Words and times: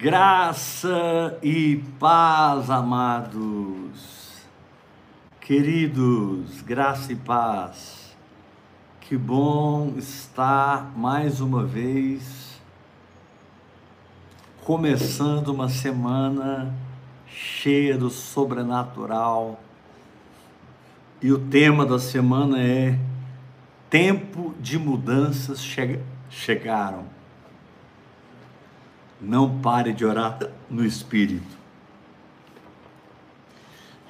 Graça 0.00 1.38
e 1.42 1.76
paz, 1.98 2.70
amados, 2.70 4.32
queridos, 5.38 6.62
graça 6.62 7.12
e 7.12 7.16
paz. 7.16 8.16
Que 9.02 9.14
bom 9.14 9.92
estar 9.98 10.90
mais 10.96 11.42
uma 11.42 11.66
vez 11.66 12.58
começando 14.64 15.48
uma 15.48 15.68
semana 15.68 16.74
cheia 17.26 17.98
do 17.98 18.08
sobrenatural. 18.08 19.60
E 21.20 21.30
o 21.30 21.38
tema 21.38 21.84
da 21.84 21.98
semana 21.98 22.58
é 22.58 22.98
Tempo 23.90 24.54
de 24.58 24.78
mudanças 24.78 25.62
che 25.62 26.00
chegaram. 26.30 27.19
Não 29.20 29.60
pare 29.60 29.92
de 29.92 30.04
orar 30.04 30.38
no 30.68 30.84
Espírito. 30.84 31.58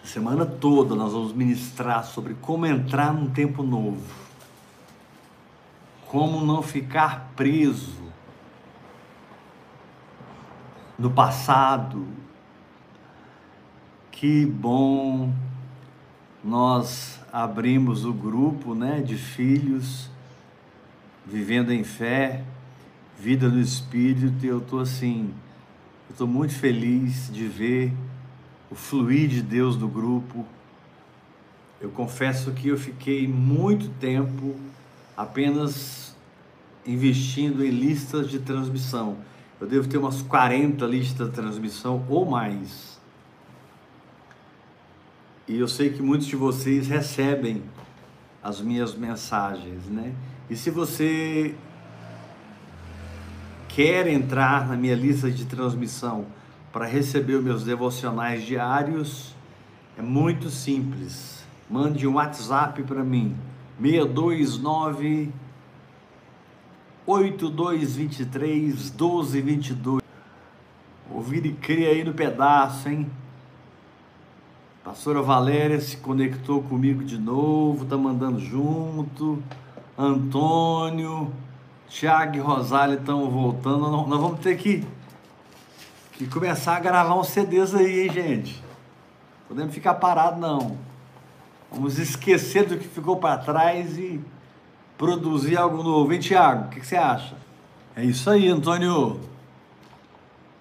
Semana 0.05 0.47
toda 0.47 0.95
nós 0.95 1.13
vamos 1.13 1.33
ministrar 1.33 2.05
sobre 2.05 2.35
como 2.35 2.67
entrar 2.67 3.13
num 3.13 3.31
tempo 3.31 3.63
novo. 3.63 4.03
Como 6.07 6.45
não 6.45 6.63
ficar 6.63 7.33
preso 7.37 8.01
no 10.99 11.11
passado. 11.11 12.07
Que 14.11 14.45
bom 14.45 15.33
nós 16.43 17.21
abrimos 17.33 18.05
o 18.05 18.13
grupo, 18.13 18.75
né, 18.75 19.01
de 19.01 19.17
filhos 19.17 20.11
vivendo 21.25 21.71
em 21.71 21.85
fé 21.85 22.43
vida 23.21 23.51
no 23.51 23.61
Espírito, 23.61 24.47
e 24.47 24.49
eu 24.49 24.59
estou 24.61 24.81
assim, 24.81 25.35
eu 26.09 26.13
estou 26.13 26.27
muito 26.27 26.55
feliz 26.55 27.31
de 27.31 27.47
ver 27.47 27.93
o 28.71 28.75
fluir 28.75 29.29
de 29.29 29.43
Deus 29.43 29.77
no 29.77 29.89
grupo. 29.89 30.47
Eu 31.79 31.91
confesso 31.91 32.51
que 32.53 32.69
eu 32.69 32.79
fiquei 32.79 33.29
muito 33.29 33.91
tempo 34.01 34.57
apenas 35.15 36.17
investindo 36.87 37.63
em 37.63 37.69
listas 37.69 38.31
de 38.31 38.39
transmissão. 38.39 39.19
Eu 39.61 39.67
devo 39.67 39.87
ter 39.87 39.99
umas 39.99 40.23
40 40.23 40.87
listas 40.87 41.29
de 41.29 41.35
transmissão 41.35 42.03
ou 42.09 42.25
mais. 42.25 42.99
E 45.47 45.59
eu 45.59 45.69
sei 45.69 45.91
que 45.91 46.01
muitos 46.01 46.27
de 46.27 46.37
vocês 46.37 46.89
recebem 46.89 47.63
as 48.43 48.63
minhas 48.63 48.95
mensagens, 48.95 49.85
né? 49.91 50.15
E 50.49 50.57
se 50.57 50.71
você 50.71 51.55
quer 53.75 54.07
entrar 54.07 54.69
na 54.69 54.77
minha 54.77 54.95
lista 54.95 55.31
de 55.31 55.45
transmissão 55.45 56.27
para 56.73 56.87
receber 56.87 57.35
os 57.35 57.45
meus 57.45 57.65
devocionais 57.65 58.45
diários, 58.45 59.35
é 59.99 60.03
muito 60.03 60.51
simples. 60.51 61.45
Mande 61.69 62.07
um 62.07 62.15
WhatsApp 62.15 62.83
para 62.83 63.05
mim, 63.05 63.37
629 63.81 65.31
8223 67.07 68.91
1222. 68.91 70.01
Ouvir 71.11 71.47
e 71.47 71.53
crer 71.53 71.89
aí 71.91 72.05
no 72.05 72.15
pedaço, 72.15 72.89
hein? 72.89 73.11
Pastora 74.85 75.23
Valéria 75.23 75.81
se 75.81 75.97
conectou 75.97 76.63
comigo 76.63 77.05
de 77.05 77.19
novo, 77.19 77.85
tá 77.85 77.97
mandando 77.97 78.41
junto. 78.41 79.43
Antônio, 79.99 81.33
Tiago 81.91 82.37
e 82.37 82.39
Rosália 82.39 82.95
estão 82.95 83.29
voltando. 83.29 83.91
Nós 83.91 84.21
vamos 84.21 84.39
ter 84.39 84.57
que, 84.57 84.87
que 86.13 86.27
começar 86.29 86.77
a 86.77 86.81
gravar 86.81 87.17
uns 87.17 87.29
CDs 87.29 87.75
aí, 87.75 88.03
hein, 88.03 88.13
gente? 88.13 88.65
Podemos 89.49 89.75
ficar 89.75 89.95
parado 89.95 90.41
não. 90.41 90.79
Vamos 91.71 91.99
esquecer 91.99 92.65
do 92.65 92.79
que 92.79 92.87
ficou 92.87 93.17
para 93.17 93.39
trás 93.39 93.99
e 93.99 94.21
produzir 94.97 95.57
algo 95.57 95.83
novo. 95.83 96.13
Hein, 96.13 96.21
Tiago? 96.21 96.67
O 96.67 96.69
que, 96.69 96.79
que 96.79 96.87
você 96.87 96.97
acha? 96.97 97.35
É 97.97 98.05
isso 98.05 98.31
aí, 98.31 98.49
Antônio. 98.49 99.21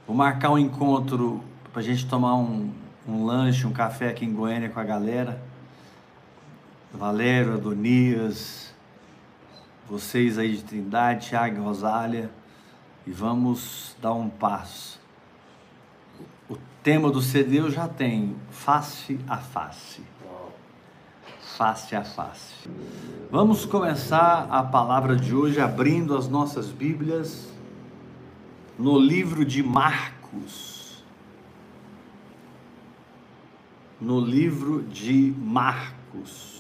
Vou 0.07 0.15
marcar 0.15 0.49
um 0.49 0.57
encontro 0.57 1.43
para 1.71 1.81
a 1.81 1.85
gente 1.85 2.07
tomar 2.07 2.35
um, 2.37 2.71
um 3.07 3.23
lanche, 3.23 3.67
um 3.67 3.71
café 3.71 4.09
aqui 4.09 4.25
em 4.25 4.33
Goiânia 4.33 4.69
com 4.69 4.79
a 4.79 4.83
galera. 4.83 5.39
Valério, 6.91 7.53
Adonias, 7.53 8.73
vocês 9.89 10.37
aí 10.37 10.55
de 10.55 10.63
Trindade, 10.63 11.29
Tiago 11.29 11.63
Rosália, 11.63 12.29
e 13.07 13.11
vamos 13.11 13.95
dar 13.99 14.13
um 14.13 14.29
passo. 14.29 14.99
O 16.47 16.55
tema 16.83 17.09
do 17.09 17.21
CD 17.21 17.59
eu 17.59 17.71
já 17.71 17.87
tenho, 17.87 18.37
face 18.51 19.19
a 19.27 19.37
face. 19.37 20.03
Face 21.57 21.95
a 21.95 22.03
face. 22.03 22.69
Vamos 23.31 23.65
começar 23.65 24.47
a 24.49 24.61
palavra 24.61 25.15
de 25.15 25.33
hoje 25.35 25.59
abrindo 25.59 26.15
as 26.15 26.27
nossas 26.27 26.67
Bíblias 26.67 27.49
no 28.77 28.97
livro 28.97 29.43
de 29.43 29.63
Marcos. 29.63 31.03
No 33.99 34.21
livro 34.21 34.83
de 34.83 35.33
Marcos. 35.37 36.58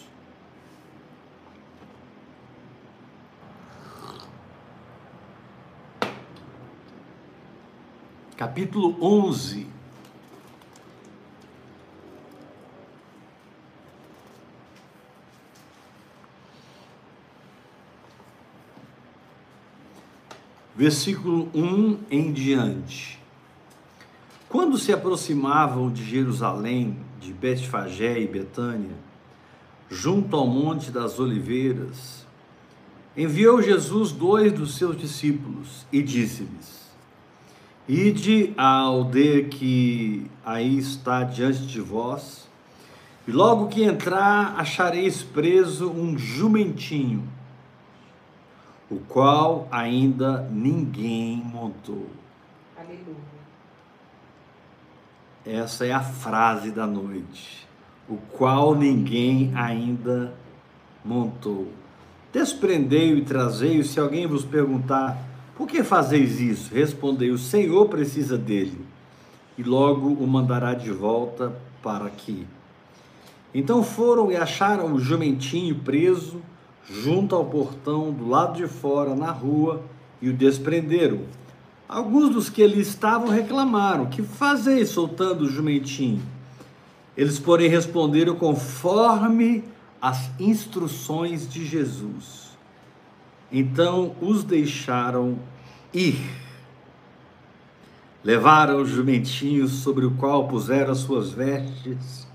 Capítulo 8.39 8.95
11. 9.01 9.67
Versículo 20.73 21.49
1 21.53 21.97
em 22.09 22.31
diante. 22.31 23.19
Quando 24.47 24.77
se 24.77 24.93
aproximavam 24.93 25.91
de 25.91 26.05
Jerusalém, 26.05 26.97
de 27.19 27.33
Betfagé 27.33 28.21
e 28.21 28.25
Betânia, 28.25 28.95
junto 29.89 30.37
ao 30.37 30.47
Monte 30.47 30.91
das 30.91 31.19
Oliveiras, 31.19 32.25
enviou 33.17 33.61
Jesus 33.61 34.13
dois 34.13 34.53
dos 34.53 34.77
seus 34.77 34.95
discípulos 34.95 35.85
e 35.91 36.01
disse-lhes: 36.01 36.78
Ide 37.89 38.53
à 38.55 38.67
aldeia 38.67 39.45
que 39.45 40.29
aí 40.45 40.77
está 40.77 41.23
diante 41.23 41.65
de 41.65 41.81
vós, 41.81 42.47
e 43.27 43.31
logo 43.31 43.67
que 43.67 43.83
entrar, 43.83 44.53
achareis 44.59 45.23
preso 45.23 45.89
um 45.89 46.15
jumentinho, 46.15 47.27
o 48.91 48.99
qual 48.99 49.67
ainda 49.71 50.47
ninguém 50.51 51.37
montou. 51.37 52.05
Aleluia. 52.77 53.15
Essa 55.43 55.87
é 55.87 55.91
a 55.91 55.99
frase 55.99 56.69
da 56.69 56.85
noite. 56.85 57.67
O 58.07 58.17
qual 58.17 58.75
ninguém 58.75 59.51
ainda 59.55 60.31
montou. 61.03 61.71
Desprendei-o 62.31 63.17
e 63.17 63.25
trazei-o, 63.25 63.83
se 63.83 63.99
alguém 63.99 64.27
vos 64.27 64.45
perguntar 64.45 65.28
por 65.59 65.67
que 65.67 65.83
fazeis 65.83 66.39
isso? 66.39 66.73
Respondeu: 66.73 67.33
O 67.33 67.37
Senhor 67.37 67.89
precisa 67.89 68.37
dele, 68.37 68.79
e 69.57 69.61
logo 69.61 70.07
o 70.07 70.25
mandará 70.25 70.73
de 70.73 70.89
volta 70.89 71.51
para 71.83 72.05
aqui. 72.05 72.47
Então 73.53 73.83
foram 73.83 74.31
e 74.31 74.37
acharam 74.37 74.93
o 74.93 75.01
jumentinho 75.01 75.75
preso 75.75 76.41
junto 76.89 77.35
ao 77.35 77.43
portão 77.43 78.09
do 78.09 78.29
lado 78.29 78.55
de 78.55 78.67
fora, 78.69 79.13
na 79.13 79.31
rua, 79.31 79.81
e 80.21 80.29
o 80.29 80.33
desprenderam. 80.33 81.23
Alguns 81.89 82.29
dos 82.29 82.49
que 82.49 82.63
ali 82.63 82.79
estavam 82.79 83.27
reclamaram: 83.27 84.05
Que 84.05 84.23
fazeis 84.23 84.87
soltando 84.87 85.41
o 85.41 85.49
jumentinho? 85.49 86.21
Eles, 87.17 87.37
porém, 87.37 87.69
responderam 87.69 88.33
conforme 88.33 89.65
as 90.01 90.31
instruções 90.39 91.49
de 91.51 91.65
Jesus. 91.65 92.48
Então 93.51 94.15
os 94.21 94.43
deixaram 94.43 95.39
ir. 95.93 96.19
Levaram 98.23 98.81
o 98.81 98.85
jumentinho 98.85 99.67
sobre 99.67 100.05
o 100.05 100.11
qual 100.11 100.47
puseram 100.47 100.91
as 100.91 100.99
suas 100.99 101.31
vestes, 101.31 102.27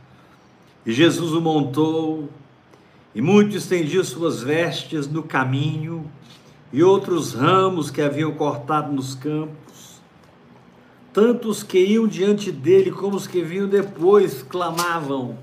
e 0.84 0.92
Jesus 0.92 1.32
o 1.32 1.40
montou, 1.40 2.28
e 3.14 3.20
muitos 3.20 3.56
estendiam 3.56 4.02
suas 4.02 4.42
vestes 4.42 5.06
no 5.06 5.22
caminho, 5.22 6.10
e 6.72 6.82
outros 6.82 7.34
ramos 7.34 7.90
que 7.90 8.02
haviam 8.02 8.32
cortado 8.32 8.92
nos 8.92 9.14
campos. 9.14 10.00
Tantos 11.12 11.62
que 11.62 11.78
iam 11.78 12.08
diante 12.08 12.50
dele 12.50 12.90
como 12.90 13.16
os 13.16 13.26
que 13.26 13.42
vinham 13.42 13.68
depois 13.68 14.42
clamavam: 14.42 15.38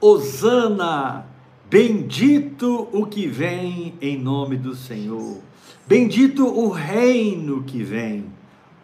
Hosana! 0.00 1.26
Bendito 1.70 2.88
o 2.92 3.06
que 3.06 3.26
vem 3.26 3.94
em 4.00 4.18
nome 4.18 4.56
do 4.56 4.74
Senhor. 4.74 5.38
Bendito 5.86 6.46
o 6.46 6.70
reino 6.70 7.62
que 7.62 7.82
vem. 7.82 8.32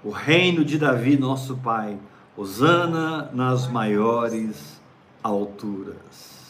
o 0.02 0.10
reino 0.10 0.64
de 0.64 0.78
Davi, 0.78 1.16
nosso 1.18 1.56
Pai. 1.58 1.98
Hosana 2.36 3.30
nas 3.34 3.70
maiores 3.70 4.80
alturas. 5.22 6.40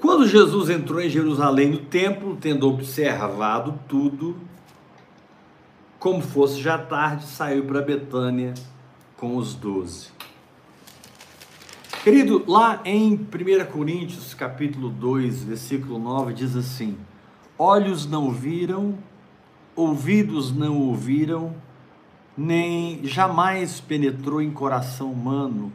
Quando 0.00 0.28
Jesus 0.28 0.70
entrou 0.70 1.00
em 1.00 1.08
Jerusalém 1.08 1.70
no 1.70 1.78
templo, 1.78 2.36
tendo 2.40 2.68
observado 2.68 3.78
tudo, 3.88 4.36
como 5.98 6.20
fosse 6.20 6.60
já 6.60 6.78
tarde, 6.78 7.24
saiu 7.24 7.64
para 7.64 7.82
Betânia 7.82 8.54
com 9.16 9.36
os 9.36 9.54
doze. 9.54 10.10
Querido, 12.02 12.44
lá 12.46 12.80
em 12.84 13.14
1 13.14 13.72
Coríntios, 13.72 14.32
capítulo 14.32 14.88
2, 14.88 15.42
versículo 15.42 15.98
9, 15.98 16.32
diz 16.32 16.54
assim: 16.54 16.96
Olhos 17.58 18.06
não 18.06 18.30
viram, 18.30 18.96
ouvidos 19.74 20.52
não 20.54 20.78
ouviram, 20.78 21.56
nem 22.36 23.04
jamais 23.04 23.80
penetrou 23.80 24.40
em 24.40 24.50
coração 24.50 25.10
humano 25.10 25.72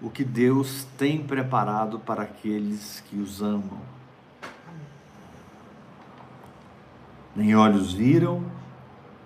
o 0.00 0.08
que 0.08 0.24
Deus 0.24 0.86
tem 0.96 1.22
preparado 1.22 1.98
para 1.98 2.22
aqueles 2.22 3.04
que 3.10 3.16
os 3.16 3.42
amam. 3.42 3.82
Nem 7.36 7.54
olhos 7.54 7.92
viram, 7.92 8.42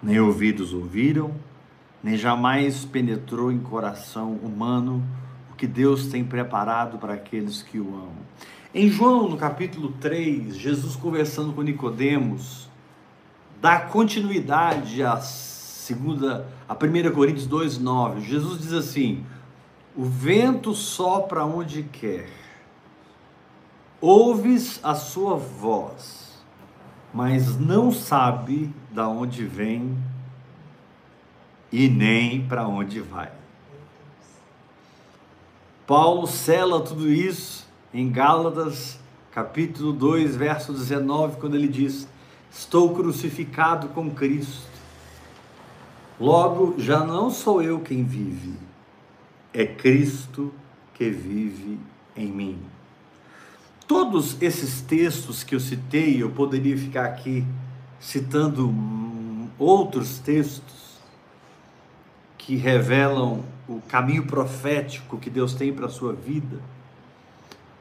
nem 0.02 0.18
ouvidos 0.18 0.74
ouviram, 0.74 1.32
nem 2.02 2.16
jamais 2.16 2.84
penetrou 2.84 3.52
em 3.52 3.60
coração 3.60 4.32
humano 4.32 5.00
que 5.64 5.66
Deus 5.66 6.08
tem 6.08 6.22
preparado 6.22 6.98
para 6.98 7.14
aqueles 7.14 7.62
que 7.62 7.78
o 7.78 7.88
amam. 7.88 8.24
Em 8.74 8.90
João, 8.90 9.30
no 9.30 9.38
capítulo 9.38 9.92
3, 9.98 10.54
Jesus 10.54 10.94
conversando 10.94 11.54
com 11.54 11.62
Nicodemos, 11.62 12.68
dá 13.62 13.80
continuidade 13.80 15.02
à 15.02 15.16
segunda, 15.16 16.46
a 16.68 16.74
1 16.74 17.10
Coríntios 17.14 17.48
2:9. 17.48 18.20
Jesus 18.20 18.60
diz 18.60 18.74
assim: 18.74 19.24
O 19.96 20.04
vento 20.04 20.74
sopra 20.74 21.46
onde 21.46 21.84
quer. 21.84 22.28
Ouves 24.02 24.80
a 24.82 24.94
sua 24.94 25.36
voz, 25.36 26.44
mas 27.14 27.58
não 27.58 27.90
sabe 27.90 28.70
da 28.90 29.08
onde 29.08 29.46
vem 29.46 29.96
e 31.72 31.88
nem 31.88 32.46
para 32.46 32.68
onde 32.68 33.00
vai. 33.00 33.43
Paulo 35.86 36.26
cela 36.26 36.80
tudo 36.80 37.12
isso 37.12 37.66
em 37.92 38.10
Gálatas, 38.10 38.98
capítulo 39.30 39.92
2, 39.92 40.34
verso 40.34 40.72
19, 40.72 41.36
quando 41.36 41.56
ele 41.56 41.68
diz: 41.68 42.08
Estou 42.50 42.94
crucificado 42.94 43.88
com 43.88 44.10
Cristo. 44.10 44.72
Logo, 46.18 46.76
já 46.78 47.04
não 47.04 47.30
sou 47.30 47.60
eu 47.60 47.80
quem 47.80 48.02
vive, 48.02 48.54
é 49.52 49.66
Cristo 49.66 50.52
que 50.94 51.10
vive 51.10 51.78
em 52.16 52.28
mim. 52.28 52.58
Todos 53.86 54.40
esses 54.40 54.80
textos 54.80 55.44
que 55.44 55.54
eu 55.54 55.60
citei, 55.60 56.22
eu 56.22 56.30
poderia 56.30 56.78
ficar 56.78 57.04
aqui 57.04 57.44
citando 58.00 58.72
outros 59.58 60.18
textos 60.18 60.83
que 62.44 62.56
revelam 62.56 63.42
o 63.66 63.80
caminho 63.88 64.26
profético 64.26 65.18
que 65.18 65.30
Deus 65.30 65.54
tem 65.54 65.72
para 65.72 65.86
a 65.86 65.90
sua 65.90 66.12
vida. 66.12 66.60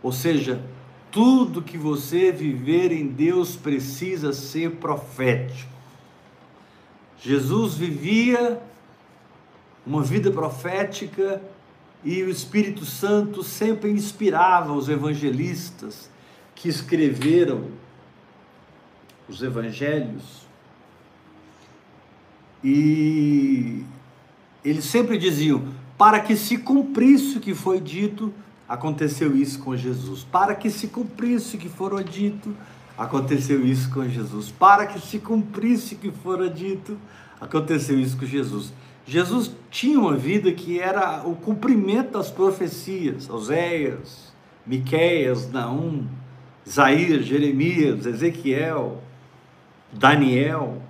Ou 0.02 0.12
seja, 0.12 0.64
tudo 1.12 1.62
que 1.62 1.78
você 1.78 2.32
viver 2.32 2.94
em 2.94 3.08
Deus 3.08 3.58
precisa 3.58 4.32
ser 4.32 4.72
profético. 4.78 5.70
Jesus 7.20 7.76
vivia 7.76 8.62
uma 9.86 10.02
vida 10.02 10.32
profética 10.32 11.42
e 12.02 12.24
o 12.24 12.30
Espírito 12.30 12.86
Santo 12.86 13.44
sempre 13.44 13.92
inspirava 13.92 14.72
os 14.72 14.88
evangelistas 14.88 16.10
que 16.56 16.70
escreveram 16.70 17.68
os 19.28 19.44
evangelhos. 19.44 20.48
E 22.64 23.84
eles 24.64 24.86
sempre 24.86 25.18
diziam: 25.18 25.64
para 25.98 26.20
que 26.20 26.36
se 26.36 26.58
cumprisse 26.58 27.38
o 27.38 27.42
que 27.42 27.54
foi 27.54 27.80
dito, 27.80 28.34
aconteceu 28.68 29.36
isso 29.36 29.60
com 29.60 29.76
Jesus. 29.76 30.24
Para 30.24 30.56
que 30.56 30.70
se 30.70 30.88
cumprisse 30.88 31.56
o 31.56 31.60
que 31.60 31.70
fora 31.70 32.04
dito, 32.04 32.56
aconteceu 32.98 33.66
isso 33.66 33.90
com 33.92 34.08
Jesus. 34.08 34.52
Para 34.52 34.86
que 34.86 35.00
se 35.00 35.20
cumprisse 35.20 35.96
o 35.96 35.98
que 35.98 36.12
fora 36.12 36.50
dito, 36.50 36.98
aconteceu 37.40 38.00
isso 38.00 38.18
com 38.18 38.26
Jesus. 38.26 38.74
Jesus 39.06 39.52
tinha 39.70 40.00
uma 40.00 40.16
vida 40.16 40.52
que 40.52 40.80
era 40.80 41.28
o 41.28 41.36
cumprimento 41.36 42.12
das 42.12 42.32
profecias, 42.32 43.30
Oséias, 43.30 44.34
Miqueias, 44.66 45.52
Naum, 45.52 46.08
Isaías, 46.66 47.26
Jeremias, 47.26 48.06
Ezequiel, 48.06 49.02
Daniel, 49.92 50.82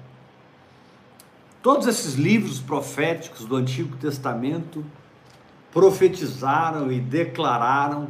Todos 1.64 1.88
esses 1.88 2.16
livros 2.16 2.60
proféticos 2.60 3.46
do 3.46 3.56
Antigo 3.56 3.96
Testamento 3.96 4.84
profetizaram 5.72 6.92
e 6.92 7.00
declararam, 7.00 8.10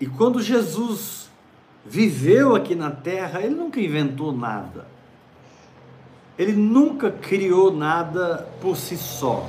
e 0.00 0.06
quando 0.06 0.40
Jesus 0.40 1.28
viveu 1.84 2.54
aqui 2.54 2.76
na 2.76 2.92
terra, 2.92 3.40
ele 3.42 3.56
nunca 3.56 3.80
inventou 3.80 4.32
nada. 4.32 4.86
Ele 6.38 6.52
nunca 6.52 7.10
criou 7.10 7.74
nada 7.74 8.48
por 8.60 8.76
si 8.76 8.96
só. 8.96 9.44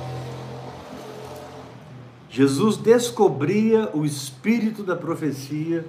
Jesus 2.28 2.76
descobria 2.76 3.88
o 3.94 4.04
espírito 4.04 4.82
da 4.82 4.96
profecia 4.96 5.86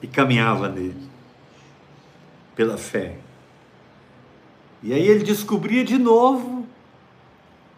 e 0.00 0.06
caminhava 0.06 0.70
nele, 0.70 1.06
pela 2.56 2.78
fé. 2.78 3.18
E 4.82 4.92
aí 4.92 5.06
ele 5.06 5.22
descobria 5.22 5.84
de 5.84 5.96
novo 5.96 6.61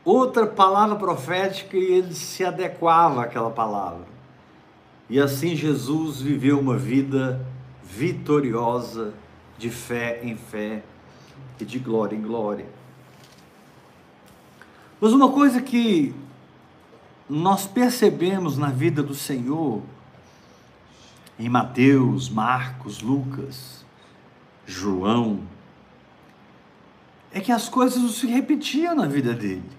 outra 0.05 0.47
palavra 0.47 0.97
profética 0.97 1.77
e 1.77 1.85
ele 1.85 2.15
se 2.15 2.45
adequava 2.45 3.23
àquela 3.23 3.51
palavra. 3.51 4.07
E 5.09 5.21
assim 5.21 5.55
Jesus 5.55 6.21
viveu 6.21 6.59
uma 6.59 6.77
vida 6.77 7.45
vitoriosa, 7.83 9.15
de 9.57 9.71
fé 9.71 10.21
em 10.23 10.37
fé 10.37 10.83
e 11.61 11.65
de 11.65 11.79
glória 11.79 12.17
em 12.17 12.23
glória. 12.23 12.67
Mas 15.01 15.13
uma 15.13 15.31
coisa 15.31 15.61
que 15.63 16.15
nós 17.29 17.67
percebemos 17.67 18.59
na 18.59 18.71
vida 18.71 19.03
do 19.03 19.15
Senhor, 19.15 19.83
em 21.39 21.49
Mateus, 21.49 22.29
Marcos, 22.29 23.01
Lucas, 23.01 23.85
João, 24.67 25.41
é 27.33 27.41
que 27.41 27.51
as 27.51 27.69
coisas 27.69 28.01
não 28.01 28.09
se 28.09 28.27
repetiam 28.27 28.95
na 28.95 29.07
vida 29.07 29.35
dele. 29.35 29.74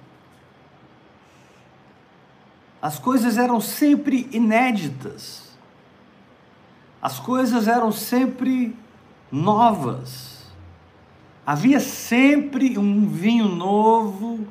As 2.86 3.00
coisas 3.00 3.40
eram 3.40 3.60
sempre 3.60 4.30
inéditas. 4.32 5.58
As 7.02 7.20
coisas 7.20 7.68
eram 7.68 7.92
sempre 7.92 8.76
novas. 9.32 10.46
Havia 11.44 11.80
sempre 11.80 12.78
um 12.78 13.08
vinho 13.08 13.48
novo 13.48 14.48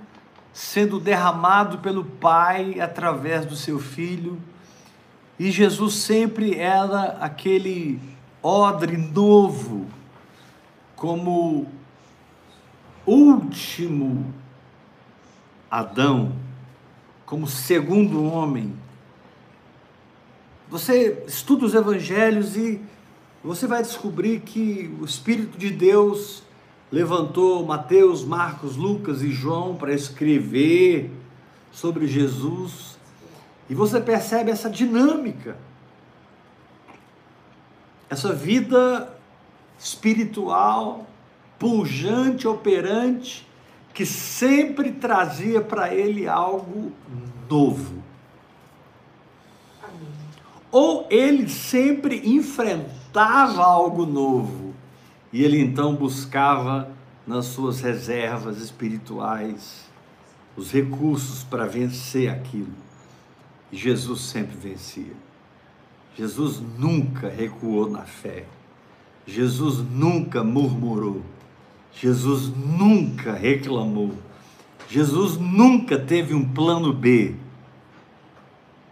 sendo 0.52 0.98
derramado 0.98 1.78
pelo 1.78 2.04
Pai 2.04 2.80
através 2.80 3.46
do 3.46 3.54
seu 3.54 3.78
filho. 3.78 4.42
E 5.38 5.48
Jesus 5.52 5.94
sempre 5.94 6.58
era 6.58 7.16
aquele 7.20 8.00
odre 8.42 8.96
novo, 8.96 9.86
como 10.96 11.68
último 13.06 14.34
Adão, 15.70 16.32
como 17.34 17.48
segundo 17.48 18.22
homem. 18.22 18.72
Você 20.70 21.24
estuda 21.26 21.66
os 21.66 21.74
evangelhos 21.74 22.56
e 22.56 22.80
você 23.42 23.66
vai 23.66 23.82
descobrir 23.82 24.38
que 24.38 24.94
o 25.00 25.04
Espírito 25.04 25.58
de 25.58 25.70
Deus 25.70 26.44
levantou 26.92 27.66
Mateus, 27.66 28.24
Marcos, 28.24 28.76
Lucas 28.76 29.20
e 29.20 29.32
João 29.32 29.74
para 29.74 29.92
escrever 29.92 31.10
sobre 31.72 32.06
Jesus. 32.06 32.96
E 33.68 33.74
você 33.74 34.00
percebe 34.00 34.52
essa 34.52 34.70
dinâmica, 34.70 35.56
essa 38.08 38.32
vida 38.32 39.12
espiritual 39.76 41.04
pujante, 41.58 42.46
operante, 42.46 43.44
que 43.94 44.04
sempre 44.04 44.90
trazia 44.90 45.60
para 45.60 45.94
ele 45.94 46.26
algo 46.26 46.92
novo. 47.48 48.02
Ou 50.70 51.06
ele 51.08 51.48
sempre 51.48 52.28
enfrentava 52.28 53.62
algo 53.62 54.04
novo 54.04 54.74
e 55.32 55.44
ele 55.44 55.60
então 55.60 55.94
buscava 55.94 56.90
nas 57.24 57.46
suas 57.46 57.80
reservas 57.80 58.58
espirituais 58.60 59.84
os 60.56 60.72
recursos 60.72 61.44
para 61.44 61.66
vencer 61.66 62.28
aquilo. 62.28 62.74
E 63.70 63.76
Jesus 63.76 64.22
sempre 64.22 64.56
vencia. 64.56 65.12
Jesus 66.16 66.60
nunca 66.78 67.28
recuou 67.28 67.88
na 67.88 68.02
fé. 68.02 68.44
Jesus 69.26 69.78
nunca 69.78 70.44
murmurou. 70.44 71.22
Jesus 71.94 72.48
nunca 72.54 73.32
reclamou. 73.32 74.12
Jesus 74.88 75.36
nunca 75.36 75.98
teve 75.98 76.34
um 76.34 76.46
plano 76.46 76.92
B. 76.92 77.34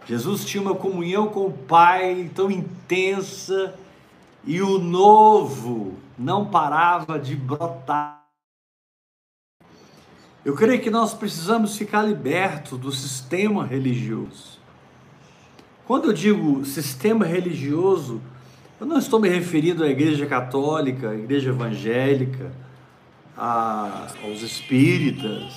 Jesus 0.05 0.43
tinha 0.43 0.61
uma 0.61 0.75
comunhão 0.75 1.27
com 1.27 1.47
o 1.47 1.51
Pai 1.53 2.29
tão 2.33 2.51
intensa 2.51 3.75
e 4.45 4.61
o 4.61 4.77
novo 4.79 5.93
não 6.17 6.45
parava 6.45 7.17
de 7.17 7.35
brotar. 7.35 8.23
Eu 10.43 10.55
creio 10.55 10.81
que 10.81 10.89
nós 10.89 11.13
precisamos 11.13 11.77
ficar 11.77 12.01
libertos 12.01 12.77
do 12.77 12.91
sistema 12.91 13.65
religioso. 13.65 14.59
Quando 15.85 16.05
eu 16.05 16.13
digo 16.13 16.65
sistema 16.65 17.25
religioso, 17.25 18.21
eu 18.79 18.85
não 18.85 18.97
estou 18.97 19.19
me 19.21 19.29
referindo 19.29 19.83
à 19.83 19.87
igreja 19.87 20.25
católica, 20.25 21.11
à 21.11 21.15
igreja 21.15 21.49
evangélica, 21.49 22.51
a, 23.37 24.07
aos 24.23 24.41
espíritas, 24.41 25.53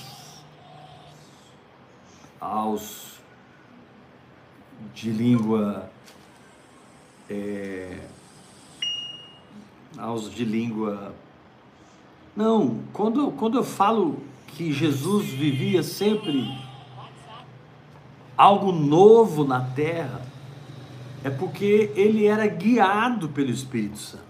aos 2.40 3.16
de 4.95 5.11
língua 5.11 5.90
é, 7.28 7.99
aos 9.99 10.30
de 10.30 10.45
língua 10.45 11.14
não 12.37 12.83
quando 12.92 13.33
quando 13.33 13.59
eu 13.59 13.64
falo 13.64 14.23
que 14.49 14.73
Jesus 14.73 15.26
vivia 15.30 15.83
sempre 15.83 16.47
algo 18.37 18.71
novo 18.71 19.45
na 19.45 19.61
terra 19.61 20.23
é 21.25 21.30
porque 21.30 21.90
ele 21.97 22.26
era 22.26 22.47
guiado 22.47 23.28
pelo 23.30 23.50
Espírito 23.50 23.99
Santo. 23.99 24.23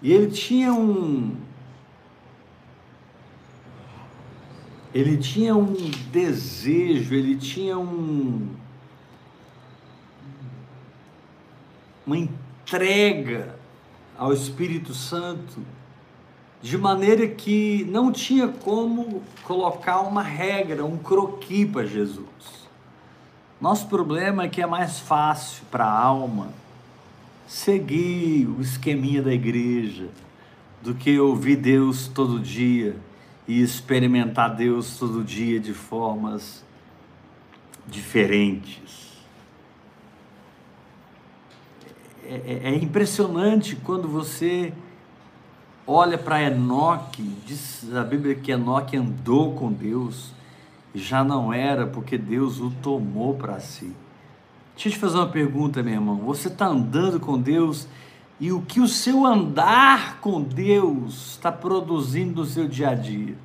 E 0.00 0.10
ele 0.10 0.30
tinha 0.30 0.72
um 0.72 1.36
ele 4.94 5.16
tinha 5.16 5.56
um 5.56 5.74
desejo, 6.10 7.14
ele 7.14 7.36
tinha 7.36 7.78
um 7.78 8.48
uma 12.06 12.18
entrega 12.18 13.54
ao 14.18 14.32
Espírito 14.32 14.92
Santo, 14.92 15.60
de 16.60 16.76
maneira 16.76 17.26
que 17.28 17.86
não 17.88 18.12
tinha 18.12 18.48
como 18.48 19.22
colocar 19.44 20.00
uma 20.00 20.22
regra, 20.22 20.84
um 20.84 20.98
croqui 20.98 21.64
para 21.64 21.86
Jesus. 21.86 22.26
Nosso 23.60 23.86
problema 23.86 24.44
é 24.44 24.48
que 24.48 24.60
é 24.60 24.66
mais 24.66 24.98
fácil 24.98 25.62
para 25.70 25.84
a 25.84 25.98
alma 26.00 26.48
seguir 27.46 28.46
o 28.46 28.60
esqueminha 28.60 29.22
da 29.22 29.32
igreja 29.32 30.08
do 30.82 30.94
que 30.94 31.18
ouvir 31.18 31.56
Deus 31.56 32.08
todo 32.08 32.40
dia 32.40 32.96
e 33.46 33.60
experimentar 33.60 34.54
Deus 34.54 34.98
todo 34.98 35.24
dia 35.24 35.58
de 35.58 35.74
formas 35.74 36.64
diferentes. 37.86 39.12
É, 42.24 42.34
é, 42.34 42.68
é 42.70 42.74
impressionante 42.76 43.76
quando 43.76 44.08
você 44.08 44.72
olha 45.86 46.16
para 46.16 46.42
Enoque, 46.42 47.22
diz 47.44 47.92
a 47.94 48.04
Bíblia 48.04 48.34
que 48.34 48.52
Enoque 48.52 48.96
andou 48.96 49.54
com 49.54 49.72
Deus, 49.72 50.32
e 50.94 50.98
já 50.98 51.24
não 51.24 51.52
era 51.52 51.86
porque 51.86 52.16
Deus 52.16 52.60
o 52.60 52.70
tomou 52.82 53.34
para 53.34 53.58
si. 53.60 53.92
Deixa 54.74 54.88
eu 54.88 54.92
te 54.92 54.98
fazer 54.98 55.16
uma 55.16 55.28
pergunta, 55.28 55.82
meu 55.82 55.94
irmão. 55.94 56.16
Você 56.18 56.48
está 56.48 56.66
andando 56.66 57.20
com 57.20 57.38
Deus 57.38 57.86
e 58.42 58.50
o 58.50 58.60
que 58.60 58.80
o 58.80 58.88
seu 58.88 59.24
andar 59.24 60.18
com 60.20 60.42
Deus 60.42 61.30
está 61.30 61.52
produzindo 61.52 62.40
no 62.40 62.44
seu 62.44 62.66
dia 62.66 62.88
a 62.88 62.94
dia. 62.96 63.36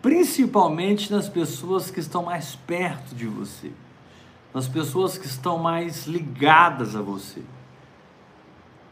Principalmente 0.00 1.10
nas 1.10 1.28
pessoas 1.28 1.90
que 1.90 1.98
estão 1.98 2.22
mais 2.22 2.54
perto 2.54 3.12
de 3.12 3.26
você, 3.26 3.72
nas 4.54 4.68
pessoas 4.68 5.18
que 5.18 5.26
estão 5.26 5.58
mais 5.58 6.06
ligadas 6.06 6.94
a 6.94 7.02
você. 7.02 7.42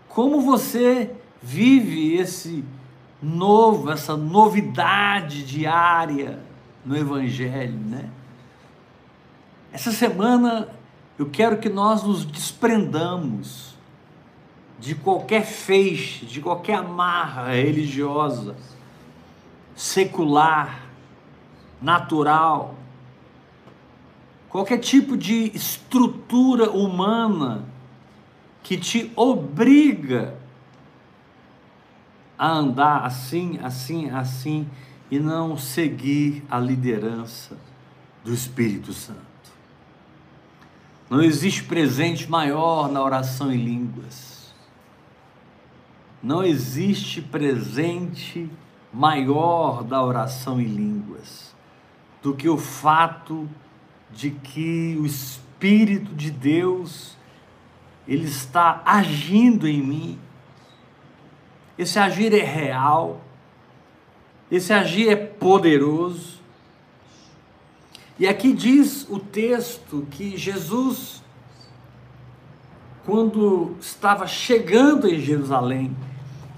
Como 0.09 0.41
você 0.41 1.15
vive 1.41 2.17
esse 2.17 2.65
novo, 3.23 3.93
essa 3.93 4.17
novidade 4.17 5.45
diária 5.45 6.41
no 6.85 6.97
Evangelho, 6.97 7.79
né? 7.79 8.11
Essa 9.73 9.93
semana 9.93 10.69
eu 11.17 11.27
quero 11.31 11.59
que 11.59 11.69
nós 11.69 12.03
nos 12.03 12.25
desprendamos 12.25 13.68
de 14.79 14.95
qualquer 14.95 15.45
feixe, 15.45 16.25
de 16.25 16.41
qualquer 16.41 16.77
amarra 16.77 17.49
religiosa, 17.49 18.57
secular, 19.75 20.87
natural, 21.83 22.77
qualquer 24.49 24.79
tipo 24.79 25.17
de 25.17 25.51
estrutura 25.55 26.71
humana 26.71 27.65
que 28.63 28.77
te 28.77 29.13
obriga 29.17 30.39
a 32.39 32.49
andar 32.49 33.05
assim, 33.05 33.59
assim, 33.63 34.11
assim 34.11 34.69
e 35.11 35.19
não 35.19 35.57
seguir 35.57 36.45
a 36.49 36.59
liderança 36.59 37.57
do 38.25 38.33
Espírito 38.33 38.93
Santo. 38.93 39.19
Não 41.11 41.23
existe 41.23 41.65
presente 41.65 42.31
maior 42.31 42.89
na 42.91 43.03
oração 43.03 43.51
em 43.53 43.57
línguas 43.57 44.28
não 46.23 46.43
existe 46.43 47.23
presente 47.23 48.51
maior 48.93 49.85
da 49.85 50.03
oração 50.03 50.61
em 50.61 50.65
línguas 50.65 51.55
do 52.23 52.35
que 52.35 52.49
o 52.49 52.59
fato 52.59 53.49
de 54.11 54.31
que 54.31 54.97
o 55.01 55.07
Espírito 55.07 56.15
de 56.15 56.31
Deus 56.31 57.17
ele 58.07 58.25
está 58.25 58.83
agindo 58.85 59.69
em 59.69 59.83
mim. 59.83 60.19
Esse 61.77 61.99
agir 61.99 62.33
é 62.33 62.43
real, 62.43 63.21
esse 64.51 64.73
agir 64.73 65.09
é 65.11 65.17
poderoso. 65.17 66.39
E 68.19 68.27
aqui 68.27 68.53
diz 68.53 69.07
o 69.09 69.21
texto 69.21 70.09
que 70.11 70.37
Jesus, 70.37 71.23
quando 73.05 73.77
estava 73.79 74.27
chegando 74.27 75.07
em 75.07 75.21
Jerusalém, 75.21 75.95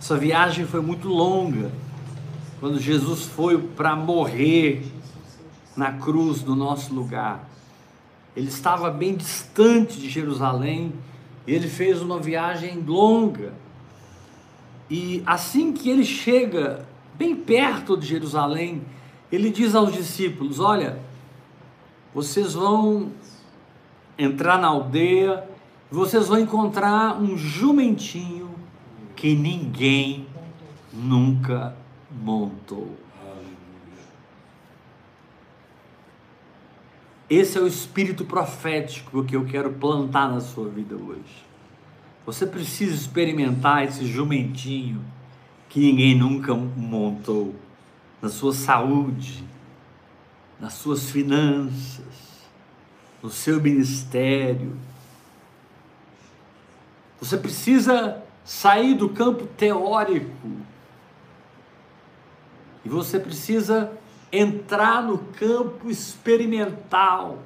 essa 0.00 0.16
viagem 0.16 0.64
foi 0.64 0.80
muito 0.80 1.09
longa. 1.09 1.71
Quando 2.59 2.80
Jesus 2.80 3.25
foi 3.25 3.59
para 3.59 3.95
morrer 3.95 4.90
na 5.76 5.92
cruz 5.92 6.42
no 6.42 6.57
nosso 6.57 6.95
lugar, 6.95 7.47
ele 8.35 8.49
estava 8.49 8.90
bem 8.90 9.14
distante 9.14 10.00
de 10.00 10.09
Jerusalém. 10.09 10.95
Ele 11.47 11.69
fez 11.69 12.00
uma 12.00 12.19
viagem 12.19 12.80
longa. 12.80 13.52
E 14.88 15.23
assim 15.26 15.71
que 15.71 15.90
ele 15.90 16.04
chega 16.04 16.87
bem 17.14 17.37
perto 17.37 17.95
de 17.95 18.07
Jerusalém, 18.07 18.83
ele 19.30 19.50
diz 19.50 19.75
aos 19.75 19.92
discípulos: 19.92 20.61
Olha, 20.61 20.99
vocês 22.14 22.54
vão 22.54 23.12
entrar 24.19 24.59
na 24.59 24.69
aldeia, 24.69 25.47
vocês 25.90 26.26
vão 26.26 26.38
encontrar 26.38 27.21
um 27.21 27.37
jumentinho 27.37 28.39
que 29.20 29.34
ninguém 29.34 30.26
nunca 30.90 31.76
montou. 32.10 32.96
Esse 37.28 37.58
é 37.58 37.60
o 37.60 37.66
espírito 37.66 38.24
profético 38.24 39.22
que 39.22 39.36
eu 39.36 39.44
quero 39.44 39.74
plantar 39.74 40.30
na 40.30 40.40
sua 40.40 40.70
vida 40.70 40.96
hoje. 40.96 41.44
Você 42.24 42.46
precisa 42.46 42.94
experimentar 42.94 43.84
esse 43.84 44.06
jumentinho 44.06 45.04
que 45.68 45.80
ninguém 45.80 46.16
nunca 46.16 46.54
montou 46.54 47.54
na 48.22 48.30
sua 48.30 48.54
saúde, 48.54 49.44
nas 50.58 50.72
suas 50.72 51.10
finanças, 51.10 52.48
no 53.22 53.28
seu 53.28 53.60
ministério. 53.60 54.74
Você 57.20 57.36
precisa 57.36 58.24
sair 58.50 58.95
do 58.95 59.09
campo 59.09 59.47
teórico. 59.47 60.49
E 62.85 62.88
você 62.88 63.21
precisa 63.21 63.92
entrar 64.33 65.04
no 65.04 65.19
campo 65.19 65.88
experimental. 65.88 67.38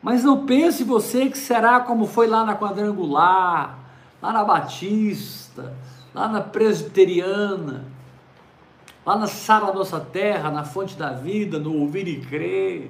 Mas 0.00 0.22
não 0.22 0.46
pense 0.46 0.84
você 0.84 1.28
que 1.28 1.36
será 1.36 1.80
como 1.80 2.06
foi 2.06 2.28
lá 2.28 2.44
na 2.44 2.56
quadrangular, 2.56 3.76
lá 4.22 4.32
na 4.32 4.44
Batista, 4.44 5.74
lá 6.14 6.28
na 6.28 6.40
presbiteriana. 6.40 7.84
lá 9.04 9.16
na 9.16 9.26
Sara 9.26 9.72
Nossa 9.72 9.98
Terra, 9.98 10.48
na 10.48 10.62
Fonte 10.62 10.96
da 10.96 11.10
Vida, 11.10 11.58
no 11.58 11.76
Ouvir 11.76 12.06
e 12.06 12.20
Crer. 12.20 12.88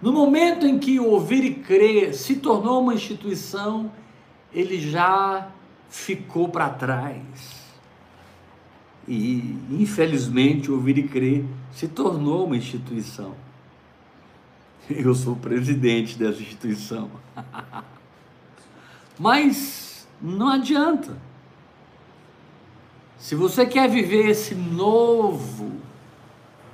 No 0.00 0.12
momento 0.12 0.64
em 0.64 0.78
que 0.78 1.00
o 1.00 1.06
Ouvir 1.10 1.44
e 1.44 1.54
Crer 1.54 2.14
se 2.14 2.36
tornou 2.36 2.80
uma 2.80 2.94
instituição, 2.94 3.90
ele 4.52 4.78
já 4.78 5.48
ficou 5.88 6.48
para 6.48 6.68
trás. 6.70 7.56
E, 9.08 9.56
infelizmente, 9.70 10.70
Ouvir 10.70 10.98
e 10.98 11.06
Crer 11.06 11.44
se 11.72 11.86
tornou 11.86 12.46
uma 12.46 12.56
instituição. 12.56 13.34
Eu 14.90 15.14
sou 15.14 15.36
presidente 15.36 16.18
dessa 16.18 16.40
instituição. 16.40 17.10
Mas 19.18 20.06
não 20.20 20.48
adianta. 20.48 21.16
Se 23.18 23.34
você 23.34 23.64
quer 23.64 23.88
viver 23.88 24.28
esse 24.28 24.54
novo, 24.54 25.72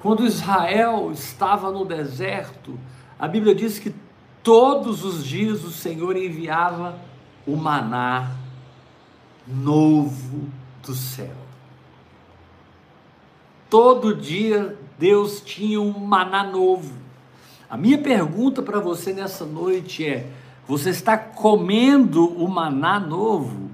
quando 0.00 0.26
Israel 0.26 1.10
estava 1.12 1.70
no 1.70 1.84
deserto, 1.84 2.78
a 3.18 3.28
Bíblia 3.28 3.54
diz 3.54 3.78
que 3.78 3.94
todos 4.42 5.04
os 5.04 5.24
dias 5.24 5.64
o 5.64 5.70
Senhor 5.70 6.16
enviava 6.16 6.98
o 7.46 7.56
maná 7.56 8.36
novo 9.46 10.48
do 10.82 10.94
céu. 10.94 11.34
Todo 13.68 14.14
dia 14.14 14.78
Deus 14.98 15.40
tinha 15.40 15.80
um 15.80 15.98
maná 15.98 16.44
novo. 16.44 16.92
A 17.68 17.76
minha 17.76 17.98
pergunta 17.98 18.62
para 18.62 18.78
você 18.78 19.12
nessa 19.12 19.44
noite 19.44 20.06
é: 20.06 20.30
você 20.66 20.90
está 20.90 21.16
comendo 21.16 22.26
o 22.26 22.48
maná 22.48 23.00
novo 23.00 23.70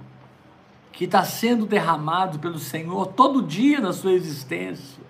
que 0.93 1.05
está 1.05 1.25
sendo 1.25 1.67
derramado 1.67 2.39
pelo 2.39 2.59
Senhor 2.59 3.09
todo 3.09 3.43
dia 3.43 3.81
na 3.81 3.93
sua 3.93 4.13
existência? 4.13 5.03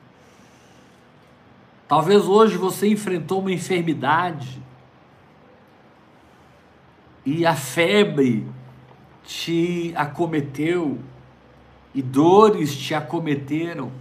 Talvez 1.87 2.27
hoje 2.27 2.57
você 2.57 2.89
enfrentou 2.89 3.41
uma 3.41 3.53
enfermidade 3.53 4.63
e 7.31 7.45
a 7.45 7.55
febre 7.55 8.47
te 9.23 9.93
acometeu 9.95 10.99
e 11.95 12.01
dores 12.01 12.75
te 12.75 12.95
acometeram. 12.95 13.93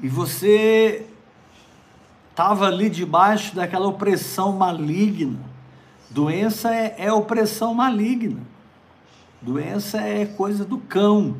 E 0.00 0.08
você 0.08 1.04
estava 2.30 2.68
ali 2.68 2.88
debaixo 2.88 3.56
daquela 3.56 3.88
opressão 3.88 4.52
maligna. 4.52 5.40
Doença 6.08 6.72
é, 6.72 6.94
é 6.96 7.12
opressão 7.12 7.74
maligna. 7.74 8.40
Doença 9.42 10.00
é 10.00 10.26
coisa 10.26 10.64
do 10.64 10.78
cão. 10.78 11.36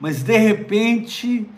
Mas 0.00 0.24
de 0.24 0.36
repente 0.36 1.48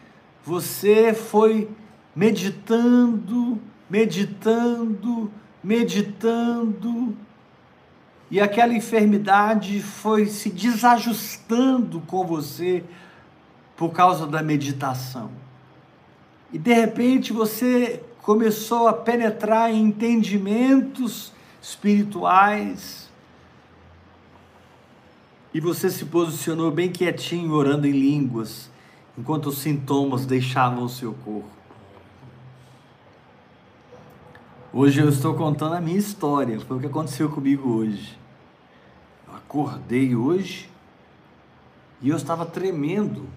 você 0.45 1.15
foi 1.15 1.71
meditando, 2.15 3.59
meditando, 3.89 5.33
meditando, 5.63 7.17
e 8.31 8.41
aquela 8.41 8.73
enfermidade 8.73 9.83
foi 9.83 10.25
se 10.27 10.49
desajustando 10.49 12.01
com 12.01 12.27
você 12.27 12.83
por 13.77 13.91
causa 13.91 14.27
da 14.27 14.43
meditação. 14.43 15.31
E 16.51 16.59
de 16.59 16.73
repente 16.73 17.33
você 17.33 18.03
começou 18.23 18.89
a 18.89 18.93
penetrar 18.93 19.71
em 19.71 19.83
entendimentos 19.83 21.33
espirituais. 21.61 23.11
E 25.53 25.61
você 25.61 25.91
se 25.91 26.07
posicionou 26.07 26.71
bem 26.71 26.91
quietinho, 26.91 27.53
orando 27.53 27.87
em 27.87 27.93
línguas, 27.93 28.71
enquanto 29.19 29.51
os 29.51 29.59
sintomas 29.59 30.25
deixavam 30.25 30.85
o 30.85 30.89
seu 30.89 31.13
corpo. 31.13 31.62
Hoje 34.75 35.03
eu 35.03 35.09
estou 35.11 35.35
contando 35.35 35.75
a 35.75 35.83
minha 35.83 35.99
história, 35.99 36.59
foi 36.59 36.79
o 36.79 36.81
que 36.81 36.87
aconteceu 36.87 37.29
comigo 37.29 37.69
hoje. 37.75 38.19
Eu 39.29 39.35
acordei 39.35 40.17
hoje 40.17 40.67
e 42.01 42.09
eu 42.09 42.17
estava 42.17 42.47
tremendo 42.47 43.29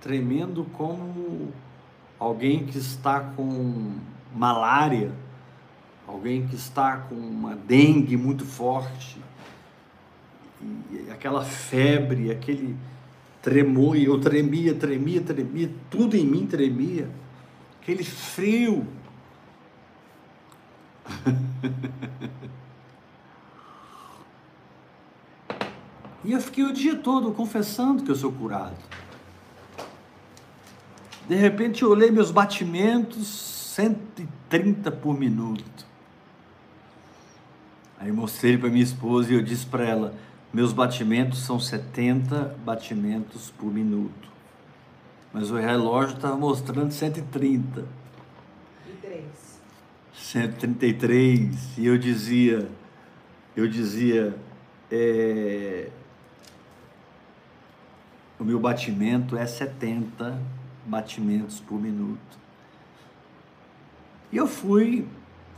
tremendo 0.00 0.64
como 0.72 1.52
alguém 2.18 2.66
que 2.66 2.76
está 2.76 3.20
com 3.20 3.92
malária, 4.34 5.12
alguém 6.08 6.44
que 6.48 6.56
está 6.56 6.96
com 6.96 7.14
uma 7.14 7.54
dengue 7.54 8.16
muito 8.16 8.44
forte, 8.44 9.16
e 10.90 11.08
aquela 11.08 11.44
febre, 11.44 12.32
aquele 12.32 12.76
tremor, 13.40 13.96
e 13.96 14.06
eu 14.06 14.18
tremia, 14.20 14.74
tremia, 14.74 15.20
tremia, 15.20 15.70
tudo 15.88 16.16
em 16.16 16.26
mim 16.26 16.46
tremia, 16.46 17.08
aquele 17.80 18.02
frio. 18.02 18.84
e 26.24 26.32
eu 26.32 26.40
fiquei 26.40 26.64
o 26.64 26.72
dia 26.72 26.96
todo 26.96 27.32
confessando 27.32 28.02
que 28.02 28.10
eu 28.10 28.16
sou 28.16 28.32
curado. 28.32 28.76
De 31.28 31.34
repente 31.34 31.82
eu 31.82 31.90
olhei 31.90 32.10
meus 32.10 32.30
batimentos, 32.30 33.26
130 33.74 34.90
por 34.90 35.18
minuto. 35.18 35.86
Aí 37.98 38.12
mostrei 38.12 38.56
para 38.56 38.70
minha 38.70 38.82
esposa 38.82 39.32
e 39.32 39.34
eu 39.34 39.42
disse 39.42 39.66
para 39.66 39.84
ela: 39.84 40.14
meus 40.52 40.72
batimentos 40.72 41.40
são 41.40 41.60
70 41.60 42.56
batimentos 42.64 43.50
por 43.50 43.72
minuto. 43.72 44.28
Mas 45.32 45.50
o 45.50 45.56
relógio 45.56 46.16
estava 46.16 46.36
mostrando 46.36 46.90
130. 46.90 47.84
E 48.86 48.92
3. 49.02 49.24
133. 50.18 51.78
E 51.78 51.86
eu 51.86 51.96
dizia, 51.96 52.68
eu 53.56 53.66
dizia, 53.66 54.36
é, 54.90 55.88
o 58.38 58.44
meu 58.44 58.58
batimento 58.58 59.36
é 59.36 59.46
70 59.46 60.38
batimentos 60.84 61.60
por 61.60 61.80
minuto. 61.80 62.38
E 64.30 64.36
eu 64.36 64.46
fui 64.46 65.06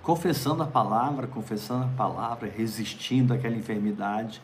confessando 0.03 0.63
a 0.63 0.67
palavra, 0.67 1.27
confessando 1.27 1.85
a 1.85 1.97
palavra, 1.97 2.49
resistindo 2.49 3.35
àquela 3.35 3.57
enfermidade. 3.57 4.41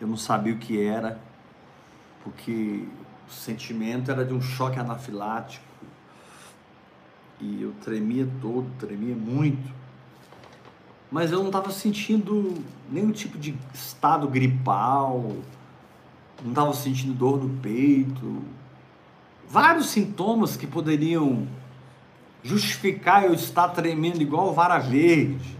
Eu 0.00 0.06
não 0.08 0.16
sabia 0.16 0.52
o 0.52 0.58
que 0.58 0.82
era, 0.82 1.20
porque 2.24 2.86
o 3.28 3.30
sentimento 3.30 4.10
era 4.10 4.24
de 4.24 4.32
um 4.32 4.40
choque 4.40 4.78
anafilático. 4.78 5.71
E 7.42 7.60
eu 7.60 7.72
tremia 7.82 8.28
todo, 8.40 8.66
tremia 8.78 9.16
muito. 9.16 9.68
Mas 11.10 11.32
eu 11.32 11.40
não 11.40 11.46
estava 11.46 11.72
sentindo 11.72 12.54
nenhum 12.88 13.10
tipo 13.10 13.36
de 13.36 13.54
estado 13.74 14.28
gripal, 14.28 15.34
não 16.40 16.50
estava 16.50 16.72
sentindo 16.72 17.12
dor 17.12 17.42
no 17.42 17.50
peito, 17.58 18.42
vários 19.48 19.86
sintomas 19.86 20.56
que 20.56 20.66
poderiam 20.66 21.46
justificar 22.44 23.24
eu 23.24 23.34
estar 23.34 23.68
tremendo 23.70 24.22
igual 24.22 24.54
vara 24.54 24.78
verde. 24.78 25.56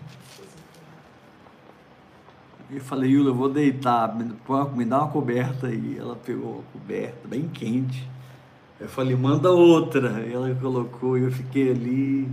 Eu 2.71 2.81
falei, 2.81 3.11
Yula, 3.11 3.31
eu 3.31 3.35
vou 3.35 3.51
deitar, 3.51 4.17
me 4.17 4.85
dá 4.85 5.01
uma 5.01 5.09
coberta 5.09 5.67
aí. 5.67 5.99
Ela 5.99 6.17
pegou 6.17 6.61
a 6.61 6.73
coberta, 6.73 7.29
bem 7.29 7.47
quente. 7.49 8.09
Eu 8.83 8.89
falei, 8.89 9.17
manda 9.17 9.51
outra. 9.51 10.21
Ela 10.29 10.55
colocou 10.55 11.17
e 11.17 11.23
eu 11.23 11.33
fiquei 11.33 11.71
ali. 11.71 12.29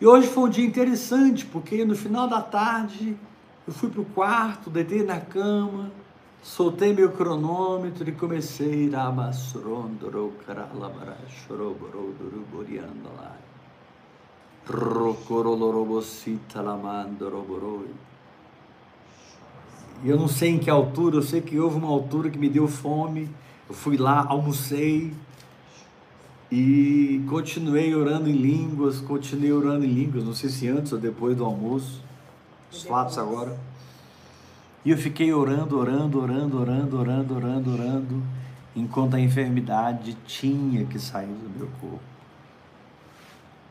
E 0.00 0.06
hoje 0.06 0.28
foi 0.28 0.44
um 0.44 0.48
dia 0.48 0.66
interessante, 0.66 1.46
porque 1.46 1.84
no 1.84 1.96
final 1.96 2.28
da 2.28 2.42
tarde 2.42 3.16
eu 3.66 3.72
fui 3.72 3.88
para 3.88 4.00
o 4.00 4.04
quarto, 4.04 4.68
deitei 4.68 5.02
na 5.02 5.18
cama, 5.18 5.90
Soltei 6.46 6.94
meu 6.94 7.10
cronômetro 7.10 8.08
e 8.08 8.12
comecei 8.12 8.88
a. 8.94 9.10
E 20.04 20.08
eu 20.08 20.16
não 20.16 20.28
sei 20.28 20.50
em 20.50 20.58
que 20.58 20.70
altura, 20.70 21.16
eu 21.16 21.22
sei 21.22 21.40
que 21.40 21.58
houve 21.58 21.78
uma 21.78 21.88
altura 21.88 22.30
que 22.30 22.38
me 22.38 22.48
deu 22.48 22.68
fome. 22.68 23.28
Eu 23.68 23.74
fui 23.74 23.96
lá, 23.96 24.24
almocei 24.28 25.12
e 26.50 27.24
continuei 27.28 27.94
orando 27.94 28.28
em 28.28 28.36
línguas, 28.36 29.00
continuei 29.00 29.52
orando 29.52 29.84
em 29.84 29.92
línguas, 29.92 30.24
não 30.24 30.34
sei 30.34 30.48
se 30.48 30.68
antes 30.68 30.92
ou 30.92 30.98
depois 30.98 31.36
do 31.36 31.44
almoço. 31.44 32.02
Os 32.70 32.82
fatos 32.82 33.18
agora. 33.18 33.58
E 34.84 34.90
eu 34.90 34.96
fiquei 34.96 35.32
orando, 35.32 35.76
orando, 35.78 36.20
orando, 36.20 36.60
orando, 36.60 36.98
orando, 36.98 37.34
orando, 37.34 37.72
orando, 37.72 38.22
enquanto 38.74 39.14
a 39.14 39.20
enfermidade 39.20 40.16
tinha 40.26 40.84
que 40.86 40.98
sair 40.98 41.26
do 41.26 41.58
meu 41.58 41.68
corpo. 41.80 42.00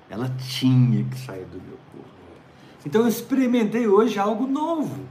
Ela 0.09 0.29
tinha 0.37 1.03
que 1.05 1.17
sair 1.17 1.45
do 1.45 1.61
meu 1.61 1.77
corpo. 1.93 2.09
Então 2.85 3.01
eu 3.01 3.07
experimentei 3.07 3.87
hoje 3.87 4.19
algo 4.19 4.45
novo. 4.45 5.05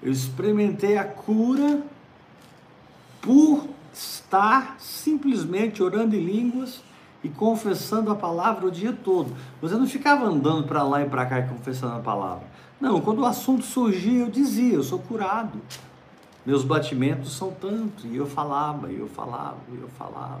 Eu 0.00 0.12
experimentei 0.12 0.96
a 0.96 1.04
cura 1.04 1.82
por 3.20 3.68
estar 4.30 4.76
simplesmente 4.78 5.82
orando 5.82 6.14
em 6.14 6.20
línguas 6.20 6.80
e 7.22 7.28
confessando 7.28 8.12
a 8.12 8.14
palavra 8.14 8.64
o 8.64 8.70
dia 8.70 8.92
todo. 8.92 9.34
Você 9.60 9.74
não 9.74 9.88
ficava 9.88 10.24
andando 10.24 10.68
para 10.68 10.84
lá 10.84 11.02
e 11.02 11.08
para 11.08 11.26
cá 11.26 11.40
e 11.40 11.48
confessando 11.48 11.96
a 11.96 12.00
palavra. 12.00 12.46
Não, 12.80 13.00
quando 13.00 13.18
o 13.18 13.26
assunto 13.26 13.64
surgia, 13.64 14.20
eu 14.20 14.30
dizia, 14.30 14.74
eu 14.74 14.84
sou 14.84 15.00
curado. 15.00 15.60
Meus 16.46 16.64
batimentos 16.64 17.36
são 17.36 17.50
tantos. 17.50 18.04
E 18.04 18.16
eu 18.16 18.26
falava, 18.26 18.90
e 18.90 19.00
eu 19.00 19.08
falava, 19.08 19.58
e 19.68 19.80
eu 19.80 19.88
falava. 19.88 20.40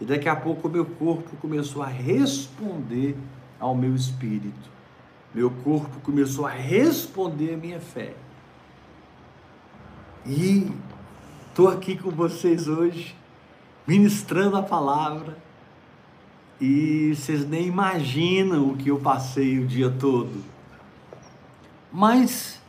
E 0.00 0.04
daqui 0.04 0.28
a 0.28 0.36
pouco 0.36 0.68
o 0.68 0.70
meu 0.70 0.86
corpo 0.86 1.36
começou 1.36 1.82
a 1.82 1.86
responder 1.86 3.16
ao 3.58 3.74
meu 3.74 3.94
espírito. 3.94 4.70
Meu 5.34 5.50
corpo 5.50 6.00
começou 6.00 6.46
a 6.46 6.50
responder 6.50 7.54
à 7.54 7.56
minha 7.56 7.80
fé. 7.80 8.14
E 10.24 10.70
estou 11.50 11.68
aqui 11.68 11.96
com 11.96 12.10
vocês 12.10 12.68
hoje, 12.68 13.14
ministrando 13.86 14.56
a 14.56 14.62
palavra. 14.62 15.36
E 16.60 17.14
vocês 17.14 17.48
nem 17.48 17.66
imaginam 17.66 18.70
o 18.70 18.76
que 18.76 18.90
eu 18.90 18.98
passei 18.98 19.58
o 19.58 19.66
dia 19.66 19.90
todo. 19.90 20.44
Mas 21.92 22.60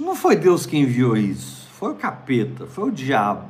não 0.00 0.16
foi 0.16 0.34
Deus 0.34 0.66
quem 0.66 0.82
enviou 0.82 1.16
isso, 1.16 1.68
foi 1.72 1.92
o 1.92 1.94
capeta, 1.94 2.66
foi 2.66 2.88
o 2.88 2.92
diabo. 2.92 3.48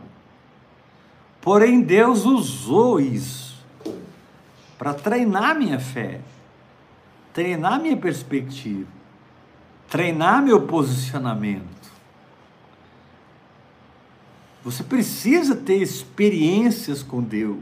Porém, 1.41 1.81
Deus 1.81 2.25
usou 2.25 3.01
isso 3.01 3.57
para 4.77 4.93
treinar 4.93 5.57
minha 5.57 5.79
fé, 5.79 6.21
treinar 7.33 7.81
minha 7.81 7.97
perspectiva, 7.97 8.89
treinar 9.89 10.43
meu 10.43 10.67
posicionamento. 10.67 11.72
Você 14.65 14.85
precisa 14.85 15.57
ter 15.57 15.83
experiências 15.83 17.03
com 17.03 17.21
Deus, 17.21 17.59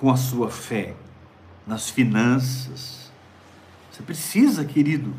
com 0.00 0.10
a 0.10 0.16
sua 0.16 0.50
fé, 0.50 0.94
nas 1.66 1.90
finanças. 1.90 3.10
Você 3.90 4.02
precisa, 4.02 4.64
querido, 4.64 5.12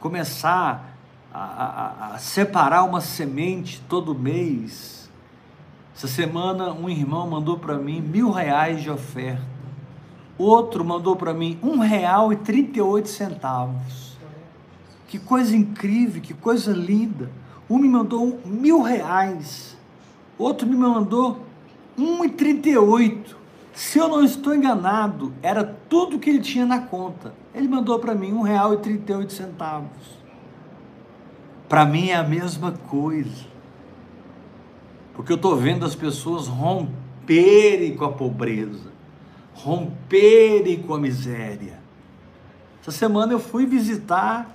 começar 0.00 0.96
a, 1.32 1.38
a, 1.40 2.14
a 2.14 2.18
separar 2.18 2.82
uma 2.82 3.00
semente 3.00 3.80
todo 3.88 4.14
mês. 4.14 5.08
Essa 5.94 6.08
semana 6.08 6.72
um 6.72 6.88
irmão 6.88 7.28
mandou 7.28 7.58
para 7.58 7.78
mim 7.78 8.00
mil 8.00 8.30
reais 8.30 8.82
de 8.82 8.90
oferta. 8.90 9.56
Outro 10.36 10.84
mandou 10.84 11.16
para 11.16 11.32
mim 11.32 11.58
um 11.62 11.78
real 11.78 12.32
e 12.32 12.36
trinta 12.36 12.78
e 12.78 12.82
oito 12.82 13.08
centavos. 13.08 14.18
Que 15.08 15.18
coisa 15.18 15.56
incrível, 15.56 16.20
que 16.20 16.34
coisa 16.34 16.72
linda. 16.72 17.30
Um 17.68 17.78
me 17.78 17.88
mandou 17.88 18.40
mil 18.44 18.80
reais, 18.80 19.76
outro 20.38 20.66
me 20.66 20.76
mandou 20.76 21.40
um 21.98 22.24
e 22.24 22.28
trinta 22.28 22.68
e 22.68 22.78
oito. 22.78 23.36
Se 23.74 23.98
eu 23.98 24.08
não 24.08 24.24
estou 24.24 24.54
enganado, 24.54 25.32
era 25.42 25.64
tudo 25.88 26.18
que 26.18 26.30
ele 26.30 26.40
tinha 26.40 26.64
na 26.64 26.80
conta. 26.80 27.34
Ele 27.54 27.68
mandou 27.68 27.98
para 27.98 28.14
mim 28.14 28.32
oito 28.32 29.32
centavos. 29.32 30.16
Para 31.68 31.84
mim 31.84 32.08
é 32.08 32.16
a 32.16 32.22
mesma 32.22 32.72
coisa. 32.72 33.46
Porque 35.14 35.32
eu 35.32 35.36
estou 35.36 35.56
vendo 35.56 35.84
as 35.84 35.94
pessoas 35.94 36.46
romperem 36.46 37.96
com 37.96 38.04
a 38.04 38.12
pobreza, 38.12 38.92
romperem 39.54 40.82
com 40.82 40.94
a 40.94 40.98
miséria. 40.98 41.80
Essa 42.80 42.92
semana 42.92 43.32
eu 43.32 43.40
fui 43.40 43.66
visitar 43.66 44.50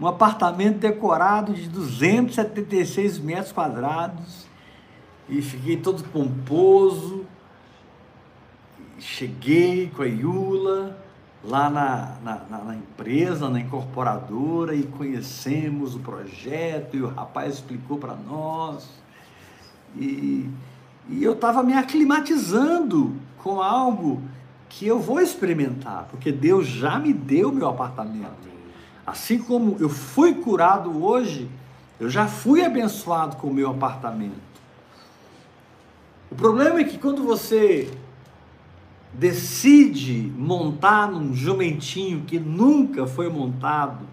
um 0.00 0.06
apartamento 0.06 0.78
decorado 0.78 1.52
de 1.52 1.68
276 1.68 3.18
metros 3.18 3.52
quadrados 3.52 4.46
e 5.28 5.40
fiquei 5.40 5.76
todo 5.76 6.02
pomposo. 6.04 7.24
Cheguei 8.98 9.90
com 9.94 10.02
a 10.02 10.06
Iula, 10.06 10.98
lá 11.42 11.68
na, 11.68 12.16
na, 12.22 12.64
na, 12.64 12.74
empresa, 12.76 13.48
na 13.48 13.60
incorporadora, 13.60 14.74
e 14.74 14.84
conhecemos 14.84 15.94
o 15.94 15.98
projeto, 15.98 16.96
e 16.96 17.02
o 17.02 17.08
rapaz 17.08 17.54
explicou 17.54 17.98
para 17.98 18.14
nós. 18.14 18.88
E, 19.96 20.48
e 21.08 21.22
eu 21.22 21.34
estava 21.34 21.62
me 21.62 21.74
aclimatizando 21.74 23.14
com 23.38 23.60
algo 23.60 24.22
que 24.68 24.86
eu 24.86 24.98
vou 24.98 25.20
experimentar, 25.20 26.08
porque 26.10 26.32
Deus 26.32 26.66
já 26.66 26.98
me 26.98 27.12
deu 27.12 27.52
meu 27.52 27.68
apartamento. 27.68 28.53
Assim 29.06 29.38
como 29.38 29.76
eu 29.78 29.88
fui 29.88 30.34
curado 30.34 31.04
hoje, 31.04 31.48
eu 32.00 32.08
já 32.08 32.26
fui 32.26 32.64
abençoado 32.64 33.36
com 33.36 33.48
o 33.48 33.54
meu 33.54 33.70
apartamento. 33.70 34.54
O 36.30 36.34
problema 36.34 36.80
é 36.80 36.84
que 36.84 36.98
quando 36.98 37.22
você 37.22 37.90
decide 39.12 40.32
montar 40.36 41.08
num 41.10 41.34
jumentinho 41.34 42.22
que 42.22 42.38
nunca 42.38 43.06
foi 43.06 43.28
montado, 43.28 44.04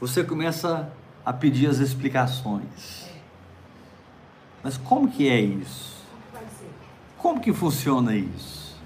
você 0.00 0.22
começa 0.22 0.92
a 1.24 1.32
pedir 1.32 1.68
as 1.68 1.78
explicações. 1.78 3.08
Mas 4.62 4.76
como 4.76 5.08
que 5.08 5.28
é 5.28 5.40
isso? 5.40 6.02
Como 7.16 7.40
que 7.40 7.52
funciona 7.52 8.14
isso? 8.14 8.76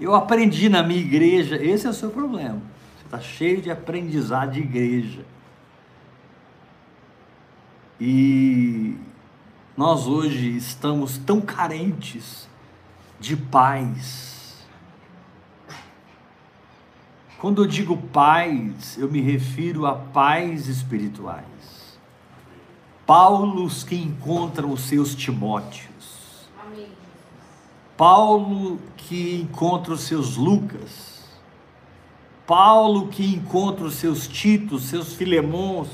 Eu 0.00 0.14
aprendi 0.14 0.68
na 0.68 0.82
minha 0.82 1.00
igreja, 1.00 1.62
esse 1.62 1.86
é 1.86 1.90
o 1.90 1.94
seu 1.94 2.10
problema. 2.10 2.62
Está 3.10 3.20
cheio 3.20 3.60
de 3.60 3.72
aprendizado 3.72 4.52
de 4.52 4.60
igreja. 4.60 5.24
E 8.00 8.96
nós 9.76 10.06
hoje 10.06 10.56
estamos 10.56 11.18
tão 11.18 11.40
carentes 11.40 12.48
de 13.18 13.36
paz. 13.36 14.64
Quando 17.40 17.64
eu 17.64 17.66
digo 17.66 17.96
paz, 17.96 18.96
eu 18.96 19.10
me 19.10 19.20
refiro 19.20 19.86
a 19.86 19.96
paz 19.96 20.68
espirituais. 20.68 21.98
Paulos 23.04 23.82
que 23.82 23.96
encontram 23.96 24.70
os 24.70 24.82
seus 24.82 25.16
Timóteos. 25.16 26.46
Paulo 27.96 28.78
que 28.96 29.40
encontra 29.40 29.94
os 29.94 30.02
seus 30.02 30.36
Lucas. 30.36 31.09
Paulo 32.50 33.06
que 33.06 33.34
encontra 33.34 33.84
os 33.84 33.94
seus 33.94 34.26
Titos, 34.26 34.86
seus 34.86 35.14
Filemons. 35.14 35.88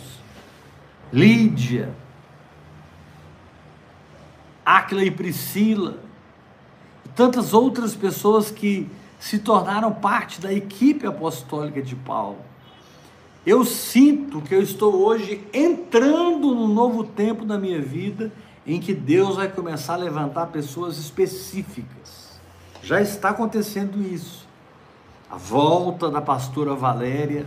Lídia. 1.13 1.95
Áquila 4.65 5.05
e 5.05 5.11
Priscila 5.11 6.07
tantas 7.17 7.55
outras 7.55 7.97
pessoas 7.97 8.51
que 8.51 8.89
se 9.19 9.39
tornaram 9.39 9.91
parte 9.91 10.41
da 10.41 10.53
equipe 10.53 11.07
apostólica 11.07 11.81
de 11.83 11.97
Paulo. 11.97 12.39
Eu 13.45 13.65
sinto 13.65 14.43
que 14.43 14.55
eu 14.55 14.61
estou 14.61 14.95
hoje 14.95 15.43
entrando 15.53 16.55
no 16.55 16.69
novo 16.69 17.05
tempo 17.05 17.45
da 17.45 17.59
minha 17.59 17.81
vida 17.81 18.31
em 18.67 18.79
que 18.79 18.93
Deus 18.93 19.37
vai 19.37 19.49
começar 19.49 19.95
a 19.95 19.97
levantar 19.97 20.47
pessoas 20.47 20.99
específicas. 20.99 22.39
Já 22.83 23.01
está 23.01 23.31
acontecendo 23.31 24.03
isso. 24.03 24.46
A 25.31 25.37
volta 25.37 26.11
da 26.11 26.21
pastora 26.21 26.75
Valéria 26.75 27.47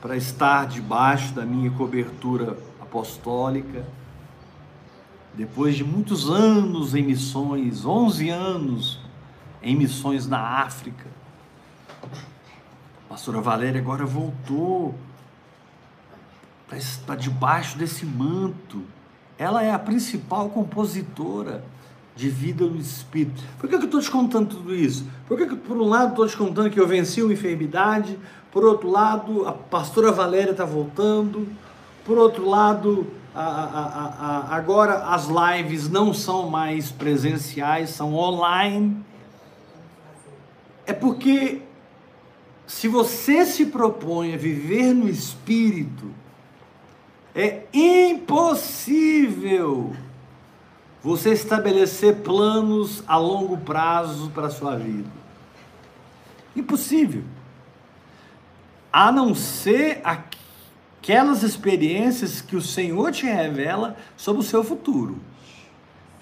para 0.00 0.16
estar 0.16 0.66
debaixo 0.66 1.34
da 1.34 1.44
minha 1.44 1.70
cobertura 1.70 2.56
apostólica 2.80 3.84
depois 5.36 5.76
de 5.76 5.84
muitos 5.84 6.30
anos 6.30 6.94
em 6.94 7.02
missões, 7.02 7.84
11 7.84 8.30
anos 8.30 8.98
em 9.62 9.76
missões 9.76 10.26
na 10.26 10.62
África, 10.62 11.06
a 12.02 13.08
pastora 13.10 13.42
Valéria 13.42 13.78
agora 13.78 14.06
voltou 14.06 14.94
para 17.04 17.16
debaixo 17.16 17.76
desse 17.76 18.06
manto. 18.06 18.82
Ela 19.36 19.62
é 19.62 19.70
a 19.72 19.78
principal 19.78 20.48
compositora 20.48 21.62
de 22.16 22.28
vida 22.30 22.64
no 22.64 22.78
Espírito. 22.78 23.42
Por 23.58 23.68
que 23.68 23.74
eu 23.74 23.84
estou 23.84 24.00
te 24.00 24.10
contando 24.10 24.56
tudo 24.56 24.74
isso? 24.74 25.06
Por 25.28 25.36
que, 25.36 25.54
por 25.54 25.76
um 25.76 25.84
lado, 25.84 26.10
estou 26.10 26.26
te 26.26 26.36
contando 26.36 26.70
que 26.70 26.80
eu 26.80 26.88
venci 26.88 27.22
uma 27.22 27.34
enfermidade, 27.34 28.18
por 28.50 28.64
outro 28.64 28.90
lado, 28.90 29.46
a 29.46 29.52
pastora 29.52 30.10
Valéria 30.10 30.52
está 30.52 30.64
voltando, 30.64 31.46
por 32.06 32.16
outro 32.16 32.48
lado, 32.48 33.06
a, 33.34 33.42
a, 33.42 34.06
a, 34.06 34.56
agora 34.56 35.08
as 35.08 35.26
lives 35.28 35.90
não 35.90 36.14
são 36.14 36.48
mais 36.48 36.90
presenciais, 36.90 37.90
são 37.90 38.14
online. 38.14 39.04
É 40.86 40.94
porque 40.94 41.60
se 42.66 42.88
você 42.88 43.44
se 43.44 43.66
propõe 43.66 44.32
a 44.32 44.38
viver 44.38 44.94
no 44.94 45.06
espírito, 45.06 46.10
é 47.34 47.66
impossível 47.74 48.86
você 51.02 51.32
estabelecer 51.32 52.16
planos 52.16 53.02
a 53.06 53.16
longo 53.16 53.58
prazo 53.58 54.30
para 54.30 54.48
a 54.48 54.50
sua 54.50 54.76
vida. 54.76 55.08
Impossível. 56.54 57.22
A 58.92 59.12
não 59.12 59.34
ser 59.34 60.00
aquelas 60.02 61.42
experiências 61.42 62.40
que 62.40 62.56
o 62.56 62.62
Senhor 62.62 63.12
te 63.12 63.26
revela 63.26 63.96
sobre 64.16 64.40
o 64.40 64.44
seu 64.44 64.64
futuro. 64.64 65.20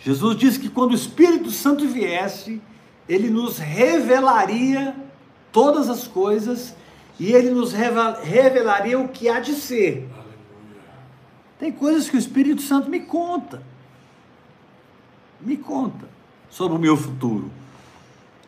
Jesus 0.01 0.37
disse 0.37 0.61
que 0.61 0.69
quando 0.69 0.91
o 0.91 0.97
Espírito 0.97 1.51
Santo 1.51 1.89
viesse, 1.89 2.61
ele 3.09 3.31
nos 3.31 3.59
revelaria 3.59 4.95
todas 5.51 5.89
as 5.89 6.07
coisas 6.07 6.75
e 7.19 7.33
ele 7.33 7.51
nos 7.51 7.73
revelaria 7.73 8.99
o 8.99 9.09
que 9.09 9.29
há 9.29 9.41
de 9.41 9.55
ser. 9.55 10.09
Tem 11.59 11.71
coisas 11.71 12.09
que 12.11 12.17
o 12.17 12.19
Espírito 12.19 12.61
Santo 12.61 12.91
me 12.91 13.01
conta. 13.01 13.63
Me 15.45 15.57
conta 15.57 16.09
sobre 16.49 16.77
o 16.77 16.81
meu 16.81 16.97
futuro. 16.97 17.51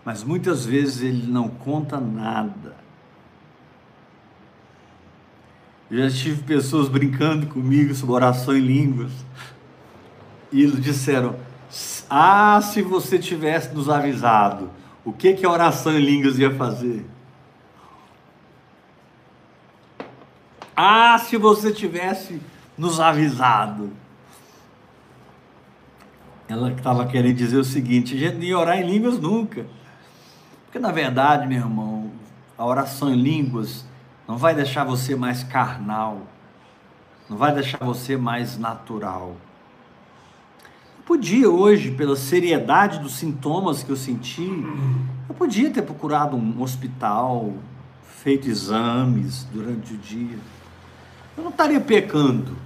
Mas 0.05 0.23
muitas 0.25 0.65
vezes 0.65 1.03
ele 1.03 1.27
não 1.27 1.49
conta 1.49 2.01
nada. 2.01 2.77
Eu 5.91 6.09
já 6.09 6.17
tive 6.17 6.43
pessoas 6.43 6.89
brincando 6.89 7.47
comigo 7.47 7.95
sobre 7.95 8.15
oração 8.15 8.57
em 8.57 8.61
línguas. 8.61 9.13
E 10.51 10.63
eles 10.63 10.83
disseram: 10.83 11.37
Ah, 12.09 12.61
se 12.63 12.83
você 12.83 13.19
tivesse 13.19 13.75
nos 13.75 13.89
avisado, 13.89 14.71
o 15.05 15.13
que, 15.13 15.35
que 15.35 15.45
a 15.45 15.51
oração 15.51 15.93
em 15.93 16.05
línguas 16.05 16.39
ia 16.39 16.55
fazer? 16.55 17.05
Ah, 20.77 21.19
se 21.19 21.37
você 21.37 21.73
tivesse 21.73 22.41
nos 22.77 23.01
avisado. 23.01 23.91
Ela 26.49 26.71
estava 26.71 27.07
querendo 27.07 27.37
dizer 27.37 27.57
o 27.57 27.65
seguinte: 27.65 28.17
gente 28.17 28.45
ia 28.45 28.59
orar 28.59 28.79
em 28.79 28.87
línguas 28.87 29.19
nunca. 29.19 29.67
Porque 30.65 30.79
na 30.79 30.93
verdade, 30.93 31.47
meu 31.47 31.59
irmão, 31.59 32.11
a 32.57 32.65
oração 32.65 33.13
em 33.13 33.17
línguas 33.17 33.85
não 34.29 34.37
vai 34.37 34.55
deixar 34.55 34.85
você 34.85 35.17
mais 35.17 35.43
carnal, 35.43 36.23
não 37.29 37.37
vai 37.37 37.53
deixar 37.55 37.79
você 37.79 38.17
mais 38.17 38.59
natural. 38.59 39.37
Eu 40.99 41.05
podia 41.05 41.49
hoje, 41.51 41.91
pela 41.93 42.17
seriedade 42.17 42.99
dos 42.99 43.15
sintomas 43.15 43.83
que 43.83 43.91
eu 43.91 43.97
senti, 43.97 44.65
eu 45.29 45.35
podia 45.35 45.71
ter 45.71 45.83
procurado 45.83 46.37
um 46.37 46.61
hospital, 46.61 47.55
feito 48.03 48.49
exames 48.49 49.47
durante 49.53 49.95
o 49.95 49.97
dia. 49.97 50.39
Eu 51.37 51.45
não 51.45 51.51
estaria 51.51 51.81
pecando. 51.81 52.57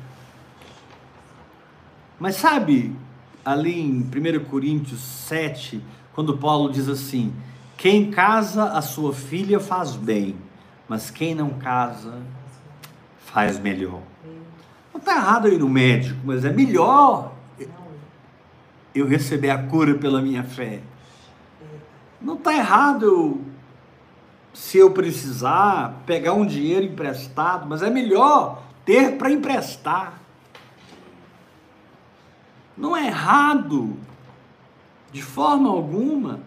Mas 2.19 2.37
sabe, 2.37 2.95
ali 3.44 3.81
em 3.81 4.00
1 4.03 4.44
Coríntios 4.44 5.00
7, 5.00 5.83
quando 6.14 6.37
Paulo 6.38 6.70
diz 6.70 6.88
assim: 6.88 7.33
Quem 7.76 8.11
casa 8.11 8.64
a 8.64 8.83
sua 8.83 9.12
filha 9.12 9.61
faz 9.61 9.96
bem 9.96 10.37
mas 10.90 11.09
quem 11.09 11.37
não 11.37 11.50
casa 11.50 12.18
faz 13.26 13.61
melhor. 13.61 14.00
Não 14.92 14.98
está 14.98 15.14
errado 15.14 15.46
eu 15.46 15.55
ir 15.55 15.59
no 15.61 15.68
médico, 15.68 16.18
mas 16.24 16.44
é 16.44 16.53
melhor 16.53 17.33
eu 18.92 19.07
receber 19.07 19.50
a 19.50 19.59
cura 19.62 19.94
pela 19.94 20.20
minha 20.20 20.42
fé. 20.42 20.81
Não 22.20 22.35
está 22.35 22.53
errado 22.53 23.05
eu, 23.05 23.40
se 24.53 24.79
eu 24.79 24.90
precisar, 24.90 26.03
pegar 26.07 26.33
um 26.33 26.44
dinheiro 26.44 26.87
emprestado, 26.87 27.68
mas 27.68 27.83
é 27.83 27.88
melhor 27.88 28.61
ter 28.85 29.16
para 29.16 29.31
emprestar. 29.31 30.20
Não 32.81 32.97
é 32.97 33.07
errado, 33.07 33.97
de 35.12 35.23
forma 35.23 35.69
alguma, 35.69 36.40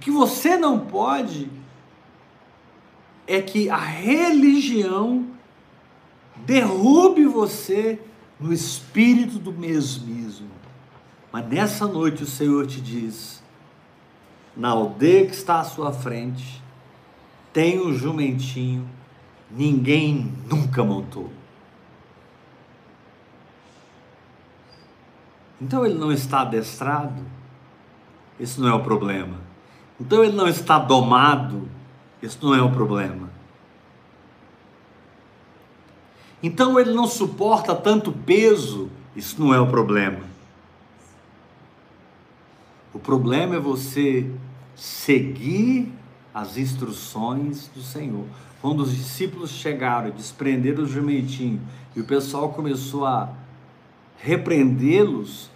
que 0.00 0.10
você 0.10 0.56
não 0.56 0.80
pode 0.80 1.50
é 3.26 3.40
que 3.42 3.68
a 3.68 3.76
religião 3.76 5.26
derrube 6.38 7.26
você 7.26 8.00
no 8.40 8.52
espírito 8.52 9.38
do 9.38 9.52
mesmismo. 9.52 10.48
Mas 11.30 11.46
nessa 11.46 11.86
noite 11.86 12.22
o 12.22 12.26
Senhor 12.26 12.66
te 12.66 12.80
diz: 12.80 13.42
na 14.56 14.70
aldeia 14.70 15.26
que 15.26 15.34
está 15.34 15.60
à 15.60 15.64
sua 15.64 15.92
frente, 15.92 16.60
tem 17.52 17.80
um 17.80 17.92
jumentinho, 17.92 18.88
ninguém 19.50 20.32
nunca 20.48 20.82
montou. 20.82 21.30
Então 25.60 25.84
ele 25.84 25.98
não 25.98 26.10
está 26.10 26.40
adestrado? 26.40 27.22
Esse 28.38 28.60
não 28.60 28.68
é 28.68 28.72
o 28.72 28.82
problema. 28.82 29.38
Então 30.00 30.24
ele 30.24 30.34
não 30.34 30.48
está 30.48 30.78
domado, 30.78 31.68
isso 32.22 32.38
não 32.42 32.54
é 32.54 32.62
o 32.62 32.70
problema. 32.70 33.28
Então 36.42 36.80
ele 36.80 36.94
não 36.94 37.06
suporta 37.06 37.74
tanto 37.74 38.10
peso, 38.10 38.90
isso 39.14 39.38
não 39.38 39.52
é 39.52 39.60
o 39.60 39.66
problema. 39.66 40.20
O 42.94 42.98
problema 42.98 43.56
é 43.56 43.60
você 43.60 44.30
seguir 44.74 45.92
as 46.34 46.56
instruções 46.56 47.68
do 47.74 47.82
Senhor. 47.82 48.24
Quando 48.62 48.80
os 48.80 48.96
discípulos 48.96 49.50
chegaram 49.50 50.08
e 50.08 50.12
desprenderam 50.12 50.84
o 50.84 50.86
jumentinho 50.86 51.60
e 51.94 52.00
o 52.00 52.04
pessoal 52.04 52.50
começou 52.50 53.06
a 53.06 53.30
repreendê-los, 54.16 55.49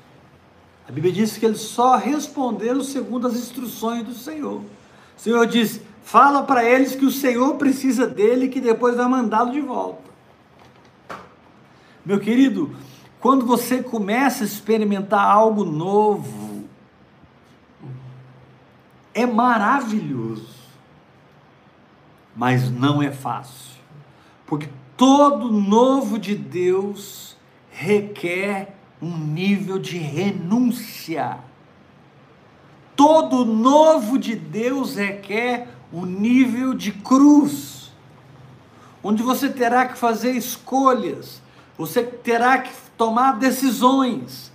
a 0.88 0.92
Bíblia 0.92 1.12
diz 1.12 1.38
que 1.38 1.46
eles 1.46 1.60
só 1.60 1.96
responderam 1.96 2.82
segundo 2.82 3.26
as 3.26 3.34
instruções 3.34 4.04
do 4.04 4.12
Senhor. 4.12 4.60
O 4.60 5.20
Senhor 5.20 5.46
diz: 5.46 5.80
fala 6.02 6.42
para 6.42 6.62
eles 6.62 6.94
que 6.94 7.06
o 7.06 7.10
Senhor 7.10 7.54
precisa 7.56 8.06
dele, 8.06 8.48
que 8.48 8.60
depois 8.60 8.96
vai 8.96 9.08
mandá-lo 9.08 9.52
de 9.52 9.60
volta. 9.60 10.02
Meu 12.04 12.20
querido, 12.20 12.76
quando 13.18 13.46
você 13.46 13.82
começa 13.82 14.44
a 14.44 14.46
experimentar 14.46 15.24
algo 15.24 15.64
novo, 15.64 16.64
é 19.14 19.24
maravilhoso, 19.24 20.54
mas 22.36 22.70
não 22.70 23.02
é 23.02 23.10
fácil, 23.10 23.80
porque 24.44 24.68
todo 24.98 25.50
novo 25.50 26.18
de 26.18 26.34
Deus 26.34 27.36
requer 27.70 28.73
um 29.04 29.18
nível 29.18 29.78
de 29.78 29.98
renúncia. 29.98 31.38
Todo 32.96 33.44
novo 33.44 34.18
de 34.18 34.34
Deus 34.34 34.96
requer 34.96 35.68
um 35.92 36.06
nível 36.06 36.72
de 36.72 36.90
cruz, 36.90 37.92
onde 39.02 39.22
você 39.22 39.50
terá 39.50 39.86
que 39.86 39.98
fazer 39.98 40.32
escolhas, 40.32 41.42
você 41.76 42.02
terá 42.02 42.58
que 42.58 42.72
tomar 42.96 43.32
decisões, 43.32 44.50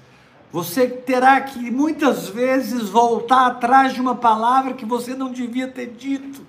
você 0.51 0.88
terá 0.88 1.39
que 1.41 1.69
muitas 1.69 2.27
vezes 2.27 2.89
voltar 2.89 3.45
atrás 3.45 3.93
de 3.93 4.01
uma 4.01 4.15
palavra 4.15 4.73
que 4.73 4.85
você 4.85 5.13
não 5.13 5.31
devia 5.31 5.67
ter 5.67 5.91
dito, 5.91 6.41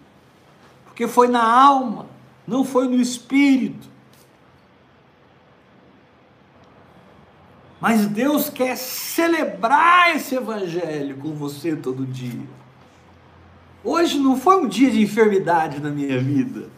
porque 0.86 1.06
foi 1.06 1.28
na 1.28 1.42
alma, 1.42 2.06
não 2.46 2.64
foi 2.64 2.88
no 2.88 2.96
espírito. 2.96 3.90
Mas 7.81 8.07
Deus 8.07 8.51
quer 8.51 8.77
celebrar 8.77 10.14
esse 10.14 10.35
evangelho 10.35 11.16
com 11.16 11.35
você 11.35 11.75
todo 11.75 12.07
dia. 12.07 12.47
Hoje 13.83 14.19
não 14.19 14.37
foi 14.37 14.57
um 14.62 14.69
dia 14.69 14.90
de 14.90 15.01
enfermidade 15.01 15.81
na 15.81 15.88
minha 15.88 16.21
vida. 16.21 16.69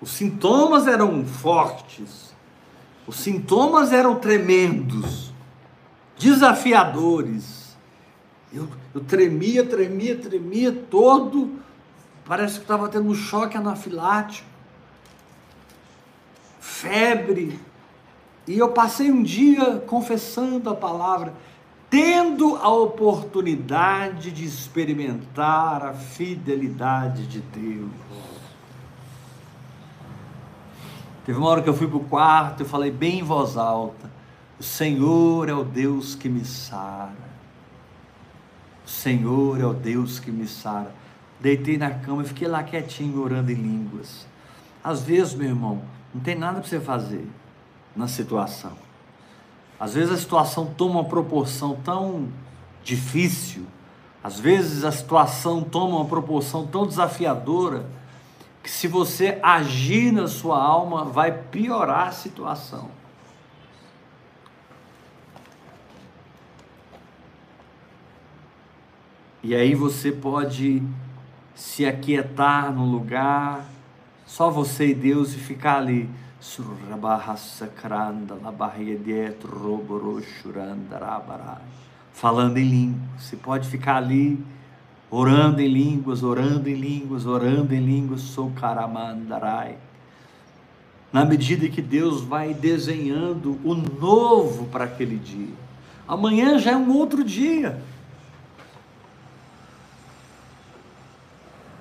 Os 0.00 0.10
sintomas 0.10 0.88
eram 0.88 1.24
fortes. 1.24 2.34
Os 3.06 3.16
sintomas 3.16 3.92
eram 3.92 4.16
tremendos, 4.16 5.32
desafiadores. 6.18 7.76
Eu, 8.52 8.68
eu 8.92 9.00
tremia, 9.00 9.64
tremia, 9.64 10.16
tremia 10.16 10.72
todo. 10.72 11.60
Parece 12.24 12.56
que 12.56 12.62
estava 12.62 12.88
tendo 12.88 13.08
um 13.08 13.14
choque 13.14 13.56
anafilático. 13.56 14.48
Febre, 16.58 17.58
e 18.46 18.58
eu 18.58 18.70
passei 18.70 19.10
um 19.10 19.22
dia 19.22 19.76
confessando 19.86 20.70
a 20.70 20.74
palavra, 20.74 21.34
tendo 21.88 22.56
a 22.56 22.68
oportunidade 22.68 24.30
de 24.30 24.44
experimentar 24.44 25.84
a 25.84 25.92
fidelidade 25.92 27.26
de 27.26 27.40
Deus. 27.40 27.90
Teve 31.24 31.38
uma 31.38 31.48
hora 31.48 31.62
que 31.62 31.68
eu 31.68 31.74
fui 31.74 31.86
para 31.86 31.96
o 31.96 32.04
quarto 32.04 32.62
e 32.62 32.66
falei 32.66 32.90
bem 32.90 33.20
em 33.20 33.22
voz 33.22 33.56
alta: 33.56 34.10
O 34.58 34.62
Senhor 34.62 35.48
é 35.48 35.54
o 35.54 35.62
Deus 35.62 36.14
que 36.14 36.28
me 36.28 36.44
sara. 36.44 37.30
O 38.86 38.88
Senhor 38.88 39.60
é 39.60 39.66
o 39.66 39.74
Deus 39.74 40.18
que 40.18 40.30
me 40.30 40.48
sara. 40.48 40.92
Deitei 41.38 41.76
na 41.78 41.90
cama 41.90 42.22
e 42.22 42.26
fiquei 42.26 42.48
lá 42.48 42.62
quietinho, 42.62 43.22
orando 43.22 43.52
em 43.52 43.54
línguas. 43.54 44.26
Às 44.82 45.02
vezes, 45.02 45.34
meu 45.34 45.48
irmão, 45.48 45.82
não 46.14 46.20
tem 46.22 46.34
nada 46.34 46.60
para 46.60 46.68
você 46.68 46.80
fazer 46.80 47.26
na 48.00 48.08
situação. 48.08 48.72
Às 49.78 49.94
vezes 49.94 50.10
a 50.12 50.16
situação 50.16 50.66
toma 50.66 51.00
uma 51.00 51.04
proporção 51.04 51.76
tão 51.84 52.28
difícil, 52.82 53.66
às 54.24 54.40
vezes 54.40 54.84
a 54.84 54.90
situação 54.90 55.62
toma 55.62 55.96
uma 55.96 56.04
proporção 56.06 56.66
tão 56.66 56.86
desafiadora, 56.86 57.86
que 58.62 58.70
se 58.70 58.88
você 58.88 59.38
agir 59.42 60.12
na 60.12 60.28
sua 60.28 60.62
alma, 60.62 61.04
vai 61.04 61.32
piorar 61.32 62.08
a 62.08 62.12
situação. 62.12 62.90
E 69.42 69.54
aí 69.54 69.74
você 69.74 70.12
pode 70.12 70.82
se 71.54 71.86
aquietar 71.86 72.70
no 72.70 72.84
lugar, 72.84 73.64
só 74.26 74.50
você 74.50 74.88
e 74.88 74.94
Deus, 74.94 75.32
e 75.32 75.38
ficar 75.38 75.78
ali. 75.78 76.08
Falando 82.14 82.56
em 82.56 82.68
língua. 82.68 83.00
Você 83.18 83.36
pode 83.36 83.68
ficar 83.68 83.96
ali 83.96 84.42
orando 85.10 85.60
em 85.60 85.68
línguas, 85.68 86.22
orando 86.22 86.68
em 86.68 86.74
línguas, 86.74 87.26
orando 87.26 87.74
em 87.74 87.84
línguas, 87.84 88.22
sou 88.22 88.50
Karamandarai. 88.52 89.76
Na 91.12 91.24
medida 91.26 91.68
que 91.68 91.82
Deus 91.82 92.22
vai 92.22 92.54
desenhando 92.54 93.58
o 93.62 93.74
novo 93.74 94.66
para 94.66 94.84
aquele 94.84 95.16
dia. 95.16 95.54
Amanhã 96.08 96.58
já 96.58 96.70
é 96.70 96.76
um 96.76 96.96
outro 96.96 97.22
dia. 97.22 97.82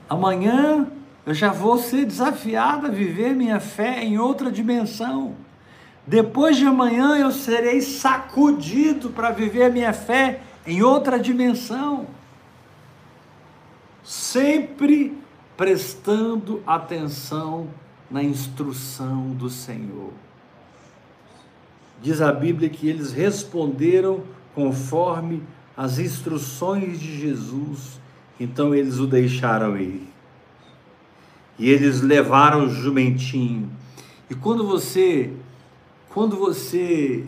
Amanhã 0.10 0.91
eu 1.30 1.34
já 1.36 1.52
vou 1.52 1.78
ser 1.78 2.08
desafiado 2.08 2.88
a 2.88 2.89
viver 2.89 3.36
minha 3.36 3.60
fé 3.60 4.04
em 4.04 4.18
outra 4.18 4.52
dimensão. 4.52 5.36
Depois 6.08 6.58
de 6.58 6.65
amanhã 6.65 7.15
eu 7.18 7.32
serei 7.32 7.82
sacudido 7.82 9.12
para 9.12 9.30
viver 9.30 9.72
minha 9.72 9.94
fé 9.94 10.42
em 10.65 10.82
outra 10.82 11.20
dimensão. 11.20 12.08
Sempre 14.04 15.15
prestando 15.56 16.63
atenção 16.65 17.68
na 18.10 18.24
instrução 18.24 19.30
do 19.30 19.52
Senhor. 19.52 20.12
Diz 22.02 22.22
a 22.22 22.32
Bíblia 22.32 22.70
que 22.70 22.89
eles 22.89 23.12
responderam 23.13 24.24
conforme 24.56 25.44
as 25.78 26.00
instruções 26.00 27.00
de 27.00 27.20
Jesus 27.20 28.00
então 28.39 28.74
eles 28.74 28.98
o 28.98 29.06
deixaram 29.06 29.78
ir. 29.78 30.18
E 31.60 31.69
eles 31.69 32.02
levaram 32.02 32.65
o 32.65 32.69
jumentinho. 32.69 33.69
E 34.30 34.34
quando 34.34 34.65
você 34.65 35.34
quando 36.10 36.38
você 36.38 37.28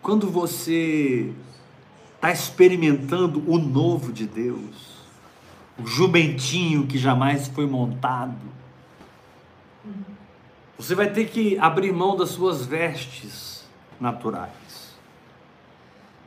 quando 0.00 0.30
você 0.30 1.32
está 2.14 2.30
experimentando 2.30 3.42
o 3.46 3.58
novo 3.58 4.12
de 4.12 4.26
Deus, 4.26 5.04
o 5.78 5.86
jumentinho 5.86 6.86
que 6.86 6.96
jamais 6.96 7.48
foi 7.48 7.66
montado, 7.66 8.38
você 10.78 10.94
vai 10.94 11.10
ter 11.10 11.28
que 11.28 11.58
abrir 11.58 11.92
mão 11.92 12.16
das 12.16 12.30
suas 12.30 12.64
vestes 12.64 13.64
naturais. 14.00 14.96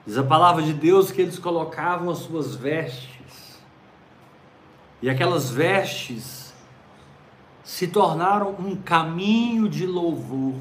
Diz 0.06 0.18
a 0.18 0.24
palavra 0.24 0.62
de 0.62 0.74
Deus 0.74 1.12
que 1.12 1.22
eles 1.22 1.40
colocavam 1.40 2.10
as 2.10 2.20
suas 2.20 2.56
vestes, 2.56 3.11
e 5.02 5.10
aquelas 5.10 5.50
vestes 5.50 6.54
se 7.64 7.88
tornaram 7.88 8.56
um 8.60 8.76
caminho 8.76 9.68
de 9.68 9.86
louvor. 9.86 10.56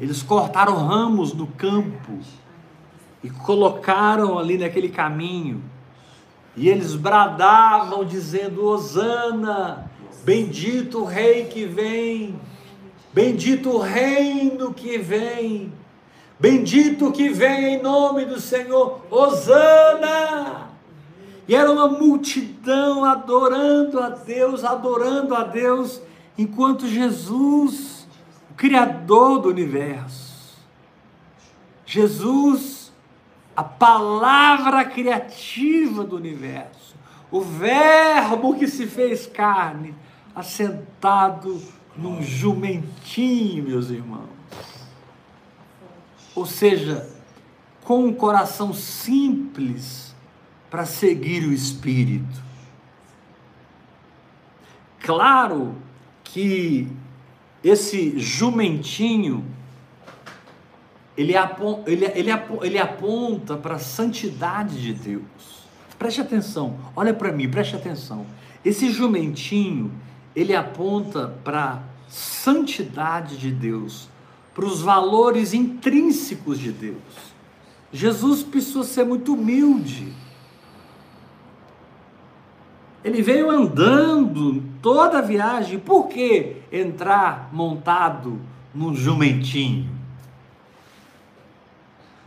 Eles 0.00 0.22
cortaram 0.22 0.86
ramos 0.86 1.32
do 1.32 1.46
campo 1.46 2.18
e 3.22 3.30
colocaram 3.30 4.38
ali 4.38 4.58
naquele 4.58 4.88
caminho, 4.88 5.64
e 6.54 6.68
eles 6.68 6.94
bradavam 6.94 8.04
dizendo: 8.04 8.64
Hosana, 8.64 9.90
bendito 10.22 11.00
o 11.00 11.04
rei 11.04 11.46
que 11.46 11.64
vem, 11.64 12.38
bendito 13.12 13.70
o 13.70 13.78
reino 13.78 14.72
que 14.72 14.98
vem. 14.98 15.72
Bendito 16.38 17.10
que 17.12 17.30
vem 17.30 17.76
em 17.76 17.82
nome 17.82 18.26
do 18.26 18.38
Senhor, 18.38 19.00
Hosana! 19.10 20.65
E 21.48 21.54
era 21.54 21.70
uma 21.70 21.88
multidão 21.88 23.04
adorando 23.04 24.00
a 24.00 24.08
Deus, 24.08 24.64
adorando 24.64 25.34
a 25.34 25.44
Deus, 25.44 26.02
enquanto 26.36 26.88
Jesus, 26.88 28.06
o 28.50 28.54
Criador 28.54 29.40
do 29.40 29.48
universo, 29.48 30.56
Jesus, 31.84 32.92
a 33.54 33.62
palavra 33.62 34.84
criativa 34.84 36.02
do 36.02 36.16
universo, 36.16 36.96
o 37.30 37.40
Verbo 37.40 38.56
que 38.56 38.66
se 38.66 38.86
fez 38.86 39.26
carne, 39.26 39.94
assentado 40.34 41.62
num 41.96 42.20
jumentinho, 42.22 43.64
meus 43.64 43.88
irmãos. 43.88 44.28
Ou 46.34 46.44
seja, 46.44 47.08
com 47.84 48.04
um 48.04 48.12
coração 48.12 48.74
simples 48.74 50.14
para 50.76 50.84
seguir 50.84 51.42
o 51.42 51.54
Espírito. 51.54 52.42
Claro 55.00 55.74
que 56.22 56.86
esse 57.64 58.18
jumentinho 58.18 59.42
ele, 61.16 61.32
ele, 61.86 62.04
ele, 62.04 62.30
ele 62.60 62.78
aponta 62.78 63.56
para 63.56 63.76
a 63.76 63.78
santidade 63.78 64.82
de 64.82 64.92
Deus. 64.92 65.22
Preste 65.98 66.20
atenção, 66.20 66.78
olha 66.94 67.14
para 67.14 67.32
mim, 67.32 67.48
preste 67.48 67.74
atenção. 67.74 68.26
Esse 68.62 68.90
jumentinho, 68.90 69.90
ele 70.34 70.54
aponta 70.54 71.28
para 71.42 71.64
a 71.64 71.82
santidade 72.06 73.38
de 73.38 73.50
Deus 73.50 74.10
para 74.54 74.66
os 74.66 74.82
valores 74.82 75.54
intrínsecos 75.54 76.58
de 76.58 76.70
Deus. 76.70 77.32
Jesus 77.90 78.42
precisou 78.42 78.84
ser 78.84 79.06
muito 79.06 79.32
humilde. 79.32 80.25
Ele 83.06 83.22
veio 83.22 83.48
andando 83.52 84.64
toda 84.82 85.18
a 85.18 85.22
viagem. 85.22 85.78
Por 85.78 86.08
que 86.08 86.56
entrar 86.72 87.50
montado 87.52 88.40
num 88.74 88.96
jumentinho? 88.96 89.88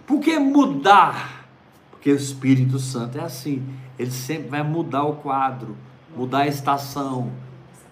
Por 0.08 0.22
que 0.22 0.40
mudar? 0.40 1.50
Porque 1.92 2.10
o 2.10 2.16
Espírito 2.16 2.80
Santo 2.80 3.18
é 3.18 3.22
assim. 3.22 3.62
Ele 4.00 4.10
sempre 4.10 4.48
vai 4.48 4.64
mudar 4.64 5.04
o 5.04 5.18
quadro, 5.18 5.76
mudar 6.16 6.44
a 6.44 6.48
estação, 6.48 7.30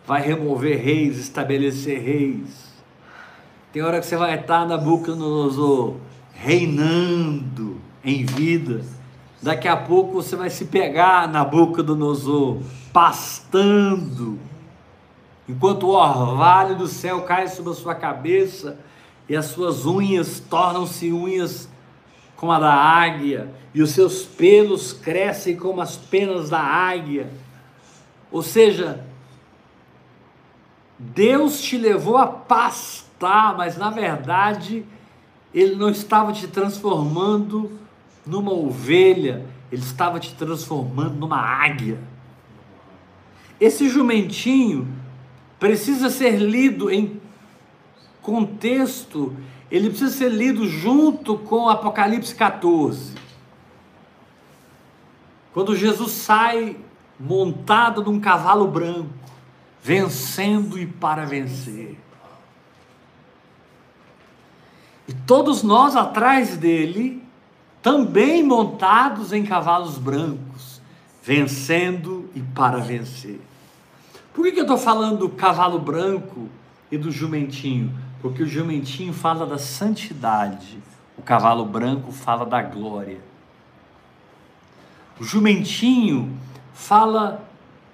vai 0.06 0.22
remover 0.22 0.82
reis, 0.82 1.18
estabelecer 1.18 2.02
reis. 2.02 2.74
Tem 3.74 3.82
hora 3.82 4.00
que 4.00 4.06
você 4.06 4.16
vai 4.16 4.40
estar 4.40 4.66
na 4.66 4.78
boca 4.78 5.12
do 5.12 5.98
reinando 6.34 7.82
em 8.02 8.24
vida. 8.24 8.82
Daqui 9.42 9.68
a 9.68 9.78
pouco 9.78 10.14
você 10.14 10.36
vai 10.36 10.50
se 10.50 10.66
pegar 10.66 11.28
na 11.28 11.46
boca 11.46 11.84
do 11.84 11.96
Nosor, 11.96 12.60
pastando, 12.92 14.40
enquanto 15.48 15.84
o 15.84 15.96
orvalho 15.96 16.76
do 16.76 16.88
céu 16.88 17.22
cai 17.22 17.48
sobre 17.48 17.72
a 17.72 17.76
sua 17.76 17.94
cabeça 17.94 18.80
e 19.30 19.36
as 19.36 19.46
suas 19.46 19.86
unhas 19.86 20.40
tornam-se 20.40 21.12
unhas 21.12 21.70
como 22.36 22.52
a 22.52 22.60
da 22.60 22.74
águia, 22.74 23.52
e 23.74 23.82
os 23.82 23.92
seus 23.92 24.24
pelos 24.24 24.94
crescem 24.94 25.56
como 25.56 25.82
as 25.82 25.98
penas 25.98 26.50
da 26.50 26.60
águia. 26.60 27.32
Ou 28.32 28.44
seja, 28.44 29.04
Deus 31.00 31.62
te 31.62 31.78
levou 31.78 32.18
a 32.18 32.28
pastar 32.28 33.08
mas 33.56 33.78
na 33.78 33.90
verdade 33.90 34.86
ele 35.54 35.76
não 35.76 35.90
estava 35.90 36.32
te 36.32 36.48
transformando 36.48 37.72
numa 38.28 38.52
ovelha, 38.52 39.46
ele 39.72 39.82
estava 39.82 40.20
te 40.20 40.34
transformando 40.36 41.16
numa 41.16 41.40
águia. 41.40 42.00
Esse 43.60 43.90
jumentinho 43.90 44.88
precisa 45.60 46.10
ser 46.10 46.38
lido 46.38 46.92
em 46.92 47.20
contexto, 48.22 49.36
ele 49.72 49.90
precisa 49.90 50.12
ser 50.12 50.30
lido 50.30 50.68
junto 50.68 51.38
com 51.38 51.70
Apocalipse 51.70 52.36
14. 52.36 53.16
Quando 55.54 55.76
Jesus 55.76 56.12
sai 56.12 56.78
montado 57.20 58.04
num 58.04 58.20
cavalo 58.20 58.68
branco, 58.68 59.10
vencendo 59.82 60.78
e 60.78 60.86
para 60.86 61.26
vencer. 61.26 61.98
E 65.08 65.14
todos 65.14 65.64
nós 65.64 65.96
atrás 65.96 66.58
dele, 66.58 67.24
também 67.82 68.44
montados 68.44 69.32
em 69.34 69.44
cavalos 69.44 69.98
brancos, 69.98 70.82
vencendo 71.24 72.30
e 72.36 72.42
para 72.42 72.78
vencer. 72.78 73.40
Por 74.34 74.46
que, 74.46 74.52
que 74.52 74.60
eu 74.60 74.64
estou 74.64 74.78
falando 74.78 75.20
do 75.20 75.30
cavalo 75.30 75.80
branco 75.80 76.48
e 76.92 76.98
do 76.98 77.12
jumentinho? 77.12 77.92
Porque 78.22 78.44
o 78.44 78.48
jumentinho 78.48 79.14
fala 79.14 79.46
da 79.46 79.58
santidade, 79.58 80.78
o 81.18 81.22
cavalo 81.22 81.66
branco 81.66 82.12
fala 82.12 82.46
da 82.46 82.62
glória. 82.62 83.20
O 85.20 85.24
jumentinho 85.24 86.38
fala 86.74 87.44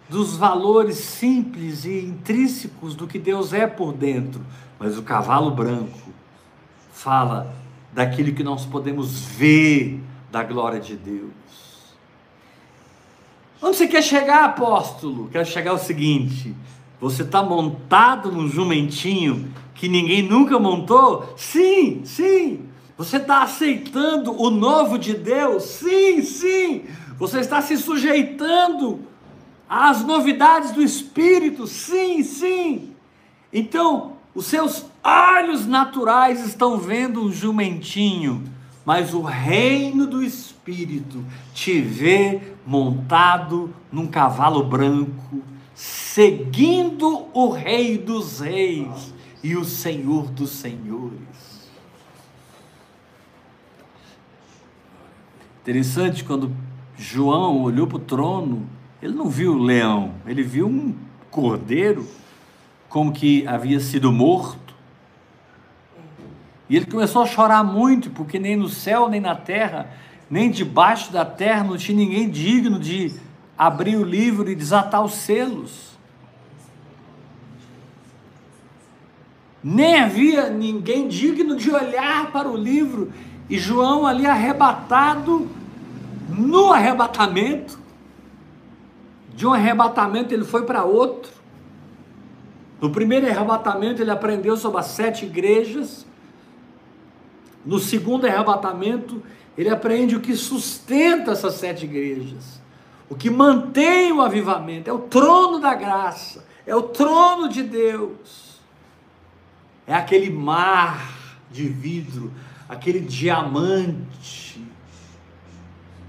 dos 0.10 0.36
valores 0.36 0.98
simples 0.98 1.86
e 1.86 2.06
intrínsecos 2.06 2.94
do 2.96 3.08
que 3.08 3.18
Deus 3.18 3.54
é 3.54 3.66
por 3.66 3.94
dentro, 3.94 4.42
mas 4.78 4.98
o 4.98 5.04
cavalo 5.04 5.52
branco 5.52 6.12
fala 6.92 7.54
daquilo 7.94 8.34
que 8.34 8.44
nós 8.44 8.66
podemos 8.66 9.22
ver 9.22 10.02
da 10.32 10.44
glória 10.44 10.80
de 10.80 10.96
Deus. 10.96 11.32
Onde 13.62 13.78
você 13.78 13.88
quer 13.88 14.02
chegar, 14.02 14.44
apóstolo? 14.44 15.30
Quero 15.32 15.46
chegar 15.46 15.72
ao 15.72 15.78
seguinte: 15.78 16.54
você 17.00 17.22
está 17.22 17.42
montado 17.42 18.32
num 18.32 18.48
jumentinho 18.48 19.54
que 19.76 19.88
ninguém 19.88 20.22
nunca 20.22 20.60
montou? 20.60 21.34
Sim, 21.38 22.02
sim. 22.04 22.70
Você 22.98 23.18
está 23.18 23.42
aceitando 23.44 24.40
o 24.40 24.50
novo 24.50 24.98
de 24.98 25.14
Deus? 25.14 25.64
Sim, 25.64 26.22
sim. 26.22 26.86
Você 27.18 27.40
está 27.40 27.62
se 27.62 27.78
sujeitando 27.78 29.02
às 29.68 30.04
novidades 30.04 30.72
do 30.72 30.82
Espírito? 30.82 31.66
Sim, 31.68 32.24
sim. 32.24 32.94
Então, 33.52 34.14
os 34.36 34.46
seus 34.46 34.86
olhos 35.04 35.66
naturais 35.66 36.46
estão 36.46 36.78
vendo 36.78 37.24
um 37.24 37.32
jumentinho, 37.32 38.44
mas 38.86 39.14
o 39.14 39.22
reino 39.22 40.08
do 40.08 40.24
Espírito 40.24 41.24
te 41.54 41.82
vê 41.82 42.42
montado 42.66 43.74
num 43.92 44.08
cavalo 44.08 44.64
branco, 44.64 45.42
seguindo 45.74 47.28
o 47.34 47.50
Rei 47.50 47.98
dos 47.98 48.40
Reis 48.40 49.14
e 49.44 49.56
o 49.56 49.66
Senhor 49.66 50.30
dos 50.32 50.52
Senhores. 50.52 51.24
Interessante 55.62 56.24
quando 56.24 56.54
João 56.98 57.62
olhou 57.62 57.88
para 57.88 57.98
o 57.98 58.02
trono, 58.02 58.68
ele 59.02 59.14
não 59.14 59.30
viu 59.30 59.54
o 59.54 59.64
leão, 59.64 60.14
ele 60.26 60.44
viu 60.44 60.68
um 60.68 60.94
cordeiro 61.32 62.06
como 62.90 63.12
que 63.12 63.48
havia 63.48 63.80
sido 63.80 64.12
morto. 64.12 64.63
E 66.74 66.76
ele 66.76 66.88
começou 66.88 67.22
a 67.22 67.28
chorar 67.28 67.64
muito, 67.64 68.10
porque 68.10 68.40
nem 68.40 68.56
no 68.56 68.68
céu, 68.68 69.08
nem 69.08 69.22
na 69.22 69.36
terra, 69.36 69.92
nem 70.28 70.50
debaixo 70.50 71.14
da 71.14 71.24
terra 71.24 71.64
não 71.64 71.78
tinha 71.78 71.96
ninguém 71.96 72.28
digno 72.28 72.80
de 72.80 73.14
abrir 73.56 73.96
o 73.96 74.04
livro 74.04 74.50
e 74.50 74.56
desatar 74.56 75.06
os 75.06 75.14
selos. 75.14 75.96
Nem 79.64 80.02
havia 80.02 80.50
ninguém 80.50 81.08
digno 81.08 81.56
de 81.56 81.70
olhar 81.70 82.32
para 82.32 82.50
o 82.50 82.58
livro 82.58 83.14
e 83.48 83.60
João 83.60 84.08
ali 84.08 84.26
arrebatado, 84.26 85.48
no 86.28 86.74
arrebatamento, 86.74 87.78
de 89.36 89.46
um 89.46 89.54
arrebatamento 89.54 90.34
ele 90.34 90.44
foi 90.44 90.66
para 90.66 90.84
outro. 90.84 91.32
No 92.82 92.90
primeiro 92.90 93.28
arrebatamento 93.28 94.02
ele 94.02 94.10
aprendeu 94.10 94.58
sobre 94.58 94.80
as 94.80 94.88
sete 94.88 95.24
igrejas. 95.26 96.12
No 97.66 97.80
segundo 97.80 98.26
arrebatamento 98.26 99.22
ele 99.58 99.70
aprende 99.70 100.16
o 100.16 100.22
que 100.22 100.36
sustenta 100.36 101.32
essas 101.32 101.56
sete 101.56 101.86
igrejas, 101.86 102.62
o 103.10 103.16
que 103.16 103.30
mantém 103.30 104.12
o 104.12 104.22
avivamento, 104.22 104.90
é 104.90 104.94
o 104.94 105.00
trono 105.00 105.60
da 105.60 105.76
graça, 105.76 106.46
é 106.66 106.76
o 106.76 106.82
trono 106.82 107.48
de 107.48 107.62
Deus, 107.62 108.60
é 109.86 109.94
aquele 109.94 110.30
mar 110.30 111.14
de 111.52 111.68
vidro 111.68 112.32
aquele 112.74 113.00
diamante 113.00 114.62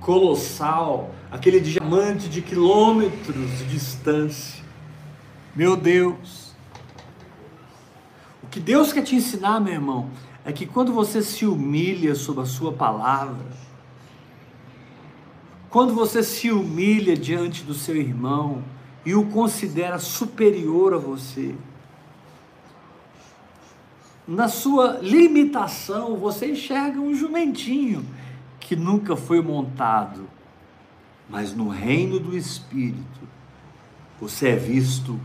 colossal, 0.00 1.14
aquele 1.30 1.60
diamante 1.60 2.28
de 2.28 2.42
quilômetros 2.42 3.58
de 3.58 3.64
distância. 3.66 4.62
Meu 5.54 5.76
Deus. 5.76 6.54
O 8.42 8.46
que 8.46 8.60
Deus 8.60 8.92
quer 8.92 9.02
te 9.02 9.14
ensinar, 9.14 9.60
meu 9.60 9.72
irmão, 9.72 10.10
é 10.44 10.52
que 10.52 10.66
quando 10.66 10.92
você 10.92 11.22
se 11.22 11.46
humilha 11.46 12.14
sob 12.14 12.40
a 12.40 12.46
sua 12.46 12.72
palavra, 12.72 13.46
quando 15.70 15.94
você 15.94 16.22
se 16.22 16.50
humilha 16.50 17.16
diante 17.16 17.64
do 17.64 17.74
seu 17.74 17.96
irmão 17.96 18.62
e 19.04 19.14
o 19.14 19.26
considera 19.26 19.98
superior 19.98 20.94
a 20.94 20.98
você, 20.98 21.54
na 24.26 24.48
sua 24.48 24.98
limitação, 25.02 26.16
você 26.16 26.52
enxerga 26.52 27.00
um 27.00 27.14
jumentinho 27.14 28.04
que 28.58 28.74
nunca 28.74 29.16
foi 29.16 29.42
montado, 29.42 30.28
mas 31.28 31.54
no 31.54 31.68
reino 31.68 32.18
do 32.18 32.36
Espírito, 32.36 33.20
você 34.20 34.50
é 34.50 34.56
visto 34.56 35.20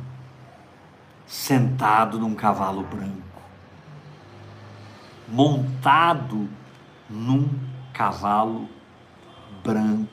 sentado 1.26 2.20
num 2.20 2.34
cavalo 2.34 2.84
branco, 2.84 3.29
montado 5.32 6.50
num 7.10 7.50
cavalo 7.94 8.68
branco. 9.64 10.08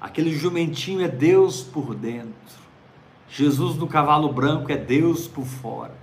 Aquele 0.00 0.34
jumentinho 0.34 1.02
é 1.02 1.08
Deus 1.08 1.62
por 1.62 1.94
dentro. 1.94 2.32
Jesus 3.28 3.76
no 3.76 3.86
cavalo 3.86 4.32
branco 4.32 4.72
é 4.72 4.76
Deus 4.76 5.28
por 5.28 5.44
fora. 5.44 5.94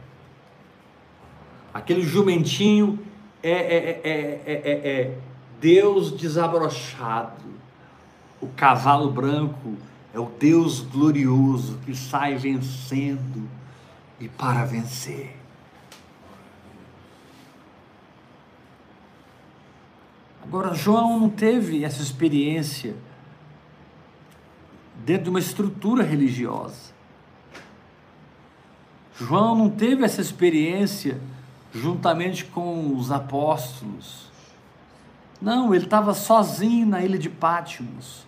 Aquele 1.73 2.01
jumentinho 2.01 2.99
é, 3.43 3.51
é, 3.51 4.01
é, 4.03 4.71
é, 4.71 5.17
Deus 5.59 6.11
desabrochado. 6.11 7.45
O 8.39 8.47
cavalo 8.47 9.11
branco 9.11 9.75
é 10.13 10.19
o 10.19 10.25
Deus 10.39 10.79
glorioso 10.79 11.79
que 11.85 11.95
sai 11.95 12.35
vencendo 12.35 13.49
e 14.19 14.27
para 14.27 14.63
vencer. 14.63 15.35
Agora, 20.47 20.73
João 20.73 21.19
não 21.19 21.29
teve 21.29 21.83
essa 21.83 22.01
experiência 22.01 22.95
dentro 25.03 25.25
de 25.25 25.29
uma 25.29 25.39
estrutura 25.39 26.03
religiosa. 26.03 26.95
João 29.19 29.55
não 29.55 29.69
teve 29.69 30.05
essa 30.05 30.21
experiência 30.21 31.19
juntamente 31.73 32.45
com 32.45 32.95
os 32.95 33.11
apóstolos. 33.11 34.31
Não, 35.41 35.75
ele 35.75 35.83
estava 35.83 36.13
sozinho 36.13 36.87
na 36.87 37.03
ilha 37.03 37.17
de 37.17 37.29
Pátimos, 37.29 38.25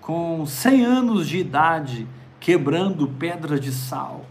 com 0.00 0.46
100 0.46 0.84
anos 0.86 1.28
de 1.28 1.36
idade, 1.36 2.06
quebrando 2.40 3.06
pedras 3.06 3.60
de 3.60 3.72
sal. 3.72 4.24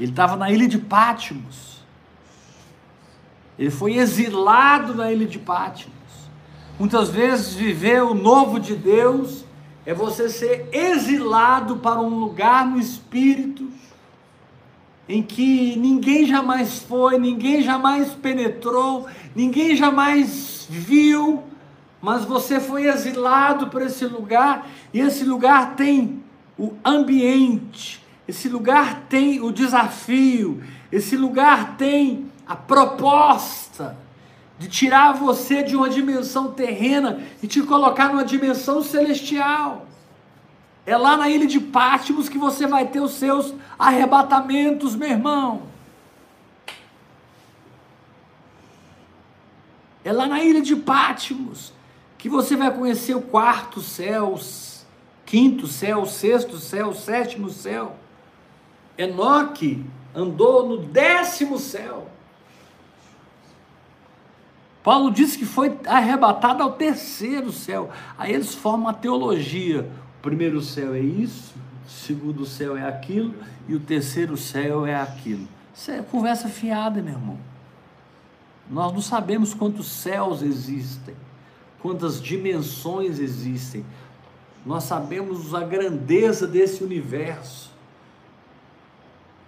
Ele 0.00 0.10
estava 0.10 0.36
na 0.36 0.50
ilha 0.50 0.66
de 0.66 0.78
Pátimos. 0.78 1.75
Ele 3.58 3.70
foi 3.70 3.94
exilado 3.94 4.94
na 4.94 5.12
ilha 5.12 5.26
de 5.26 5.38
Pátimos. 5.38 5.94
Muitas 6.78 7.08
vezes 7.08 7.54
viver 7.54 8.02
o 8.02 8.14
novo 8.14 8.60
de 8.60 8.74
Deus 8.74 9.44
é 9.86 9.94
você 9.94 10.28
ser 10.28 10.68
exilado 10.72 11.76
para 11.76 12.00
um 12.00 12.18
lugar 12.18 12.66
no 12.66 12.78
espírito 12.78 13.66
em 15.08 15.22
que 15.22 15.76
ninguém 15.76 16.26
jamais 16.26 16.80
foi, 16.80 17.18
ninguém 17.18 17.62
jamais 17.62 18.10
penetrou, 18.10 19.06
ninguém 19.34 19.76
jamais 19.76 20.66
viu, 20.68 21.44
mas 22.02 22.24
você 22.24 22.58
foi 22.58 22.86
exilado 22.86 23.68
para 23.68 23.84
esse 23.84 24.04
lugar, 24.04 24.68
e 24.92 25.00
esse 25.00 25.24
lugar 25.24 25.76
tem 25.76 26.22
o 26.58 26.72
ambiente, 26.84 28.04
esse 28.26 28.48
lugar 28.48 29.04
tem 29.08 29.40
o 29.40 29.52
desafio, 29.52 30.62
esse 30.90 31.16
lugar 31.16 31.76
tem 31.76 32.26
a 32.46 32.54
proposta 32.54 33.96
de 34.58 34.68
tirar 34.68 35.12
você 35.12 35.62
de 35.62 35.76
uma 35.76 35.88
dimensão 35.88 36.52
terrena 36.52 37.22
e 37.42 37.46
te 37.46 37.62
colocar 37.62 38.08
numa 38.08 38.24
dimensão 38.24 38.82
celestial. 38.82 39.86
É 40.86 40.96
lá 40.96 41.16
na 41.16 41.28
ilha 41.28 41.46
de 41.46 41.58
Pátimos 41.58 42.28
que 42.28 42.38
você 42.38 42.66
vai 42.66 42.86
ter 42.86 43.00
os 43.00 43.12
seus 43.12 43.52
arrebatamentos, 43.78 44.94
meu 44.94 45.10
irmão. 45.10 45.62
É 50.04 50.12
lá 50.12 50.26
na 50.26 50.40
ilha 50.40 50.62
de 50.62 50.76
Pátimos 50.76 51.72
que 52.16 52.28
você 52.28 52.56
vai 52.56 52.72
conhecer 52.72 53.14
o 53.14 53.20
quarto 53.20 53.80
céu, 53.80 54.38
quinto 55.26 55.66
céu, 55.66 56.06
sexto 56.06 56.58
céu, 56.58 56.94
sétimo 56.94 57.50
céu. 57.50 57.96
Enoque 58.96 59.84
andou 60.14 60.66
no 60.68 60.78
décimo 60.78 61.58
céu. 61.58 62.08
Paulo 64.86 65.10
disse 65.10 65.36
que 65.36 65.44
foi 65.44 65.76
arrebatado 65.86 66.62
ao 66.62 66.72
terceiro 66.72 67.52
céu. 67.52 67.90
Aí 68.16 68.32
eles 68.32 68.54
formam 68.54 68.88
a 68.88 68.94
teologia 68.94 69.86
primeiro 70.26 70.60
céu 70.60 70.92
é 70.92 70.98
isso, 70.98 71.54
o 71.86 71.88
segundo 71.88 72.44
céu 72.44 72.76
é 72.76 72.84
aquilo 72.84 73.32
e 73.68 73.76
o 73.76 73.80
terceiro 73.80 74.36
céu 74.36 74.84
é 74.84 74.96
aquilo. 74.96 75.46
Isso 75.72 75.92
é 75.92 76.02
conversa 76.02 76.48
fiada, 76.48 77.00
meu 77.00 77.14
irmão. 77.14 77.38
Nós 78.68 78.92
não 78.92 79.00
sabemos 79.00 79.54
quantos 79.54 79.86
céus 79.86 80.42
existem. 80.42 81.14
quantas 81.80 82.20
dimensões 82.20 83.20
existem. 83.20 83.86
Nós 84.64 84.82
sabemos 84.82 85.54
a 85.54 85.62
grandeza 85.62 86.44
desse 86.44 86.82
universo. 86.82 87.70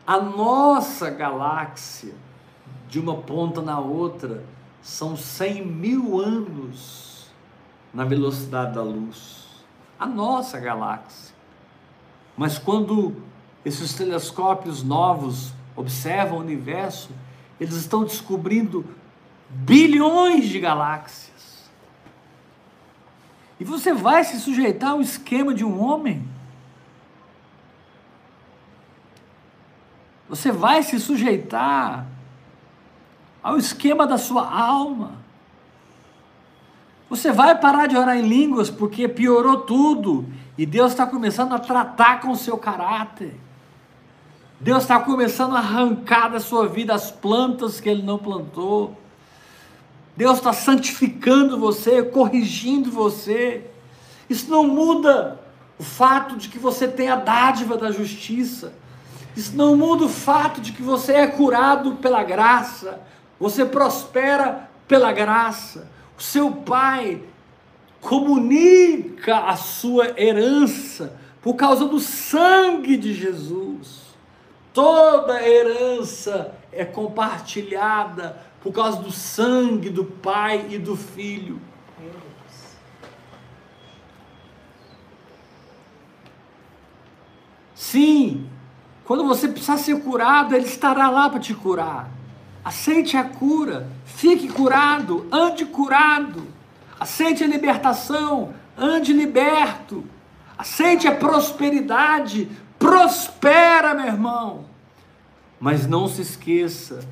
A 0.07 0.21
nossa 0.21 1.11
galáxia, 1.11 2.15
de 2.89 3.01
uma 3.01 3.17
ponta 3.17 3.61
na 3.61 3.81
outra, 3.81 4.45
são 4.89 5.19
100 5.19 5.67
mil 5.67 6.19
anos 6.19 7.27
na 7.93 8.07
velocidade 8.07 8.75
da 8.75 8.83
luz. 8.83 9.47
A 10.01 10.07
nossa 10.07 10.59
galáxia. 10.59 11.35
Mas 12.35 12.59
quando 12.59 13.15
esses 13.67 13.93
telescópios 13.93 14.83
novos 14.83 15.53
observam 15.77 16.39
o 16.39 16.41
universo, 16.41 17.11
eles 17.61 17.75
estão 17.75 18.03
descobrindo 18.03 18.83
bilhões 19.51 20.49
de 20.49 20.59
galáxias. 20.59 21.71
E 23.61 23.65
você 23.65 23.93
vai 23.93 24.25
se 24.25 24.41
sujeitar 24.41 24.93
ao 24.93 25.03
esquema 25.03 25.53
de 25.53 25.67
um 25.67 25.83
homem? 25.85 26.27
Você 30.31 30.51
vai 30.51 30.83
se 30.83 30.99
sujeitar 30.99 32.07
ao 33.49 33.57
esquema 33.57 34.07
da 34.07 34.19
sua 34.19 34.47
alma? 34.47 35.13
Você 37.09 37.33
vai 37.33 37.59
parar 37.59 37.87
de 37.87 37.97
orar 37.97 38.17
em 38.17 38.29
línguas 38.29 38.69
porque 38.69 39.09
piorou 39.09 39.63
tudo 39.63 40.27
e 40.59 40.67
Deus 40.67 40.93
está 40.93 41.07
começando 41.07 41.55
a 41.55 41.59
tratar 41.59 42.21
com 42.21 42.31
o 42.31 42.37
seu 42.37 42.59
caráter. 42.59 43.35
Deus 44.61 44.83
está 44.83 45.01
começando 45.01 45.57
a 45.57 45.61
arrancar 45.61 46.29
da 46.29 46.41
sua 46.41 46.69
vida 46.69 46.93
as 46.93 47.11
plantas 47.11 47.81
que 47.81 47.89
Ele 47.89 48.03
não 48.03 48.19
plantou. 48.19 48.95
Deus 50.15 50.37
está 50.37 50.53
santificando 50.53 51.59
você, 51.59 52.03
corrigindo 52.03 52.91
você. 52.91 53.65
Isso 54.29 54.51
não 54.51 54.65
muda 54.65 55.41
o 55.79 55.83
fato 55.83 56.37
de 56.37 56.51
que 56.51 56.59
você 56.59 56.87
tem 56.87 57.09
a 57.09 57.17
dádiva 57.17 57.79
da 57.79 57.91
justiça. 57.91 58.75
Isso 59.35 59.57
não 59.57 59.75
muda 59.75 60.05
o 60.05 60.09
fato 60.09 60.61
de 60.61 60.73
que 60.73 60.83
você 60.83 61.13
é 61.13 61.27
curado 61.27 61.93
pela 61.93 62.23
graça. 62.23 63.01
Você 63.39 63.65
prospera 63.65 64.69
pela 64.87 65.13
graça. 65.13 65.89
O 66.19 66.23
seu 66.23 66.51
pai 66.51 67.23
comunica 68.01 69.39
a 69.39 69.57
sua 69.57 70.21
herança 70.21 71.17
por 71.41 71.55
causa 71.55 71.85
do 71.85 72.01
sangue 72.01 72.97
de 72.97 73.15
Jesus. 73.15 74.09
Toda 74.73 75.47
herança 75.47 76.55
é 76.73 76.85
compartilhada 76.85 78.41
por 78.61 78.73
causa 78.73 79.01
do 79.01 79.11
sangue 79.11 79.91
do 79.91 80.05
Pai 80.05 80.67
e 80.71 80.79
do 80.79 80.97
Filho. 80.97 81.61
Sim, 87.75 88.49
quando 89.05 89.27
você 89.27 89.49
precisar 89.49 89.79
ser 89.79 90.03
curado, 90.03 90.55
Ele 90.55 90.67
estará 90.67 91.09
lá 91.09 91.31
para 91.31 91.41
te 91.41 91.55
curar. 91.55 92.18
Aceite 92.69 93.17
a 93.17 93.25
cura, 93.25 93.89
fique 94.05 94.47
curado, 94.47 95.27
ande 95.33 95.65
curado. 95.65 96.47
Aceite 97.01 97.43
a 97.43 97.47
libertação, 97.47 98.53
ande 98.77 99.11
liberto. 99.11 100.05
Aceite 100.59 101.09
a 101.09 101.15
prosperidade, 101.15 102.47
prospera, 102.79 103.95
meu 103.95 104.05
irmão. 104.05 104.67
Mas 105.59 105.87
não 105.87 106.07
se 106.07 106.21
esqueça 106.21 107.09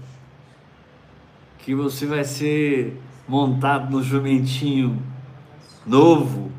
que 1.60 1.74
você 1.74 2.04
vai 2.04 2.24
ser 2.24 3.00
montado 3.26 3.90
no 3.90 4.02
jumentinho 4.02 5.02
novo 5.86 6.52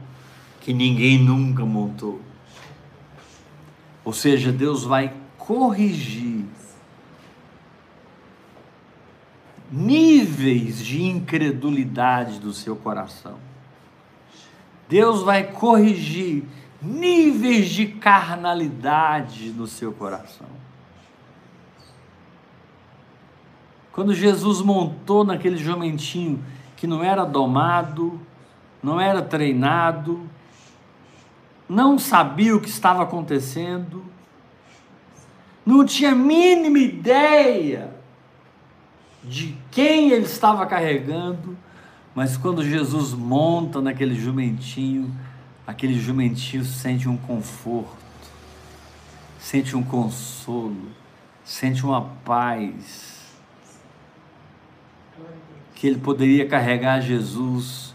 que 0.60 0.74
ninguém 0.74 1.20
nunca 1.20 1.64
montou. 1.64 2.20
Ou 4.04 4.12
seja, 4.12 4.52
Deus 4.52 4.84
vai 4.84 5.14
corrigir 5.38 6.46
níveis 9.72 10.84
de 10.84 11.04
incredulidade 11.04 12.40
do 12.40 12.54
seu 12.54 12.76
coração. 12.76 13.36
Deus 14.88 15.22
vai 15.24 15.52
corrigir 15.52 16.44
níveis 16.82 17.70
de 17.70 17.88
carnalidade 17.88 19.50
no 19.50 19.68
seu 19.68 19.92
coração. 19.92 20.48
Quando 23.92 24.14
Jesus 24.14 24.62
montou 24.62 25.24
naquele 25.24 25.58
jumentinho 25.58 26.44
que 26.76 26.86
não 26.86 27.04
era 27.04 27.26
domado, 27.26 28.22
não 28.82 29.02
era 29.02 29.22
treinado, 29.22 30.22
não 31.68 31.98
sabia 31.98 32.56
o 32.56 32.62
que 32.62 32.70
estava 32.70 33.04
acontecendo, 33.04 34.06
não 35.66 35.84
tinha 35.84 36.16
mínima 36.16 36.78
ideia 36.78 37.97
de 39.28 39.58
quem 39.72 40.12
ele 40.12 40.26
estava 40.26 40.66
carregando, 40.66 41.58
mas 42.16 42.38
quando 42.38 42.64
Jesus 42.64 43.14
monta 43.14 43.82
naquele 43.82 44.16
jumentinho, 44.16 45.14
aquele 45.66 46.00
jumentinho 46.00 46.64
sente 46.64 47.08
um 47.08 47.18
conforto, 47.18 47.98
sente 49.40 49.76
um 49.76 49.84
consolo, 49.84 50.90
sente 51.44 51.86
uma 51.86 52.02
paz 52.02 53.18
que 55.76 55.86
ele 55.86 56.00
poderia 56.00 56.48
carregar 56.48 57.02
Jesus 57.02 57.94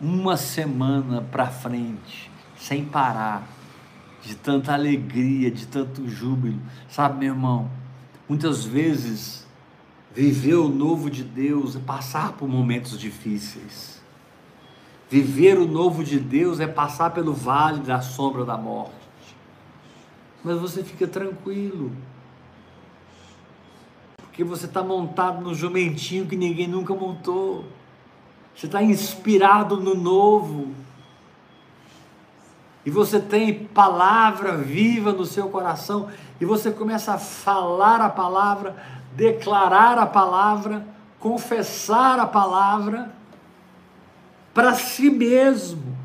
uma 0.00 0.36
semana 0.36 1.22
para 1.30 1.46
frente, 1.46 2.30
sem 2.56 2.84
parar, 2.84 3.46
de 4.22 4.34
tanta 4.34 4.72
alegria, 4.72 5.50
de 5.50 5.66
tanto 5.66 6.08
júbilo. 6.08 6.60
Sabe, 6.88 7.20
meu 7.20 7.34
irmão, 7.34 7.70
muitas 8.28 8.64
vezes 8.64 9.46
viver 10.12 10.56
o 10.56 10.68
novo 10.68 11.10
de 11.10 11.22
Deus 11.22 11.76
é 11.76 11.80
passar 11.80 12.32
por 12.32 12.48
momentos 12.48 12.98
difíceis. 12.98 14.00
Viver 15.08 15.58
o 15.58 15.66
novo 15.66 16.04
de 16.04 16.18
Deus 16.18 16.60
é 16.60 16.66
passar 16.66 17.10
pelo 17.10 17.32
vale 17.32 17.80
da 17.80 18.00
sombra 18.00 18.44
da 18.44 18.56
morte. 18.56 18.94
Mas 20.42 20.58
você 20.58 20.82
fica 20.82 21.06
tranquilo, 21.06 21.92
porque 24.16 24.44
você 24.44 24.66
está 24.66 24.82
montado 24.82 25.42
no 25.42 25.54
jumentinho 25.54 26.26
que 26.26 26.36
ninguém 26.36 26.66
nunca 26.66 26.94
montou. 26.94 27.64
Você 28.56 28.66
está 28.66 28.82
inspirado 28.82 29.76
no 29.76 29.94
novo. 29.94 30.72
E 32.86 32.90
você 32.90 33.20
tem 33.20 33.66
palavra 33.66 34.56
viva 34.56 35.12
no 35.12 35.26
seu 35.26 35.48
coração. 35.48 36.08
E 36.40 36.44
você 36.44 36.70
começa 36.70 37.14
a 37.14 37.18
falar 37.18 38.00
a 38.00 38.08
palavra, 38.08 38.76
declarar 39.12 39.98
a 39.98 40.06
palavra, 40.06 40.86
confessar 41.18 42.18
a 42.18 42.26
palavra 42.26 43.12
para 44.54 44.74
si 44.74 45.10
mesmo. 45.10 45.96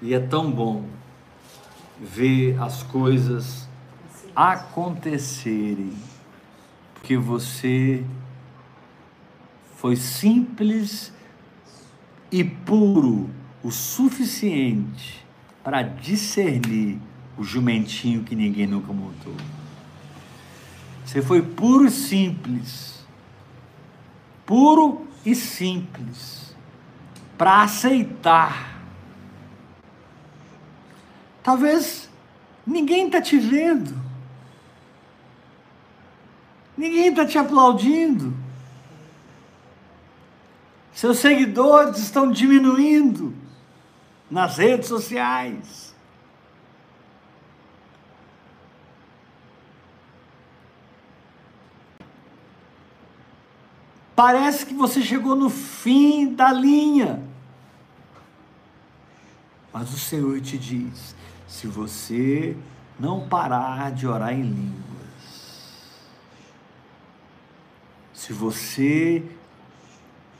E 0.00 0.14
é 0.14 0.20
tão 0.20 0.50
bom 0.50 0.84
ver 1.98 2.60
as 2.62 2.84
coisas 2.84 3.68
acontecerem, 4.34 5.92
porque 6.94 7.16
você 7.16 8.04
foi 9.74 9.96
simples 9.96 11.12
e 12.30 12.44
puro 12.44 13.28
o 13.62 13.72
suficiente 13.72 15.27
para 15.68 15.82
discernir 15.82 16.98
o 17.36 17.44
jumentinho 17.44 18.24
que 18.24 18.34
ninguém 18.34 18.66
nunca 18.66 18.90
montou. 18.90 19.34
Você 21.04 21.20
foi 21.20 21.42
puro 21.42 21.84
e 21.84 21.90
simples, 21.90 23.06
puro 24.46 25.06
e 25.26 25.34
simples, 25.34 26.56
para 27.36 27.64
aceitar 27.64 28.80
Talvez 31.42 32.08
ninguém 32.66 33.04
está 33.04 33.20
te 33.20 33.38
vendo. 33.38 33.94
Ninguém 36.78 37.08
está 37.08 37.26
te 37.26 37.36
aplaudindo. 37.36 38.34
Seus 40.94 41.18
seguidores 41.18 41.98
estão 41.98 42.32
diminuindo 42.32 43.47
nas 44.30 44.56
redes 44.58 44.88
sociais. 44.88 45.94
Parece 54.14 54.66
que 54.66 54.74
você 54.74 55.00
chegou 55.00 55.36
no 55.36 55.48
fim 55.48 56.34
da 56.34 56.52
linha. 56.52 57.22
Mas 59.72 59.92
o 59.92 59.98
Senhor 59.98 60.40
te 60.40 60.58
diz: 60.58 61.14
se 61.46 61.66
você 61.66 62.56
não 62.98 63.28
parar 63.28 63.92
de 63.92 64.06
orar 64.06 64.32
em 64.32 64.42
línguas, 64.42 64.88
Se 68.18 68.32
você, 68.34 69.24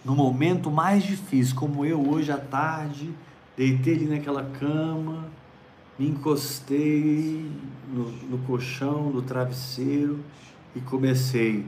no 0.05 0.15
momento 0.15 0.69
mais 0.69 1.05
difícil, 1.05 1.55
como 1.55 1.87
eu 1.87 2.07
hoje 2.11 2.33
à 2.33 2.37
tarde, 2.37 3.15
deitei 3.59 3.97
ali 3.97 4.07
naquela 4.07 4.45
cama, 4.45 5.27
me 5.99 6.09
encostei 6.09 7.51
no, 7.93 8.09
no 8.31 8.39
colchão, 8.47 9.11
no 9.11 9.21
travesseiro 9.21 10.21
e 10.77 10.81
comecei 10.81 11.67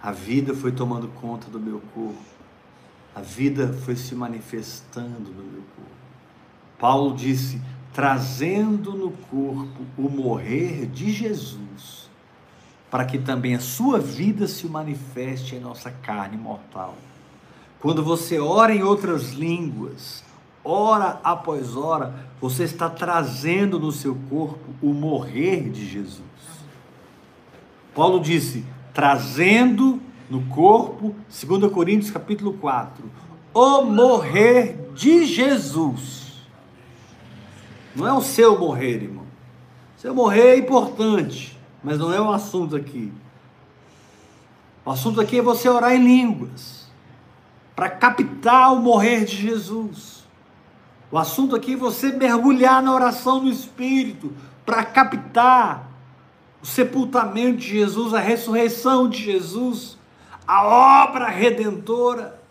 a 0.00 0.12
vida 0.12 0.54
foi 0.54 0.70
tomando 0.70 1.08
conta 1.08 1.50
do 1.50 1.58
meu 1.58 1.82
corpo. 1.92 2.22
A 3.12 3.20
vida 3.20 3.72
foi 3.72 3.96
se 3.96 4.14
manifestando 4.14 5.30
no 5.30 5.42
meu 5.42 5.62
corpo. 5.74 5.90
Paulo 6.78 7.16
disse: 7.16 7.60
trazendo 7.92 8.92
no 8.92 9.10
corpo 9.10 9.82
o 9.98 10.08
morrer 10.08 10.86
de 10.86 11.10
Jesus, 11.10 12.03
para 12.94 13.04
que 13.04 13.18
também 13.18 13.56
a 13.56 13.58
sua 13.58 13.98
vida 13.98 14.46
se 14.46 14.68
manifeste 14.68 15.56
em 15.56 15.58
nossa 15.58 15.90
carne 15.90 16.36
mortal. 16.36 16.94
Quando 17.80 18.04
você 18.04 18.38
ora 18.38 18.72
em 18.72 18.84
outras 18.84 19.32
línguas, 19.32 20.22
hora 20.62 21.18
após 21.24 21.74
hora, 21.74 22.14
você 22.40 22.62
está 22.62 22.88
trazendo 22.88 23.80
no 23.80 23.90
seu 23.90 24.16
corpo 24.30 24.72
o 24.80 24.94
morrer 24.94 25.70
de 25.70 25.84
Jesus. 25.84 26.22
Paulo 27.92 28.20
disse: 28.20 28.64
trazendo 28.92 30.00
no 30.30 30.42
corpo, 30.42 31.16
2 31.28 31.72
Coríntios 31.72 32.12
capítulo 32.12 32.52
4, 32.52 33.10
o 33.52 33.82
morrer 33.82 34.92
de 34.94 35.26
Jesus. 35.26 36.44
Não 37.92 38.06
é 38.06 38.12
o 38.12 38.22
seu 38.22 38.56
morrer, 38.56 39.02
irmão. 39.02 39.26
Seu 39.96 40.14
morrer 40.14 40.50
é 40.50 40.58
importante, 40.58 41.53
mas 41.84 41.98
não 41.98 42.12
é 42.12 42.20
o 42.20 42.32
assunto 42.32 42.74
aqui. 42.74 43.12
O 44.84 44.90
assunto 44.90 45.20
aqui 45.20 45.38
é 45.38 45.42
você 45.42 45.68
orar 45.68 45.92
em 45.92 46.02
línguas, 46.02 46.88
para 47.76 47.90
captar 47.90 48.72
o 48.72 48.76
morrer 48.76 49.24
de 49.24 49.36
Jesus. 49.36 50.24
O 51.10 51.18
assunto 51.18 51.54
aqui 51.54 51.74
é 51.74 51.76
você 51.76 52.10
mergulhar 52.10 52.82
na 52.82 52.92
oração 52.92 53.40
do 53.40 53.50
Espírito, 53.50 54.32
para 54.64 54.82
captar 54.82 55.88
o 56.62 56.66
sepultamento 56.66 57.58
de 57.58 57.68
Jesus, 57.68 58.14
a 58.14 58.18
ressurreição 58.18 59.08
de 59.08 59.22
Jesus, 59.22 59.98
a 60.46 60.64
obra 60.64 61.28
redentora. 61.28 62.42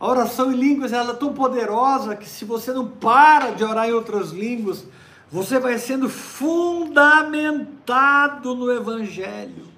A 0.00 0.08
oração 0.08 0.50
em 0.50 0.56
línguas 0.56 0.94
ela 0.94 1.12
é 1.12 1.16
tão 1.16 1.34
poderosa 1.34 2.16
que 2.16 2.26
se 2.26 2.46
você 2.46 2.72
não 2.72 2.88
para 2.88 3.50
de 3.50 3.62
orar 3.62 3.86
em 3.86 3.92
outras 3.92 4.30
línguas, 4.30 4.86
você 5.30 5.60
vai 5.60 5.78
sendo 5.78 6.08
fundamentado 6.08 8.54
no 8.54 8.72
Evangelho. 8.72 9.68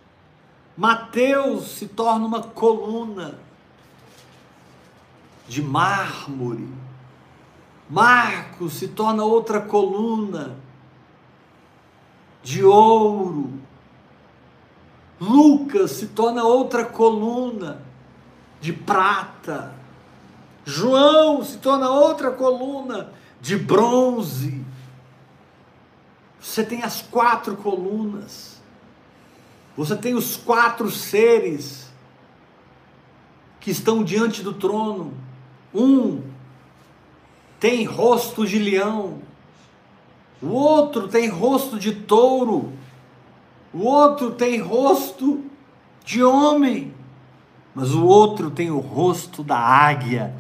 Mateus 0.77 1.73
se 1.73 1.89
torna 1.89 2.25
uma 2.25 2.41
coluna 2.41 3.35
de 5.49 5.61
mármore. 5.61 6.69
Marcos 7.91 8.75
se 8.75 8.87
torna 8.89 9.25
outra 9.25 9.61
coluna 9.61 10.57
de 12.43 12.65
ouro. 12.65 13.53
Lucas 15.21 15.91
se 15.91 16.07
torna 16.07 16.45
outra 16.45 16.85
coluna 16.85 17.83
de 18.61 18.73
prata. 18.73 19.82
João 20.65 21.45
se 21.45 21.59
torna 21.59 21.91
outra 21.91 22.31
coluna 22.31 23.13
de 23.41 23.57
bronze. 23.57 24.65
Você 26.41 26.65
tem 26.65 26.83
as 26.83 27.03
quatro 27.03 27.57
colunas. 27.57 28.61
Você 29.77 29.97
tem 29.97 30.15
os 30.15 30.37
quatro 30.37 30.91
seres 30.91 31.91
que 33.59 33.71
estão 33.71 34.05
diante 34.05 34.43
do 34.43 34.53
trono. 34.53 35.15
Um 35.75 36.23
tem 37.63 37.85
rosto 37.85 38.45
de 38.45 38.59
leão, 38.59 39.21
o 40.43 40.49
outro 40.49 41.07
tem 41.07 41.29
rosto 41.29 41.79
de 41.79 41.93
touro, 41.95 42.73
o 43.73 43.85
outro 43.85 44.33
tem 44.33 44.59
rosto 44.59 45.45
de 46.05 46.25
homem, 46.25 46.93
mas 47.73 47.95
o 47.95 48.05
outro 48.05 48.51
tem 48.51 48.69
o 48.69 48.81
rosto 48.81 49.45
da 49.45 49.57
águia 49.57 50.35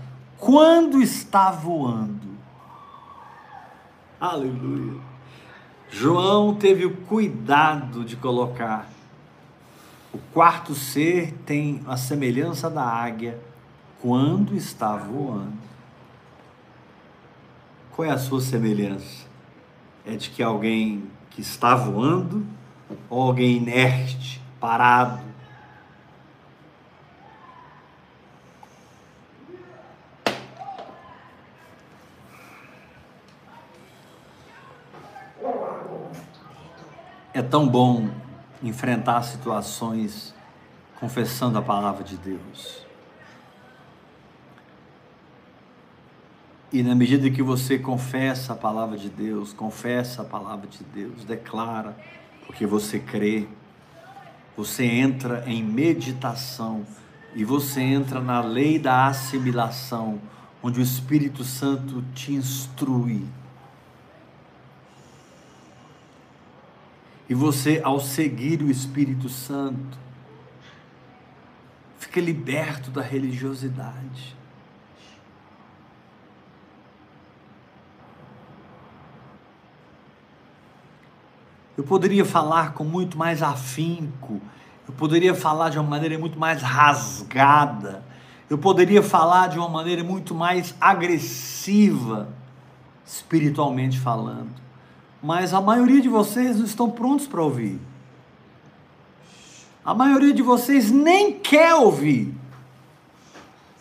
quando 0.44 1.00
está 1.00 1.52
voando. 1.52 2.32
Aleluia. 4.20 5.00
João 5.88 6.56
teve 6.56 6.84
o 6.84 6.96
cuidado 6.96 8.04
de 8.04 8.16
colocar 8.16 8.88
o 10.12 10.18
quarto 10.32 10.74
ser 10.74 11.32
tem 11.46 11.80
a 11.86 11.96
semelhança 11.96 12.68
da 12.68 12.82
águia 12.82 13.38
quando 14.00 14.56
está 14.56 14.96
voando. 14.96 15.62
Qual 17.92 18.06
é 18.06 18.10
a 18.10 18.18
sua 18.18 18.40
semelhança? 18.40 19.26
É 20.04 20.16
de 20.16 20.28
que 20.28 20.42
alguém 20.42 21.04
que 21.30 21.40
está 21.40 21.76
voando 21.76 22.44
ou 23.08 23.22
alguém 23.22 23.58
inerte, 23.58 24.42
parado, 24.58 25.22
É 37.34 37.40
tão 37.40 37.66
bom 37.66 38.10
enfrentar 38.62 39.22
situações 39.22 40.34
confessando 41.00 41.56
a 41.56 41.62
palavra 41.62 42.04
de 42.04 42.16
Deus. 42.18 42.86
E 46.70 46.82
na 46.82 46.94
medida 46.94 47.30
que 47.30 47.42
você 47.42 47.78
confessa 47.78 48.52
a 48.52 48.56
palavra 48.56 48.98
de 48.98 49.08
Deus, 49.08 49.52
confessa 49.52 50.20
a 50.20 50.24
palavra 50.26 50.66
de 50.66 50.84
Deus, 50.84 51.24
declara, 51.24 51.96
porque 52.46 52.66
você 52.66 52.98
crê, 52.98 53.48
você 54.54 54.84
entra 54.84 55.42
em 55.46 55.62
meditação 55.62 56.84
e 57.34 57.44
você 57.44 57.80
entra 57.80 58.20
na 58.20 58.40
lei 58.40 58.78
da 58.78 59.06
assimilação, 59.06 60.20
onde 60.62 60.80
o 60.80 60.82
Espírito 60.82 61.44
Santo 61.44 62.04
te 62.14 62.34
instrui 62.34 63.26
E 67.32 67.34
você, 67.34 67.80
ao 67.82 67.98
seguir 67.98 68.60
o 68.60 68.70
Espírito 68.70 69.26
Santo, 69.30 69.96
fica 71.96 72.20
liberto 72.20 72.90
da 72.90 73.00
religiosidade. 73.00 74.36
Eu 81.74 81.84
poderia 81.84 82.22
falar 82.22 82.74
com 82.74 82.84
muito 82.84 83.16
mais 83.16 83.42
afinco, 83.42 84.38
eu 84.86 84.92
poderia 84.92 85.34
falar 85.34 85.70
de 85.70 85.78
uma 85.78 85.88
maneira 85.88 86.18
muito 86.18 86.38
mais 86.38 86.60
rasgada, 86.60 88.04
eu 88.50 88.58
poderia 88.58 89.02
falar 89.02 89.48
de 89.48 89.58
uma 89.58 89.70
maneira 89.70 90.04
muito 90.04 90.34
mais 90.34 90.74
agressiva, 90.78 92.28
espiritualmente 93.06 93.98
falando 93.98 94.61
mas 95.22 95.54
a 95.54 95.60
maioria 95.60 96.00
de 96.00 96.08
vocês 96.08 96.58
não 96.58 96.64
estão 96.64 96.90
prontos 96.90 97.26
para 97.26 97.40
ouvir. 97.40 97.78
A 99.84 99.94
maioria 99.94 100.32
de 100.32 100.42
vocês 100.42 100.90
nem 100.90 101.32
quer 101.32 101.74
ouvir, 101.74 102.34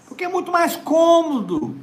porque 0.08 0.24
é 0.24 0.28
muito 0.28 0.52
mais 0.52 0.76
cômodo 0.76 1.76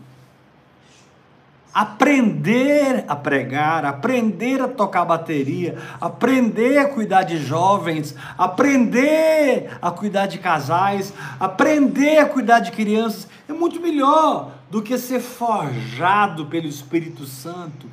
aprender 1.74 3.04
a 3.06 3.14
pregar, 3.14 3.84
aprender 3.84 4.60
a 4.60 4.68
tocar 4.68 5.04
bateria, 5.04 5.78
aprender 6.00 6.78
a 6.78 6.88
cuidar 6.88 7.22
de 7.22 7.38
jovens, 7.38 8.14
aprender 8.36 9.78
a 9.80 9.90
cuidar 9.90 10.26
de 10.26 10.38
casais, 10.38 11.12
aprender 11.38 12.18
a 12.18 12.26
cuidar 12.26 12.60
de 12.60 12.72
crianças. 12.72 13.28
É 13.48 13.52
muito 13.52 13.80
melhor 13.80 14.52
do 14.70 14.82
que 14.82 14.98
ser 14.98 15.20
forjado 15.20 16.46
pelo 16.46 16.66
Espírito 16.66 17.24
Santo 17.24 17.86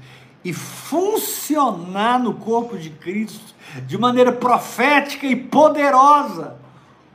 e 0.45 0.53
funcionar 0.53 2.19
no 2.19 2.35
corpo 2.35 2.77
de 2.77 2.91
Cristo 2.91 3.55
de 3.87 3.97
maneira 3.97 4.31
profética 4.31 5.25
e 5.25 5.35
poderosa, 5.35 6.55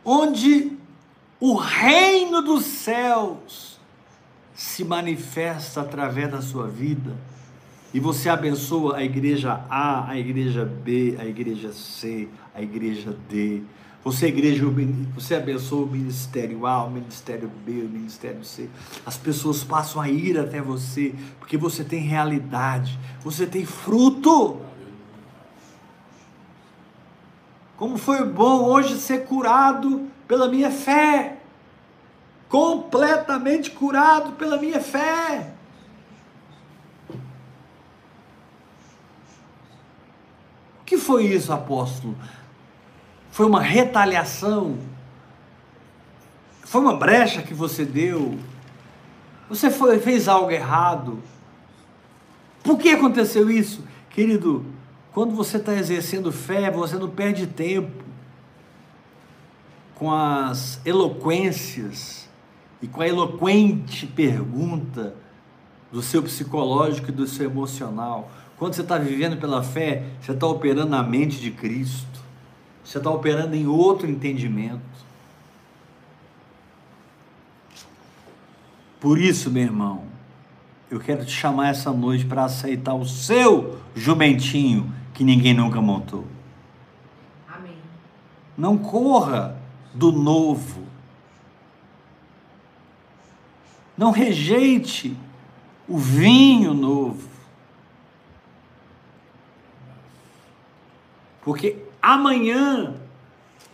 onde 0.04 0.76
o 1.38 1.54
reino 1.54 2.42
dos 2.42 2.64
céus 2.64 3.78
se 4.52 4.84
manifesta 4.84 5.80
através 5.80 6.30
da 6.30 6.42
sua 6.42 6.66
vida 6.66 7.16
e 7.94 8.00
você 8.00 8.28
abençoa 8.28 8.96
a 8.96 9.04
igreja 9.04 9.64
A, 9.70 10.10
a 10.10 10.18
igreja 10.18 10.64
B, 10.64 11.16
a 11.18 11.24
igreja 11.24 11.72
C, 11.72 12.28
a 12.52 12.60
igreja 12.60 13.16
D. 13.28 13.62
Você, 14.02 14.28
igreja, 14.28 14.64
você 15.14 15.34
abençoa 15.34 15.84
o 15.84 15.86
ministério 15.86 16.66
A, 16.66 16.84
o 16.84 16.90
ministério 16.90 17.50
B, 17.66 17.82
o 17.82 17.88
ministério 17.88 18.42
C. 18.42 18.70
As 19.04 19.18
pessoas 19.18 19.62
passam 19.62 20.00
a 20.00 20.08
ir 20.08 20.38
até 20.38 20.62
você, 20.62 21.14
porque 21.38 21.58
você 21.58 21.84
tem 21.84 22.00
realidade, 22.00 22.98
você 23.22 23.46
tem 23.46 23.66
fruto. 23.66 24.58
Como 27.76 27.98
foi 27.98 28.24
bom 28.24 28.64
hoje 28.64 28.98
ser 28.98 29.26
curado 29.26 30.08
pela 30.26 30.48
minha 30.48 30.70
fé. 30.70 31.36
Completamente 32.48 33.70
curado 33.70 34.32
pela 34.32 34.56
minha 34.56 34.80
fé. 34.80 35.52
O 40.80 40.84
que 40.86 40.96
foi 40.96 41.26
isso, 41.26 41.52
apóstolo? 41.52 42.16
Foi 43.30 43.46
uma 43.46 43.60
retaliação? 43.60 44.78
Foi 46.64 46.80
uma 46.80 46.96
brecha 46.96 47.42
que 47.42 47.54
você 47.54 47.84
deu? 47.84 48.38
Você 49.48 49.70
foi, 49.70 49.98
fez 49.98 50.28
algo 50.28 50.50
errado? 50.50 51.18
Por 52.62 52.78
que 52.78 52.90
aconteceu 52.90 53.50
isso? 53.50 53.84
Querido, 54.10 54.64
quando 55.12 55.34
você 55.34 55.56
está 55.56 55.74
exercendo 55.74 56.30
fé, 56.30 56.70
você 56.70 56.96
não 56.96 57.08
perde 57.08 57.46
tempo 57.46 58.04
com 59.94 60.12
as 60.12 60.80
eloquências 60.84 62.28
e 62.80 62.86
com 62.86 63.02
a 63.02 63.08
eloquente 63.08 64.06
pergunta 64.06 65.14
do 65.92 66.00
seu 66.00 66.22
psicológico 66.22 67.10
e 67.10 67.12
do 67.12 67.26
seu 67.26 67.46
emocional. 67.46 68.30
Quando 68.56 68.74
você 68.74 68.82
está 68.82 68.96
vivendo 68.98 69.38
pela 69.38 69.62
fé, 69.62 70.04
você 70.20 70.32
está 70.32 70.46
operando 70.46 70.90
na 70.90 71.02
mente 71.02 71.40
de 71.40 71.50
Cristo. 71.50 72.09
Você 72.90 72.98
está 72.98 73.08
operando 73.08 73.54
em 73.54 73.68
outro 73.68 74.10
entendimento. 74.10 74.80
Por 78.98 79.16
isso, 79.16 79.48
meu 79.48 79.62
irmão, 79.62 80.06
eu 80.90 80.98
quero 80.98 81.24
te 81.24 81.30
chamar 81.30 81.68
essa 81.68 81.92
noite 81.92 82.26
para 82.26 82.44
aceitar 82.44 82.94
o 82.94 83.06
seu 83.06 83.78
jumentinho 83.94 84.92
que 85.14 85.22
ninguém 85.22 85.54
nunca 85.54 85.80
montou. 85.80 86.26
Amém. 87.46 87.76
Não 88.58 88.76
corra 88.76 89.56
do 89.94 90.10
novo. 90.10 90.82
Não 93.96 94.10
rejeite 94.10 95.16
o 95.86 95.96
vinho 95.96 96.74
novo. 96.74 97.28
Porque 101.42 101.88
Amanhã 102.02 102.94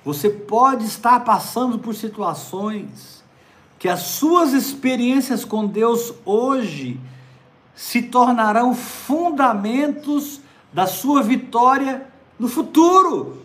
você 0.04 0.28
pode 0.30 0.84
estar 0.84 1.20
passando 1.20 1.78
por 1.78 1.94
situações 1.94 3.24
que 3.78 3.88
as 3.88 4.02
suas 4.02 4.52
experiências 4.52 5.44
com 5.44 5.66
Deus 5.66 6.12
hoje 6.24 7.00
se 7.74 8.02
tornarão 8.02 8.74
fundamentos 8.74 10.40
da 10.72 10.86
sua 10.86 11.22
vitória 11.22 12.06
no 12.38 12.48
futuro. 12.48 13.44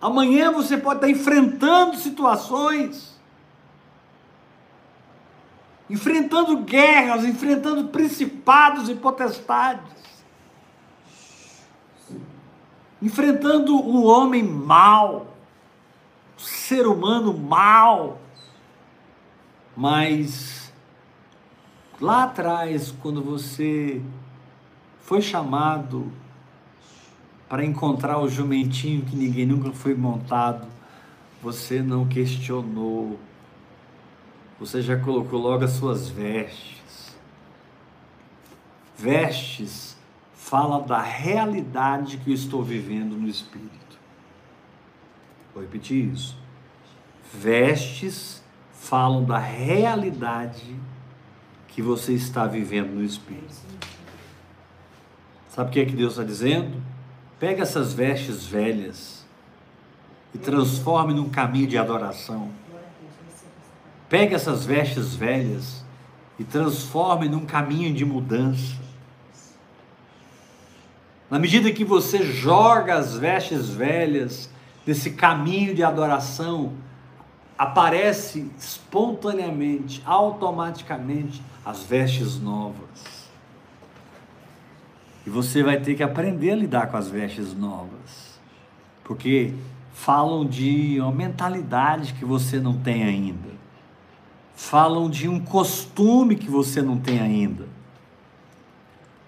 Amanhã 0.00 0.52
você 0.52 0.76
pode 0.76 0.98
estar 0.98 1.10
enfrentando 1.10 1.96
situações, 1.96 3.18
enfrentando 5.90 6.58
guerras, 6.58 7.24
enfrentando 7.24 7.88
principados 7.88 8.88
e 8.88 8.94
potestades 8.94 9.95
enfrentando 13.00 13.76
o 13.76 14.04
homem 14.04 14.42
mau, 14.42 15.34
o 16.36 16.40
ser 16.40 16.86
humano 16.86 17.36
mau. 17.36 18.20
Mas 19.76 20.72
lá 22.00 22.24
atrás, 22.24 22.94
quando 23.02 23.22
você 23.22 24.00
foi 25.00 25.20
chamado 25.20 26.10
para 27.48 27.64
encontrar 27.64 28.18
o 28.18 28.28
jumentinho 28.28 29.04
que 29.04 29.14
ninguém 29.14 29.46
nunca 29.46 29.70
foi 29.72 29.94
montado, 29.94 30.66
você 31.42 31.82
não 31.82 32.06
questionou, 32.06 33.20
você 34.58 34.80
já 34.82 34.96
colocou 34.98 35.40
logo 35.40 35.64
as 35.64 35.72
suas 35.72 36.08
vestes. 36.08 37.16
Vestes 38.96 39.95
fala 40.46 40.80
da 40.80 41.02
realidade 41.02 42.18
que 42.18 42.30
eu 42.30 42.34
estou 42.34 42.62
vivendo 42.62 43.16
no 43.16 43.26
Espírito. 43.26 43.98
Vou 45.52 45.60
repetir 45.60 46.12
isso. 46.12 46.38
Vestes 47.34 48.44
falam 48.72 49.24
da 49.24 49.38
realidade 49.38 50.76
que 51.66 51.82
você 51.82 52.12
está 52.12 52.46
vivendo 52.46 52.94
no 52.94 53.02
Espírito. 53.02 53.56
Sabe 55.48 55.68
o 55.68 55.72
que 55.72 55.80
é 55.80 55.84
que 55.84 55.96
Deus 55.96 56.12
está 56.12 56.22
dizendo? 56.22 56.80
Pega 57.40 57.62
essas 57.62 57.92
vestes 57.92 58.46
velhas 58.46 59.26
e 60.32 60.38
transforme 60.38 61.12
num 61.12 61.28
caminho 61.28 61.66
de 61.66 61.76
adoração. 61.76 62.52
Pega 64.08 64.36
essas 64.36 64.64
vestes 64.64 65.12
velhas 65.12 65.84
e 66.38 66.44
transforme 66.44 67.28
num 67.28 67.44
caminho 67.44 67.92
de 67.92 68.04
mudança. 68.04 68.85
Na 71.28 71.40
medida 71.40 71.72
que 71.72 71.84
você 71.84 72.22
joga 72.22 72.94
as 72.94 73.16
vestes 73.16 73.68
velhas 73.68 74.48
desse 74.84 75.10
caminho 75.10 75.74
de 75.74 75.82
adoração, 75.82 76.74
aparece 77.58 78.48
espontaneamente, 78.56 80.00
automaticamente 80.06 81.42
as 81.64 81.82
vestes 81.82 82.40
novas. 82.40 83.26
E 85.26 85.30
você 85.30 85.64
vai 85.64 85.80
ter 85.80 85.96
que 85.96 86.02
aprender 86.04 86.52
a 86.52 86.56
lidar 86.56 86.86
com 86.86 86.96
as 86.96 87.08
vestes 87.08 87.52
novas. 87.52 88.38
Porque 89.02 89.52
falam 89.92 90.46
de 90.46 91.00
uma 91.00 91.10
mentalidade 91.10 92.12
que 92.14 92.24
você 92.24 92.60
não 92.60 92.78
tem 92.78 93.02
ainda. 93.02 93.56
Falam 94.54 95.10
de 95.10 95.28
um 95.28 95.40
costume 95.40 96.36
que 96.36 96.48
você 96.48 96.80
não 96.80 96.98
tem 96.98 97.20
ainda 97.20 97.75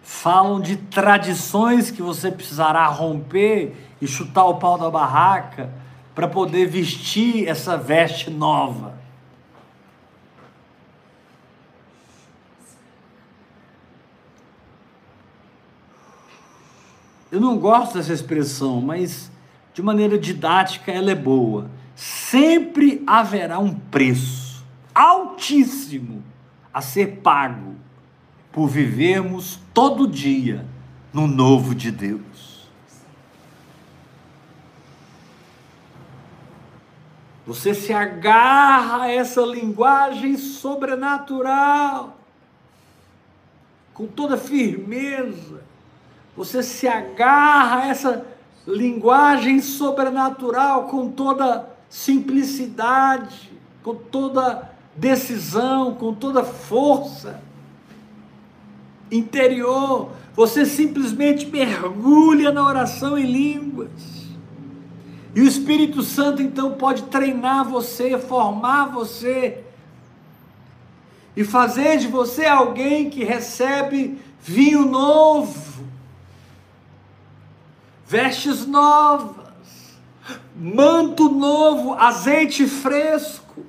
falam 0.09 0.59
de 0.59 0.75
tradições 0.75 1.91
que 1.91 2.01
você 2.01 2.33
precisará 2.33 2.87
romper 2.87 3.77
e 4.01 4.07
chutar 4.07 4.47
o 4.47 4.55
pau 4.55 4.79
da 4.79 4.91
barraca 4.91 5.71
para 6.15 6.27
poder 6.27 6.67
vestir 6.67 7.47
essa 7.47 7.77
veste 7.77 8.31
nova. 8.31 8.99
Eu 17.31 17.39
não 17.39 17.59
gosto 17.59 17.99
dessa 17.99 18.15
expressão, 18.15 18.81
mas 18.81 19.31
de 19.75 19.83
maneira 19.83 20.19
didática 20.19 20.91
ela 20.91 21.11
é 21.11 21.15
boa. 21.15 21.71
Sempre 21.95 23.05
haverá 23.07 23.59
um 23.59 23.75
preço 23.75 24.65
altíssimo 24.95 26.25
a 26.73 26.81
ser 26.81 27.19
pago 27.19 27.77
por 28.59 28.67
vivermos 28.67 29.61
todo 29.73 30.09
dia 30.09 30.67
no 31.13 31.29
novo 31.29 31.77
de 31.77 31.93
Deus. 31.93 32.67
Você 37.47 37.73
se 37.73 37.93
agarra 37.93 39.03
a 39.05 39.13
essa 39.13 39.43
linguagem 39.43 40.37
sobrenatural 40.37 42.19
com 43.95 44.09
toda 44.09 44.37
firmeza. 44.37 45.63
Você 46.37 46.61
se 46.61 46.89
agarra 46.89 47.83
a 47.83 47.87
essa 47.87 48.27
linguagem 48.67 49.61
sobrenatural 49.61 50.89
com 50.89 51.13
toda 51.13 51.65
simplicidade, 51.89 53.53
com 53.85 53.95
toda 53.95 54.69
decisão, 54.97 55.95
com 55.95 56.13
toda 56.13 56.43
força 56.43 57.47
interior, 59.11 60.11
você 60.35 60.65
simplesmente 60.65 61.47
mergulha 61.47 62.53
na 62.53 62.65
oração 62.65 63.19
em 63.19 63.27
línguas. 63.27 63.91
E 65.35 65.41
o 65.41 65.47
Espírito 65.47 66.03
Santo 66.03 66.43
então 66.43 66.73
pode 66.73 67.03
treinar 67.05 67.65
você, 67.65 68.19
formar 68.19 68.87
você 68.87 69.63
e 71.37 71.45
fazer 71.45 71.99
de 71.99 72.09
você 72.09 72.45
alguém 72.45 73.09
que 73.09 73.23
recebe 73.23 74.19
vinho 74.41 74.85
novo, 74.85 75.85
vestes 78.07 78.67
novas, 78.67 79.47
manto 80.57 81.29
novo, 81.29 81.95
azeite 81.95 82.67
fresco. 82.67 83.65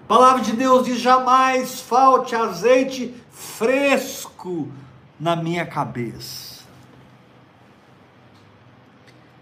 palavra 0.11 0.41
de 0.41 0.51
Deus 0.51 0.83
diz: 0.83 0.99
jamais 0.99 1.79
falte 1.79 2.35
azeite 2.35 3.15
fresco 3.31 4.69
na 5.17 5.37
minha 5.37 5.65
cabeça. 5.65 6.65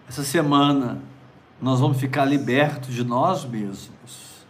Essa 0.07 0.23
semana 0.23 1.01
nós 1.59 1.79
vamos 1.79 1.99
ficar 1.99 2.23
libertos 2.23 2.93
de 2.93 3.03
nós 3.03 3.45
mesmos. 3.45 4.45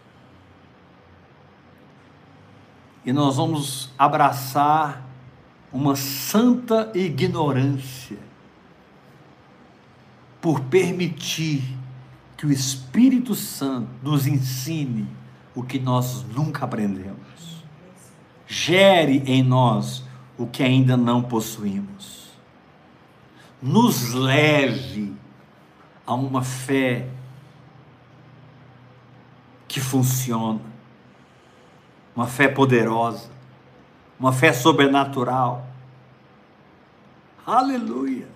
E 3.02 3.14
nós 3.14 3.38
vamos 3.38 3.90
abraçar 3.98 5.02
uma 5.72 5.96
santa 5.96 6.92
ignorância 6.94 8.18
por 10.38 10.60
permitir 10.60 11.78
que 12.36 12.44
o 12.44 12.52
Espírito 12.52 13.34
Santo 13.34 13.88
nos 14.02 14.26
ensine 14.26 15.19
o 15.54 15.62
que 15.62 15.78
nós 15.78 16.24
nunca 16.24 16.64
aprendemos. 16.64 17.64
Gere 18.46 19.22
em 19.26 19.42
nós 19.42 20.04
o 20.36 20.46
que 20.46 20.62
ainda 20.62 20.96
não 20.96 21.22
possuímos. 21.22 22.30
Nos 23.62 24.12
leve 24.14 25.14
a 26.06 26.14
uma 26.14 26.42
fé 26.42 27.06
que 29.68 29.78
funciona, 29.78 30.60
uma 32.16 32.26
fé 32.26 32.48
poderosa, 32.48 33.30
uma 34.18 34.32
fé 34.32 34.52
sobrenatural. 34.52 35.66
Aleluia! 37.46 38.28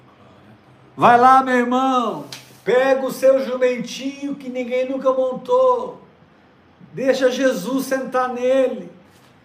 Vai 0.97 1.19
lá, 1.19 1.43
meu 1.43 1.57
irmão, 1.57 2.27
pega 2.65 3.05
o 3.05 3.11
seu 3.11 3.45
jumentinho 3.45 4.37
que 4.37 4.49
ninguém 4.49 4.89
nunca 4.89 5.13
montou, 5.13 6.04
deixa 6.95 7.31
Jesus 7.31 7.85
sentar 7.85 8.31
nele, 8.31 8.91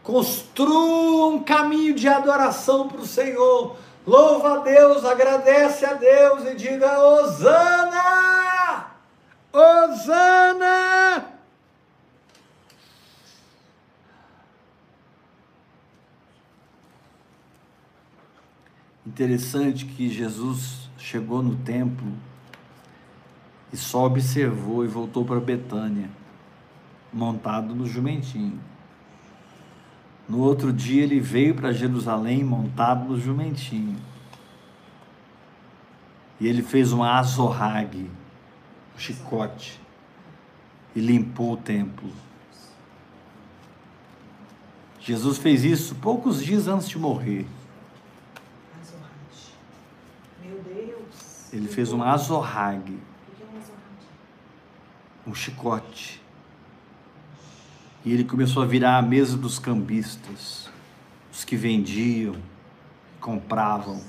construa 0.02 1.28
um 1.28 1.44
caminho 1.44 1.94
de 1.94 2.08
adoração 2.08 2.88
para 2.88 3.02
o 3.02 3.06
Senhor 3.06 3.76
Louva 4.10 4.56
a 4.56 4.58
Deus, 4.64 5.06
agradece 5.06 5.86
a 5.86 5.94
Deus 5.94 6.44
e 6.46 6.56
diga: 6.56 7.00
Osana! 7.00 8.88
Osana! 9.54 11.26
Interessante 19.06 19.86
que 19.86 20.10
Jesus 20.10 20.90
chegou 20.98 21.44
no 21.44 21.56
templo 21.58 22.12
e 23.72 23.78
só 23.78 24.06
observou 24.06 24.84
e 24.84 24.88
voltou 24.88 25.24
para 25.24 25.40
Betânia, 25.40 26.10
montado 27.12 27.74
no 27.74 27.86
jumentinho. 27.86 28.60
No 30.28 30.40
outro 30.40 30.72
dia 30.72 31.04
ele 31.04 31.20
veio 31.20 31.56
para 31.56 31.74
Jerusalém 31.74 32.44
montado 32.44 33.06
no 33.06 33.20
jumentinho. 33.20 33.98
E 36.40 36.48
ele 36.48 36.62
fez 36.62 36.94
um 36.94 37.04
azorrague, 37.04 38.10
um 38.96 39.00
chicote, 39.00 39.80
e 40.96 41.00
limpou 41.00 41.54
o 41.54 41.58
templo. 41.58 42.10
Jesus 45.00 45.40
fez 45.40 45.64
isso 45.64 45.96
poucos 45.96 46.44
dias 46.44 46.68
antes 46.68 46.88
de 46.88 47.00
morrer. 47.00 47.48
Meu 50.44 50.62
Deus. 50.62 51.52
Ele 51.52 51.68
fez 51.68 51.92
um 51.92 52.04
azorrague. 52.04 53.00
Um 55.26 55.34
chicote. 55.34 56.22
E 58.06 58.14
ele 58.14 58.24
começou 58.24 58.64
a 58.64 58.66
virar 58.66 58.98
a 58.98 59.02
mesa 59.02 59.36
dos 59.36 59.60
cambistas, 59.60 60.70
os 61.32 61.44
que 61.44 61.56
vendiam, 61.56 62.36
compravam. 63.20 64.02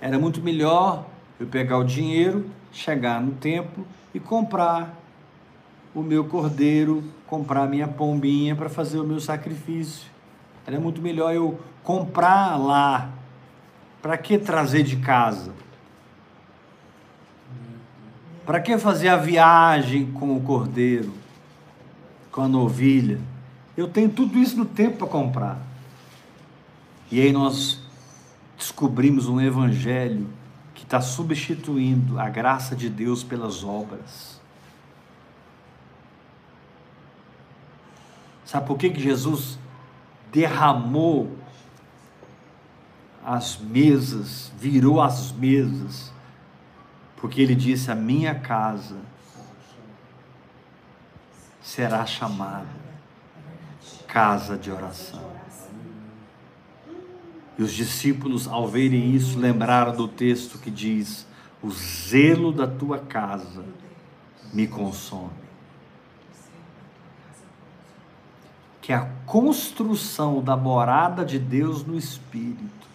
Era 0.00 0.18
muito 0.18 0.42
melhor 0.42 1.06
eu 1.40 1.46
pegar 1.46 1.78
o 1.78 1.84
dinheiro, 1.84 2.50
chegar 2.70 3.20
no 3.20 3.32
templo 3.32 3.86
e 4.14 4.20
comprar 4.20 4.94
o 5.94 6.02
meu 6.02 6.24
cordeiro, 6.24 7.02
comprar 7.26 7.66
minha 7.66 7.88
pombinha 7.88 8.54
para 8.54 8.68
fazer 8.68 8.98
o 8.98 9.04
meu 9.04 9.20
sacrifício. 9.20 10.10
Era 10.66 10.78
muito 10.78 11.00
melhor 11.00 11.34
eu 11.34 11.58
comprar 11.82 12.56
lá. 12.56 13.10
Para 14.00 14.18
que 14.18 14.38
trazer 14.38 14.82
de 14.82 14.96
casa? 14.96 15.52
Para 18.44 18.60
que 18.60 18.76
fazer 18.76 19.08
a 19.08 19.16
viagem 19.16 20.10
com 20.12 20.36
o 20.36 20.40
cordeiro? 20.40 21.21
Com 22.32 22.40
a 22.40 22.48
novilha. 22.48 23.20
Eu 23.76 23.86
tenho 23.86 24.08
tudo 24.08 24.38
isso 24.38 24.56
no 24.56 24.64
tempo 24.64 24.96
para 24.96 25.06
comprar. 25.06 25.62
E 27.10 27.20
aí 27.20 27.30
nós 27.30 27.78
descobrimos 28.56 29.28
um 29.28 29.40
evangelho 29.40 30.26
que 30.74 30.82
está 30.82 31.00
substituindo 31.00 32.18
a 32.18 32.28
graça 32.28 32.74
de 32.74 32.88
Deus 32.88 33.22
pelas 33.22 33.62
obras. 33.62 34.40
Sabe 38.46 38.66
por 38.66 38.78
que, 38.78 38.90
que 38.90 39.00
Jesus 39.00 39.58
derramou 40.32 41.36
as 43.24 43.58
mesas, 43.58 44.52
virou 44.58 45.00
as 45.00 45.32
mesas? 45.32 46.12
Porque 47.16 47.40
ele 47.40 47.54
disse: 47.54 47.90
A 47.90 47.94
minha 47.94 48.34
casa 48.34 49.11
será 51.62 52.04
chamado 52.04 52.82
casa 54.06 54.58
de 54.58 54.70
oração. 54.70 55.32
E 57.58 57.62
os 57.62 57.72
discípulos, 57.72 58.46
ao 58.46 58.68
verem 58.68 59.14
isso, 59.14 59.38
lembraram 59.38 59.94
do 59.94 60.08
texto 60.08 60.58
que 60.58 60.70
diz: 60.70 61.26
O 61.62 61.70
zelo 61.70 62.52
da 62.52 62.66
tua 62.66 62.98
casa 62.98 63.64
me 64.52 64.66
consome. 64.66 65.42
Que 68.80 68.92
a 68.92 69.08
construção 69.24 70.42
da 70.42 70.56
morada 70.56 71.24
de 71.24 71.38
Deus 71.38 71.84
no 71.84 71.96
Espírito 71.96 72.88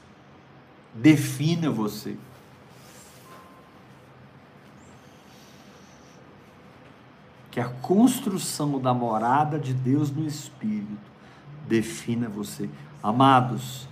defina 0.94 1.72
você. 1.72 2.18
Que 7.58 7.62
a 7.62 7.70
construção 7.82 8.80
da 8.80 8.94
morada 8.94 9.58
de 9.58 9.74
Deus 9.74 10.12
no 10.12 10.28
Espírito 10.28 11.10
defina 11.68 12.30
você. 12.30 12.70
Amados, 13.02 13.88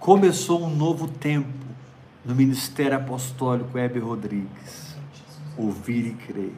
começou 0.00 0.64
um 0.64 0.74
novo 0.74 1.06
tempo 1.06 1.46
no 2.24 2.34
ministério 2.34 2.96
apostólico 2.96 3.78
Heber 3.78 4.04
Rodrigues. 4.04 4.96
Ouvir 5.56 6.08
e 6.08 6.14
crer. 6.14 6.52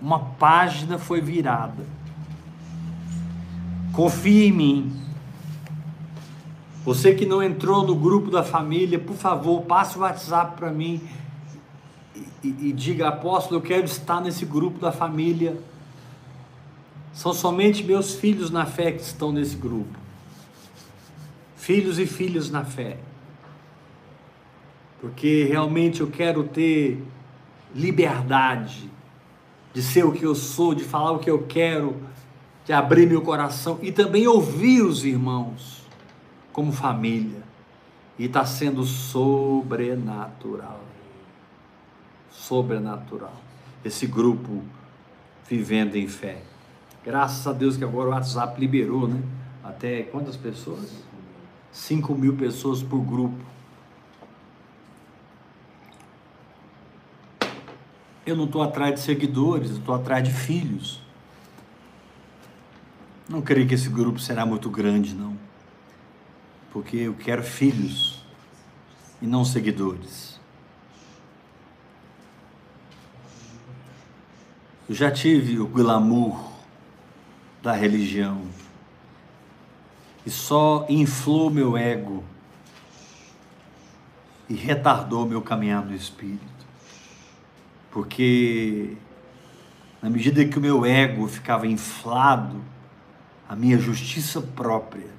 Uma 0.00 0.20
página 0.20 1.00
foi 1.00 1.20
virada. 1.20 1.84
Confie 3.92 4.46
em 4.46 4.52
mim. 4.52 5.02
Você 6.84 7.12
que 7.12 7.26
não 7.26 7.42
entrou 7.42 7.84
no 7.84 7.96
grupo 7.96 8.30
da 8.30 8.44
família, 8.44 9.00
por 9.00 9.16
favor, 9.16 9.62
passe 9.62 9.98
o 9.98 10.02
WhatsApp 10.02 10.56
para 10.56 10.70
mim 10.70 11.02
e, 12.42 12.48
e 12.48 12.72
diga, 12.72 13.08
apóstolo, 13.08 13.56
eu 13.56 13.62
quero 13.62 13.84
estar 13.84 14.20
nesse 14.20 14.44
grupo 14.44 14.78
da 14.78 14.92
família. 14.92 15.58
São 17.12 17.32
somente 17.32 17.82
meus 17.82 18.14
filhos 18.14 18.50
na 18.50 18.64
fé 18.64 18.92
que 18.92 19.02
estão 19.02 19.32
nesse 19.32 19.56
grupo. 19.56 19.98
Filhos 21.56 21.98
e 21.98 22.06
filhas 22.06 22.50
na 22.50 22.64
fé. 22.64 22.98
Porque 25.00 25.44
realmente 25.44 26.00
eu 26.00 26.08
quero 26.08 26.44
ter 26.44 27.02
liberdade 27.74 28.88
de 29.74 29.82
ser 29.82 30.04
o 30.04 30.12
que 30.12 30.24
eu 30.24 30.34
sou, 30.34 30.74
de 30.74 30.84
falar 30.84 31.12
o 31.12 31.18
que 31.18 31.30
eu 31.30 31.44
quero, 31.46 31.96
de 32.64 32.72
abrir 32.72 33.06
meu 33.06 33.22
coração 33.22 33.78
e 33.82 33.92
também 33.92 34.26
ouvir 34.26 34.82
os 34.82 35.04
irmãos 35.04 35.82
como 36.52 36.72
família. 36.72 37.42
E 38.18 38.24
está 38.24 38.44
sendo 38.44 38.84
sobrenatural 38.84 40.87
sobrenatural. 42.48 43.36
Esse 43.84 44.06
grupo 44.06 44.62
vivendo 45.48 45.96
em 45.96 46.08
fé. 46.08 46.42
Graças 47.04 47.46
a 47.46 47.52
Deus 47.52 47.76
que 47.76 47.84
agora 47.84 48.08
o 48.08 48.12
WhatsApp 48.12 48.58
liberou, 48.58 49.06
né? 49.06 49.22
Até 49.62 50.04
quantas 50.04 50.34
pessoas? 50.34 50.90
5 51.70 52.14
mil 52.14 52.36
pessoas 52.36 52.82
por 52.82 53.00
grupo. 53.00 53.44
Eu 58.24 58.34
não 58.34 58.44
estou 58.44 58.62
atrás 58.62 58.94
de 58.94 59.00
seguidores, 59.00 59.70
estou 59.70 59.94
atrás 59.94 60.24
de 60.24 60.32
filhos. 60.32 61.02
Não 63.28 63.42
creio 63.42 63.66
que 63.68 63.74
esse 63.74 63.90
grupo 63.90 64.18
será 64.18 64.46
muito 64.46 64.70
grande, 64.70 65.14
não. 65.14 65.36
Porque 66.72 66.96
eu 66.96 67.14
quero 67.14 67.42
filhos 67.42 68.22
e 69.20 69.26
não 69.26 69.44
seguidores. 69.44 70.37
Eu 74.88 74.94
já 74.94 75.10
tive 75.10 75.58
o 75.58 75.66
glamour 75.66 76.50
da 77.62 77.72
religião 77.72 78.40
e 80.24 80.30
só 80.30 80.86
inflou 80.88 81.50
meu 81.50 81.76
ego. 81.76 82.24
e 84.48 84.54
retardou 84.54 85.26
meu 85.26 85.42
caminhar 85.42 85.84
no 85.84 85.94
espírito. 85.94 86.40
Porque 87.90 88.96
na 90.00 90.08
medida 90.08 90.42
que 90.42 90.58
o 90.58 90.60
meu 90.60 90.86
ego 90.86 91.28
ficava 91.28 91.66
inflado, 91.66 92.56
a 93.46 93.54
minha 93.54 93.78
justiça 93.78 94.40
própria 94.40 95.10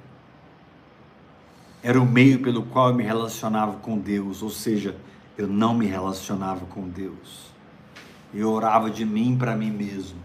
era 1.80 2.00
o 2.00 2.04
meio 2.04 2.40
pelo 2.40 2.64
qual 2.64 2.88
eu 2.88 2.94
me 2.96 3.04
relacionava 3.04 3.74
com 3.74 3.96
Deus, 3.96 4.42
ou 4.42 4.50
seja, 4.50 4.96
eu 5.38 5.46
não 5.46 5.74
me 5.74 5.86
relacionava 5.86 6.66
com 6.66 6.88
Deus. 6.88 7.50
Eu 8.32 8.50
orava 8.50 8.90
de 8.90 9.04
mim 9.04 9.36
para 9.36 9.56
mim 9.56 9.70
mesmo. 9.70 10.18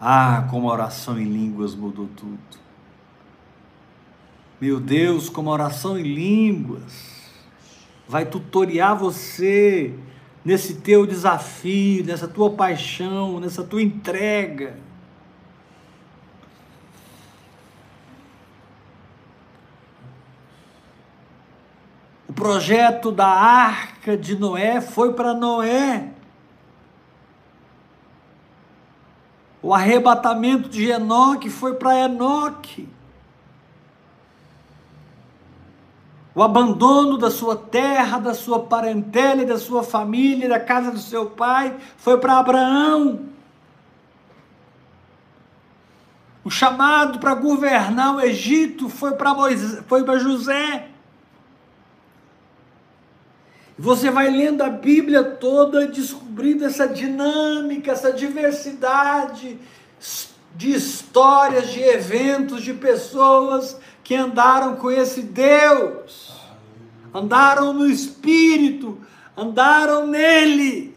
Ah, 0.00 0.46
como 0.50 0.68
a 0.68 0.72
oração 0.72 1.18
em 1.18 1.24
línguas 1.24 1.74
mudou 1.74 2.08
tudo. 2.16 2.38
Meu 4.60 4.80
Deus, 4.80 5.28
como 5.28 5.50
a 5.50 5.52
oração 5.52 5.98
em 5.98 6.02
línguas 6.02 7.24
vai 8.08 8.24
tutoriar 8.24 8.96
você 8.96 9.94
nesse 10.44 10.76
teu 10.76 11.06
desafio, 11.06 12.04
nessa 12.04 12.28
tua 12.28 12.50
paixão, 12.50 13.40
nessa 13.40 13.62
tua 13.62 13.82
entrega. 13.82 14.76
O 22.34 22.40
projeto 22.44 23.12
da 23.12 23.28
arca 23.28 24.16
de 24.16 24.36
Noé 24.36 24.80
foi 24.80 25.14
para 25.14 25.32
Noé. 25.32 26.10
O 29.62 29.72
arrebatamento 29.72 30.68
de 30.68 30.90
Enoque 30.90 31.48
foi 31.48 31.74
para 31.74 31.96
Enoque. 32.00 32.88
o 36.34 36.42
abandono 36.42 37.16
da 37.16 37.30
sua 37.30 37.54
terra, 37.54 38.18
da 38.18 38.34
sua 38.34 38.58
parentela 38.64 39.42
e 39.42 39.46
da 39.46 39.56
sua 39.56 39.84
família, 39.84 40.48
da 40.48 40.58
casa 40.58 40.90
do 40.90 40.98
seu 40.98 41.26
pai, 41.26 41.76
foi 41.96 42.18
para 42.18 42.38
Abraão. 42.38 43.26
O 46.42 46.50
chamado 46.50 47.20
para 47.20 47.34
governar 47.34 48.16
o 48.16 48.20
Egito 48.20 48.88
foi 48.88 49.12
para 49.12 49.32
foi 49.86 50.02
para 50.02 50.18
José. 50.18 50.88
Você 53.76 54.08
vai 54.08 54.30
lendo 54.30 54.62
a 54.62 54.70
Bíblia 54.70 55.24
toda, 55.24 55.86
descobrindo 55.88 56.64
essa 56.64 56.86
dinâmica, 56.86 57.90
essa 57.90 58.12
diversidade 58.12 59.58
de 60.54 60.70
histórias, 60.72 61.70
de 61.70 61.80
eventos, 61.82 62.62
de 62.62 62.72
pessoas 62.72 63.76
que 64.04 64.14
andaram 64.14 64.76
com 64.76 64.90
esse 64.90 65.22
Deus, 65.22 66.32
andaram 67.12 67.72
no 67.72 67.86
Espírito, 67.86 68.98
andaram 69.36 70.06
nele. 70.06 70.94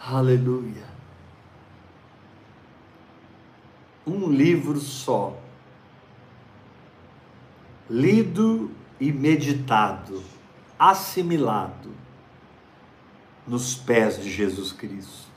Aleluia. 0.00 0.87
Um 4.08 4.32
livro 4.32 4.80
só, 4.80 5.38
lido 7.90 8.70
e 8.98 9.12
meditado, 9.12 10.22
assimilado 10.78 11.90
nos 13.46 13.74
pés 13.74 14.18
de 14.18 14.30
Jesus 14.30 14.72
Cristo. 14.72 15.28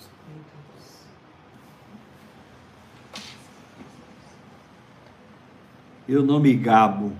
Eu 6.07 6.23
não 6.23 6.39
me 6.39 6.53
gabo 6.53 7.11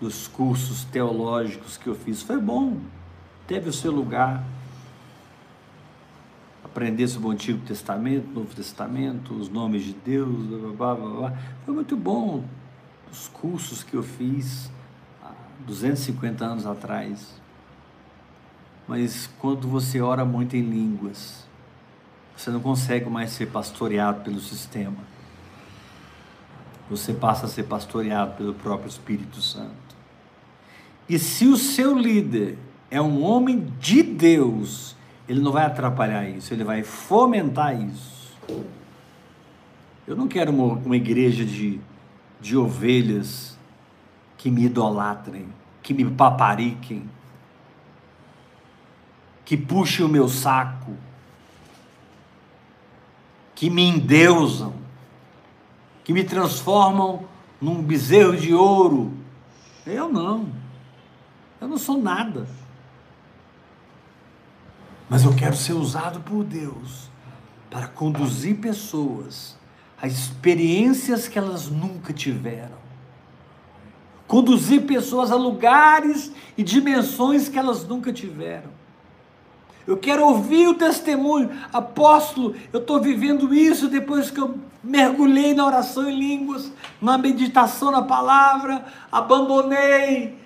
dos 0.00 0.26
cursos 0.26 0.84
teológicos 0.84 1.76
que 1.76 1.86
eu 1.86 1.94
fiz. 1.94 2.22
Foi 2.22 2.40
bom, 2.40 2.78
teve 3.46 3.68
o 3.68 3.72
seu 3.74 3.92
lugar. 3.92 4.42
Aprender 6.72 7.06
sobre 7.06 7.28
o 7.28 7.30
Antigo 7.30 7.58
Testamento, 7.66 8.28
Novo 8.32 8.54
Testamento, 8.56 9.34
os 9.34 9.50
nomes 9.50 9.84
de 9.84 9.92
Deus, 9.92 10.74
blá, 10.74 10.94
blá, 10.94 11.08
blá. 11.10 11.38
foi 11.66 11.74
muito 11.74 11.94
bom 11.94 12.42
os 13.10 13.28
cursos 13.28 13.82
que 13.82 13.94
eu 13.94 14.02
fiz 14.02 14.70
há 15.22 15.32
250 15.66 16.42
anos 16.42 16.64
atrás. 16.64 17.38
Mas 18.88 19.28
quando 19.38 19.68
você 19.68 20.00
ora 20.00 20.24
muito 20.24 20.56
em 20.56 20.62
línguas, 20.62 21.46
você 22.34 22.50
não 22.50 22.60
consegue 22.60 23.10
mais 23.10 23.32
ser 23.32 23.48
pastoreado 23.48 24.22
pelo 24.22 24.40
sistema. 24.40 24.96
Você 26.88 27.12
passa 27.12 27.44
a 27.44 27.48
ser 27.50 27.64
pastoreado 27.64 28.32
pelo 28.32 28.54
próprio 28.54 28.88
Espírito 28.88 29.42
Santo. 29.42 29.94
E 31.06 31.18
se 31.18 31.46
o 31.46 31.58
seu 31.58 31.98
líder 31.98 32.56
é 32.90 32.98
um 32.98 33.22
homem 33.22 33.70
de 33.78 34.02
Deus, 34.02 34.96
ele 35.32 35.40
não 35.40 35.52
vai 35.52 35.64
atrapalhar 35.64 36.28
isso, 36.28 36.52
ele 36.52 36.62
vai 36.62 36.82
fomentar 36.82 37.80
isso. 37.80 38.36
Eu 40.06 40.14
não 40.14 40.28
quero 40.28 40.52
uma, 40.52 40.74
uma 40.74 40.96
igreja 40.96 41.44
de, 41.44 41.80
de 42.40 42.56
ovelhas 42.56 43.58
que 44.36 44.50
me 44.50 44.64
idolatrem, 44.64 45.46
que 45.82 45.94
me 45.94 46.04
papariquem 46.10 47.08
que 49.44 49.56
puxem 49.56 50.04
o 50.04 50.08
meu 50.08 50.28
saco, 50.28 50.96
que 53.54 53.68
me 53.68 53.82
endeusam, 53.82 54.72
que 56.04 56.12
me 56.12 56.24
transformam 56.24 57.24
num 57.60 57.82
bezerro 57.82 58.36
de 58.36 58.54
ouro. 58.54 59.12
Eu 59.86 60.08
não. 60.08 60.48
Eu 61.60 61.68
não 61.68 61.76
sou 61.76 61.98
nada. 61.98 62.46
Mas 65.12 65.26
eu 65.26 65.36
quero 65.36 65.54
ser 65.54 65.74
usado 65.74 66.20
por 66.20 66.42
Deus 66.42 67.10
para 67.70 67.86
conduzir 67.86 68.56
pessoas 68.56 69.58
a 70.00 70.06
experiências 70.06 71.28
que 71.28 71.38
elas 71.38 71.68
nunca 71.68 72.14
tiveram. 72.14 72.78
Conduzir 74.26 74.86
pessoas 74.86 75.30
a 75.30 75.34
lugares 75.34 76.32
e 76.56 76.62
dimensões 76.62 77.46
que 77.46 77.58
elas 77.58 77.86
nunca 77.86 78.10
tiveram. 78.10 78.70
Eu 79.86 79.98
quero 79.98 80.24
ouvir 80.24 80.68
o 80.68 80.76
testemunho. 80.76 81.50
Apóstolo, 81.70 82.56
eu 82.72 82.80
estou 82.80 82.98
vivendo 82.98 83.54
isso 83.54 83.88
depois 83.88 84.30
que 84.30 84.40
eu 84.40 84.58
mergulhei 84.82 85.52
na 85.52 85.66
oração 85.66 86.08
em 86.08 86.18
línguas, 86.18 86.72
na 87.02 87.18
meditação 87.18 87.90
na 87.90 88.00
palavra, 88.00 88.86
abandonei 89.12 90.38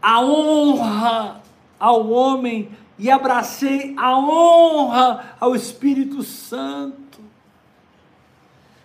a 0.00 0.22
honra 0.22 1.42
ao 1.78 2.08
homem 2.10 2.70
e 3.02 3.10
abracei 3.10 3.94
a 3.98 4.16
honra 4.16 5.34
ao 5.38 5.54
Espírito 5.54 6.22
Santo. 6.22 7.20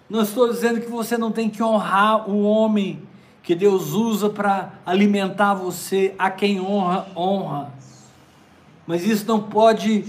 Não 0.09 0.21
estou 0.21 0.51
dizendo 0.51 0.81
que 0.81 0.89
você 0.89 1.17
não 1.17 1.31
tem 1.31 1.49
que 1.49 1.63
honrar 1.63 2.29
o 2.29 2.41
homem 2.41 3.01
que 3.43 3.55
Deus 3.55 3.93
usa 3.93 4.29
para 4.29 4.73
alimentar 4.85 5.53
você, 5.53 6.13
a 6.19 6.29
quem 6.29 6.59
honra, 6.59 7.07
honra 7.15 7.77
mas 8.87 9.05
isso 9.05 9.27
não 9.27 9.43
pode 9.43 10.05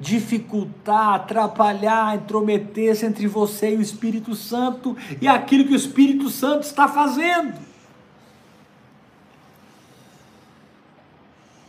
dificultar, 0.00 1.14
atrapalhar, 1.14 2.16
intrometer-se 2.16 3.06
entre 3.06 3.28
você 3.28 3.72
e 3.72 3.76
o 3.76 3.80
Espírito 3.80 4.34
Santo 4.34 4.96
e 5.20 5.28
aquilo 5.28 5.64
que 5.64 5.72
o 5.72 5.76
Espírito 5.76 6.28
Santo 6.28 6.64
está 6.64 6.88
fazendo. 6.88 7.54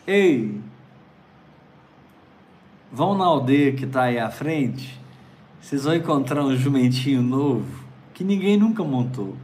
Ei, 0.06 0.60
vão 2.92 3.18
na 3.18 3.26
aldeia 3.26 3.72
que 3.74 3.86
está 3.86 4.04
aí 4.04 4.20
à 4.20 4.30
frente, 4.30 5.00
vocês 5.62 5.84
vão 5.84 5.96
encontrar 5.96 6.44
um 6.44 6.56
jumentinho 6.56 7.22
novo 7.22 7.84
que 8.14 8.24
ninguém 8.24 8.58
nunca 8.58 8.84
montou. 8.84 9.36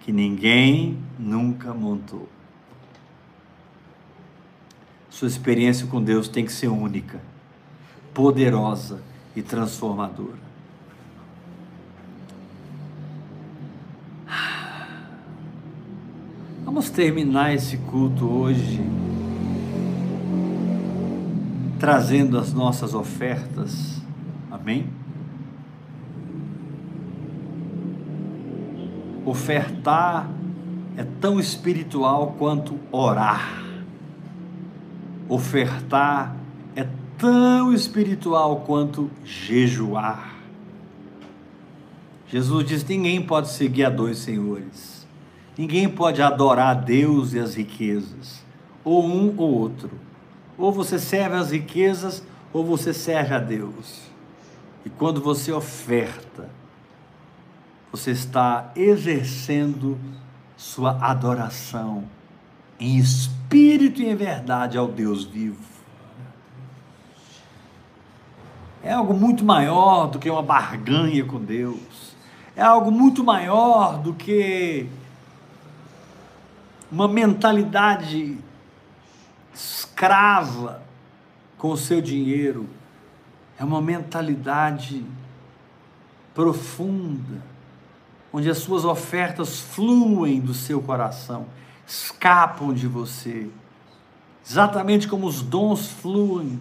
Que 0.00 0.12
ninguém 0.12 0.98
nunca 1.18 1.72
montou. 1.72 2.28
Sua 5.10 5.28
experiência 5.28 5.86
com 5.86 6.02
Deus 6.02 6.28
tem 6.28 6.44
que 6.44 6.52
ser 6.52 6.68
única, 6.68 7.20
poderosa 8.12 9.02
e 9.36 9.42
transformadora. 9.42 10.42
Vamos 16.64 16.90
terminar 16.90 17.54
esse 17.54 17.76
culto 17.76 18.26
hoje 18.26 18.80
trazendo 21.82 22.38
as 22.38 22.52
nossas 22.52 22.94
ofertas. 22.94 24.00
Amém? 24.48 24.86
Ofertar 29.26 30.30
é 30.96 31.02
tão 31.20 31.40
espiritual 31.40 32.36
quanto 32.38 32.78
orar. 32.92 33.64
Ofertar 35.28 36.36
é 36.76 36.86
tão 37.18 37.74
espiritual 37.74 38.60
quanto 38.60 39.10
jejuar. 39.24 40.36
Jesus 42.28 42.64
diz: 42.64 42.84
ninguém 42.84 43.20
pode 43.20 43.48
seguir 43.48 43.86
a 43.86 43.90
dois 43.90 44.18
senhores. 44.18 45.04
Ninguém 45.58 45.88
pode 45.88 46.22
adorar 46.22 46.68
a 46.68 46.74
Deus 46.74 47.32
e 47.32 47.40
as 47.40 47.56
riquezas, 47.56 48.44
ou 48.84 49.04
um 49.04 49.34
ou 49.36 49.52
outro. 49.52 50.11
Ou 50.56 50.72
você 50.72 50.98
serve 50.98 51.36
as 51.36 51.50
riquezas, 51.50 52.22
ou 52.52 52.64
você 52.64 52.92
serve 52.92 53.34
a 53.34 53.38
Deus. 53.38 54.02
E 54.84 54.90
quando 54.90 55.20
você 55.20 55.52
oferta, 55.52 56.50
você 57.90 58.10
está 58.10 58.70
exercendo 58.74 59.98
sua 60.56 60.98
adoração 61.04 62.04
em 62.78 62.98
espírito 62.98 64.02
e 64.02 64.08
em 64.08 64.14
verdade 64.14 64.76
ao 64.76 64.88
Deus 64.88 65.24
vivo. 65.24 65.72
É 68.82 68.92
algo 68.92 69.14
muito 69.14 69.44
maior 69.44 70.08
do 70.08 70.18
que 70.18 70.28
uma 70.28 70.42
barganha 70.42 71.24
com 71.24 71.38
Deus 71.38 72.02
é 72.54 72.62
algo 72.62 72.90
muito 72.90 73.24
maior 73.24 73.98
do 73.98 74.12
que 74.12 74.86
uma 76.90 77.08
mentalidade 77.08 78.38
escrava 79.54 80.82
com 81.58 81.70
o 81.70 81.76
seu 81.76 82.00
dinheiro. 82.00 82.68
É 83.58 83.64
uma 83.64 83.80
mentalidade 83.80 85.04
profunda, 86.34 87.42
onde 88.32 88.48
as 88.48 88.58
suas 88.58 88.84
ofertas 88.84 89.60
fluem 89.60 90.40
do 90.40 90.54
seu 90.54 90.80
coração, 90.80 91.46
escapam 91.86 92.72
de 92.72 92.86
você, 92.86 93.50
exatamente 94.44 95.06
como 95.06 95.26
os 95.26 95.42
dons 95.42 95.86
fluem 95.88 96.60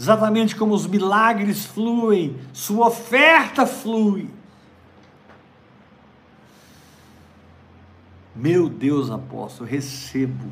exatamente 0.00 0.56
como 0.56 0.72
os 0.72 0.86
milagres 0.86 1.66
fluem, 1.66 2.38
sua 2.54 2.86
oferta 2.86 3.66
flui. 3.66 4.30
Meu 8.34 8.66
Deus, 8.70 9.10
apóstolo, 9.10 9.68
recebo. 9.68 10.50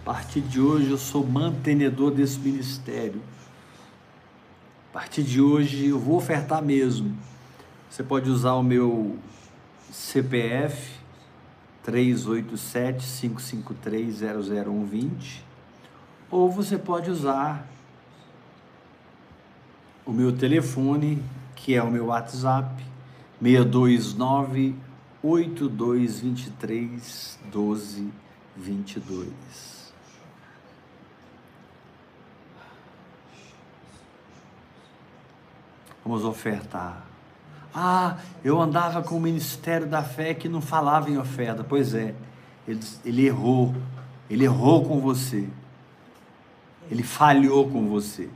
A 0.00 0.04
partir 0.12 0.40
de 0.40 0.58
hoje 0.58 0.90
eu 0.90 0.96
sou 0.96 1.26
mantenedor 1.26 2.10
desse 2.10 2.38
ministério. 2.38 3.20
A 4.88 4.94
partir 4.94 5.22
de 5.22 5.42
hoje 5.42 5.88
eu 5.88 5.98
vou 5.98 6.16
ofertar 6.16 6.62
mesmo. 6.62 7.14
Você 7.88 8.02
pode 8.02 8.30
usar 8.30 8.54
o 8.54 8.62
meu 8.62 9.18
CPF 9.92 10.98
387 11.82 13.06
553 13.06 14.20
00120 14.20 15.44
ou 16.30 16.50
você 16.50 16.78
pode 16.78 17.10
usar 17.10 17.68
o 20.06 20.12
meu 20.12 20.34
telefone, 20.34 21.22
que 21.54 21.74
é 21.74 21.82
o 21.82 21.90
meu 21.90 22.06
WhatsApp, 22.06 22.82
629 23.42 24.74
8223 25.22 27.38
1222. 27.44 29.79
Vamos 36.04 36.24
ofertar. 36.24 37.04
Ah, 37.74 38.16
eu 38.42 38.60
andava 38.60 39.02
com 39.02 39.16
o 39.16 39.20
Ministério 39.20 39.86
da 39.86 40.02
Fé 40.02 40.34
que 40.34 40.48
não 40.48 40.60
falava 40.60 41.10
em 41.10 41.18
oferta. 41.18 41.62
Pois 41.62 41.94
é, 41.94 42.14
ele, 42.66 42.80
ele 43.04 43.26
errou. 43.26 43.74
Ele 44.28 44.44
errou 44.44 44.84
com 44.84 45.00
você. 45.00 45.48
Ele 46.90 47.02
falhou 47.02 47.68
com 47.68 47.88
você. 47.88 48.28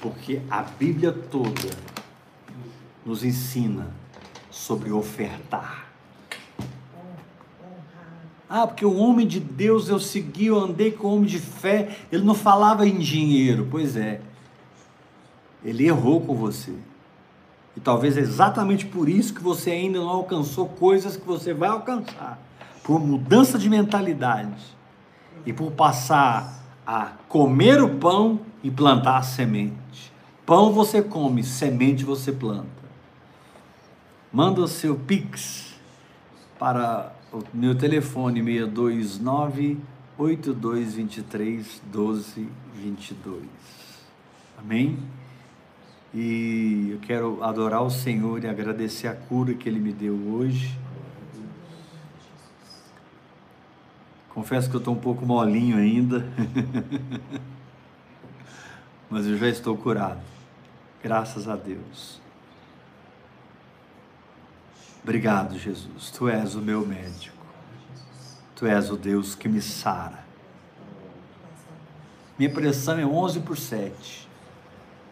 Porque 0.00 0.40
a 0.50 0.62
Bíblia 0.62 1.12
toda 1.12 1.70
nos 3.04 3.24
ensina 3.24 3.92
sobre 4.50 4.92
ofertar. 4.92 5.86
Ah, 8.48 8.66
porque 8.66 8.84
o 8.84 8.94
homem 8.96 9.26
de 9.26 9.40
Deus 9.40 9.88
eu 9.88 9.98
segui, 9.98 10.46
eu 10.46 10.58
andei 10.58 10.92
com 10.92 11.06
o 11.08 11.14
homem 11.14 11.26
de 11.26 11.38
fé, 11.38 11.96
ele 12.12 12.22
não 12.22 12.34
falava 12.34 12.86
em 12.86 12.98
dinheiro. 12.98 13.66
Pois 13.70 13.96
é, 13.96 14.20
ele 15.64 15.86
errou 15.86 16.20
com 16.20 16.34
você. 16.34 16.74
E 17.76 17.80
talvez 17.80 18.16
exatamente 18.16 18.86
por 18.86 19.08
isso 19.08 19.34
que 19.34 19.42
você 19.42 19.70
ainda 19.70 19.98
não 19.98 20.08
alcançou 20.08 20.68
coisas 20.68 21.16
que 21.16 21.26
você 21.26 21.54
vai 21.54 21.68
alcançar. 21.68 22.38
Por 22.82 23.00
mudança 23.00 23.58
de 23.58 23.70
mentalidade. 23.70 24.62
E 25.46 25.52
por 25.52 25.72
passar 25.72 26.60
a 26.86 27.12
comer 27.28 27.82
o 27.82 27.96
pão 27.96 28.40
e 28.62 28.70
plantar 28.70 29.18
a 29.18 29.22
semente. 29.22 30.12
Pão 30.44 30.72
você 30.72 31.00
come, 31.00 31.42
semente 31.42 32.04
você 32.04 32.32
planta 32.32 32.82
manda 34.32 34.62
o 34.62 34.68
seu 34.68 34.96
Pix 34.96 35.74
para 36.58 37.14
o 37.30 37.42
meu 37.52 37.74
telefone 37.74 38.42
629 38.42 39.78
8223 40.16 41.82
1222. 41.92 43.42
Amém? 44.58 44.98
E 46.14 46.90
eu 46.92 46.98
quero 46.98 47.42
adorar 47.42 47.82
o 47.82 47.90
Senhor 47.90 48.44
e 48.44 48.46
agradecer 48.46 49.08
a 49.08 49.14
cura 49.14 49.54
que 49.54 49.68
Ele 49.68 49.80
me 49.80 49.92
deu 49.92 50.14
hoje. 50.14 50.78
Confesso 54.28 54.68
que 54.68 54.76
eu 54.76 54.78
estou 54.78 54.94
um 54.94 54.98
pouco 54.98 55.26
molinho 55.26 55.76
ainda, 55.76 56.26
mas 59.10 59.26
eu 59.26 59.36
já 59.36 59.46
estou 59.46 59.76
curado, 59.76 60.22
graças 61.02 61.48
a 61.48 61.54
Deus. 61.54 62.20
Obrigado, 65.02 65.58
Jesus. 65.58 66.10
Tu 66.10 66.28
és 66.28 66.54
o 66.54 66.60
meu 66.60 66.86
médico. 66.86 67.44
Tu 68.54 68.66
és 68.66 68.90
o 68.90 68.96
Deus 68.96 69.34
que 69.34 69.48
me 69.48 69.60
sara. 69.60 70.24
Minha 72.38 72.50
pressão 72.50 72.98
é 72.98 73.04
11 73.04 73.40
por 73.40 73.58
7. 73.58 74.21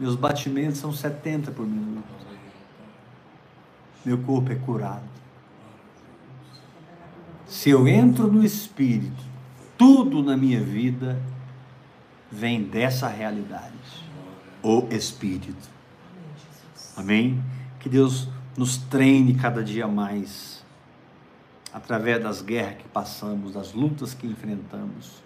Meus 0.01 0.17
batimentos 0.17 0.79
são 0.79 0.91
70 0.91 1.51
por 1.51 1.67
minuto. 1.67 2.09
Meu 4.03 4.17
corpo 4.17 4.51
é 4.51 4.55
curado. 4.55 5.05
Se 7.47 7.69
eu 7.69 7.87
entro 7.87 8.33
no 8.33 8.43
Espírito, 8.43 9.23
tudo 9.77 10.23
na 10.23 10.39
minha 10.39 10.63
vida 10.63 11.21
vem 12.33 12.63
dessa 12.63 13.09
realidade. 13.09 13.75
O 14.63 14.87
Espírito. 14.91 15.69
Amém? 16.97 17.43
Que 17.79 17.91
Deus 17.91 18.27
nos 18.57 18.79
treine 18.79 19.35
cada 19.35 19.63
dia 19.63 19.87
mais, 19.87 20.65
através 21.75 22.23
das 22.23 22.41
guerras 22.41 22.79
que 22.79 22.89
passamos, 22.89 23.53
das 23.53 23.75
lutas 23.75 24.15
que 24.15 24.27
enfrentamos, 24.27 25.23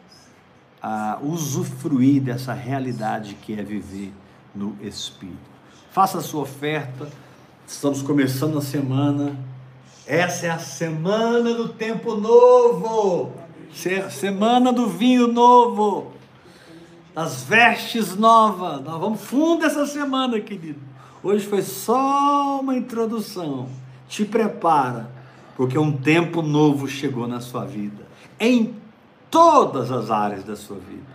a 0.83 1.19
usufruir 1.23 2.21
dessa 2.21 2.53
realidade 2.53 3.35
que 3.35 3.53
é 3.53 3.63
viver 3.63 4.13
no 4.55 4.77
Espírito. 4.81 5.39
Faça 5.91 6.19
a 6.19 6.23
sua 6.23 6.43
oferta, 6.43 7.09
estamos 7.67 8.03
começando 8.03 8.59
a 8.59 8.63
semana, 8.63 9.39
essa 10.07 10.47
é 10.47 10.51
a 10.51 10.59
semana 10.59 11.55
do 11.55 11.69
tempo 11.69 12.15
novo, 12.15 13.33
semana 14.11 14.73
do 14.73 14.87
vinho 14.89 15.29
novo, 15.29 16.13
das 17.15 17.45
vestes 17.45 18.17
novas, 18.17 18.83
nós 18.83 19.01
vamos 19.01 19.21
fundo 19.21 19.65
essa 19.65 19.87
semana, 19.87 20.41
querido 20.41 20.95
Hoje 21.25 21.47
foi 21.47 21.63
só 21.63 22.61
uma 22.61 22.77
introdução. 22.77 23.67
Te 24.07 24.27
prepara, 24.27 25.11
porque 25.57 25.79
um 25.79 25.91
tempo 25.91 26.43
novo 26.43 26.87
chegou 26.87 27.27
na 27.27 27.41
sua 27.41 27.65
vida, 27.65 28.07
em 28.39 28.75
todas 29.31 29.91
as 29.91 30.11
áreas 30.11 30.45
da 30.45 30.55
sua 30.55 30.77
vida. 30.77 31.15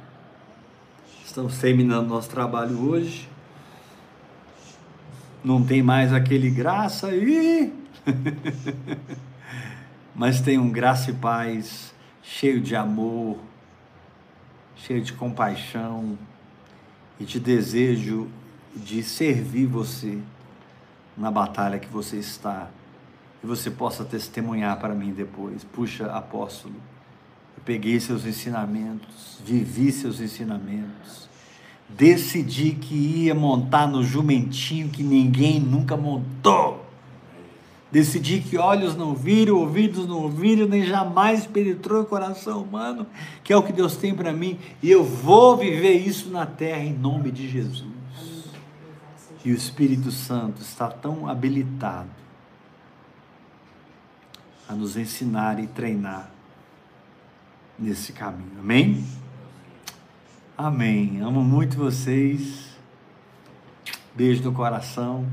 Estamos 1.24 1.60
terminando 1.60 2.08
nosso 2.08 2.28
trabalho 2.28 2.90
hoje. 2.90 3.29
Não 5.44 5.64
tem 5.64 5.82
mais 5.82 6.12
aquele 6.12 6.50
graça 6.50 7.08
aí, 7.08 7.74
mas 10.14 10.42
tem 10.42 10.58
um 10.58 10.70
graça 10.70 11.12
e 11.12 11.14
paz 11.14 11.94
cheio 12.22 12.60
de 12.60 12.76
amor, 12.76 13.38
cheio 14.76 15.02
de 15.02 15.14
compaixão 15.14 16.18
e 17.20 17.24
de 17.24 17.40
desejo 17.40 18.28
de 18.76 19.02
servir 19.02 19.66
você 19.66 20.20
na 21.16 21.32
batalha 21.32 21.80
que 21.80 21.88
você 21.88 22.18
está. 22.18 22.70
E 23.42 23.48
você 23.48 23.72
possa 23.72 24.04
testemunhar 24.04 24.78
para 24.78 24.94
mim 24.94 25.14
depois. 25.14 25.64
Puxa, 25.64 26.12
apóstolo, 26.12 26.76
eu 27.58 27.64
peguei 27.64 27.98
seus 28.00 28.26
ensinamentos, 28.26 29.40
vivi 29.46 29.92
seus 29.92 30.20
ensinamentos, 30.20 31.29
decidi 31.90 32.72
que 32.72 32.96
ia 32.96 33.36
montar 33.36 33.88
no 33.88 34.04
jumentinho 34.04 34.90
que 34.90 35.04
ninguém 35.04 35.60
nunca 35.60 35.98
montou. 35.98 36.86
Decidi 37.92 38.40
que 38.40 38.56
olhos 38.56 38.96
não 38.96 39.16
viram, 39.16 39.56
ouvidos 39.56 40.08
não 40.08 40.20
ouviram, 40.20 40.68
nem 40.68 40.86
jamais 40.86 41.48
penetrou 41.48 42.04
o 42.04 42.06
coração 42.06 42.62
humano, 42.62 43.08
que 43.44 43.52
é 43.52 43.58
o 43.58 43.64
que 43.64 43.74
Deus 43.74 43.96
tem 43.96 44.14
para 44.14 44.32
mim, 44.32 44.60
e 44.82 44.92
eu 44.92 45.04
vou 45.04 45.58
viver 45.58 45.94
isso 45.94 46.30
na 46.30 46.46
terra 46.46 46.84
em 46.84 46.94
nome 46.94 47.32
de 47.32 47.50
Jesus. 47.50 47.88
E 49.44 49.52
o 49.52 49.56
Espírito 49.56 50.12
Santo 50.12 50.62
está 50.62 50.88
tão 50.88 51.28
habilitado 51.28 52.10
a 54.68 54.76
nos 54.76 54.96
ensinar 54.96 55.60
e 55.60 55.66
treinar 55.66 56.30
nesse 57.78 58.14
caminho. 58.14 58.60
Amém? 58.60 59.04
Amém. 60.62 61.22
Amo 61.22 61.42
muito 61.42 61.78
vocês. 61.78 62.68
Beijo 64.14 64.44
no 64.44 64.52
coração. 64.52 65.26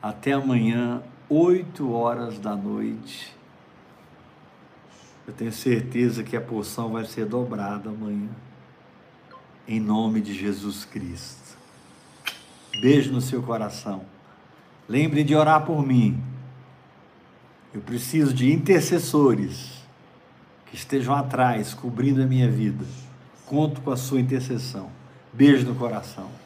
Até 0.00 0.32
amanhã, 0.32 1.02
8 1.28 1.92
horas 1.92 2.38
da 2.38 2.56
noite. 2.56 3.30
Eu 5.26 5.34
tenho 5.34 5.52
certeza 5.52 6.22
que 6.22 6.34
a 6.34 6.40
porção 6.40 6.92
vai 6.92 7.04
ser 7.04 7.26
dobrada 7.26 7.90
amanhã. 7.90 8.30
Em 9.68 9.78
nome 9.78 10.22
de 10.22 10.32
Jesus 10.32 10.86
Cristo. 10.86 11.58
Beijo 12.80 13.12
no 13.12 13.20
seu 13.20 13.42
coração. 13.42 14.06
Lembre 14.88 15.22
de 15.24 15.34
orar 15.34 15.66
por 15.66 15.86
mim. 15.86 16.18
Eu 17.74 17.82
preciso 17.82 18.32
de 18.32 18.50
intercessores 18.50 19.84
que 20.64 20.74
estejam 20.74 21.14
atrás, 21.14 21.74
cobrindo 21.74 22.22
a 22.22 22.26
minha 22.26 22.50
vida. 22.50 23.03
Conto 23.46 23.80
com 23.80 23.90
a 23.90 23.96
sua 23.96 24.20
intercessão. 24.20 24.90
Beijo 25.32 25.66
no 25.66 25.74
coração. 25.74 26.43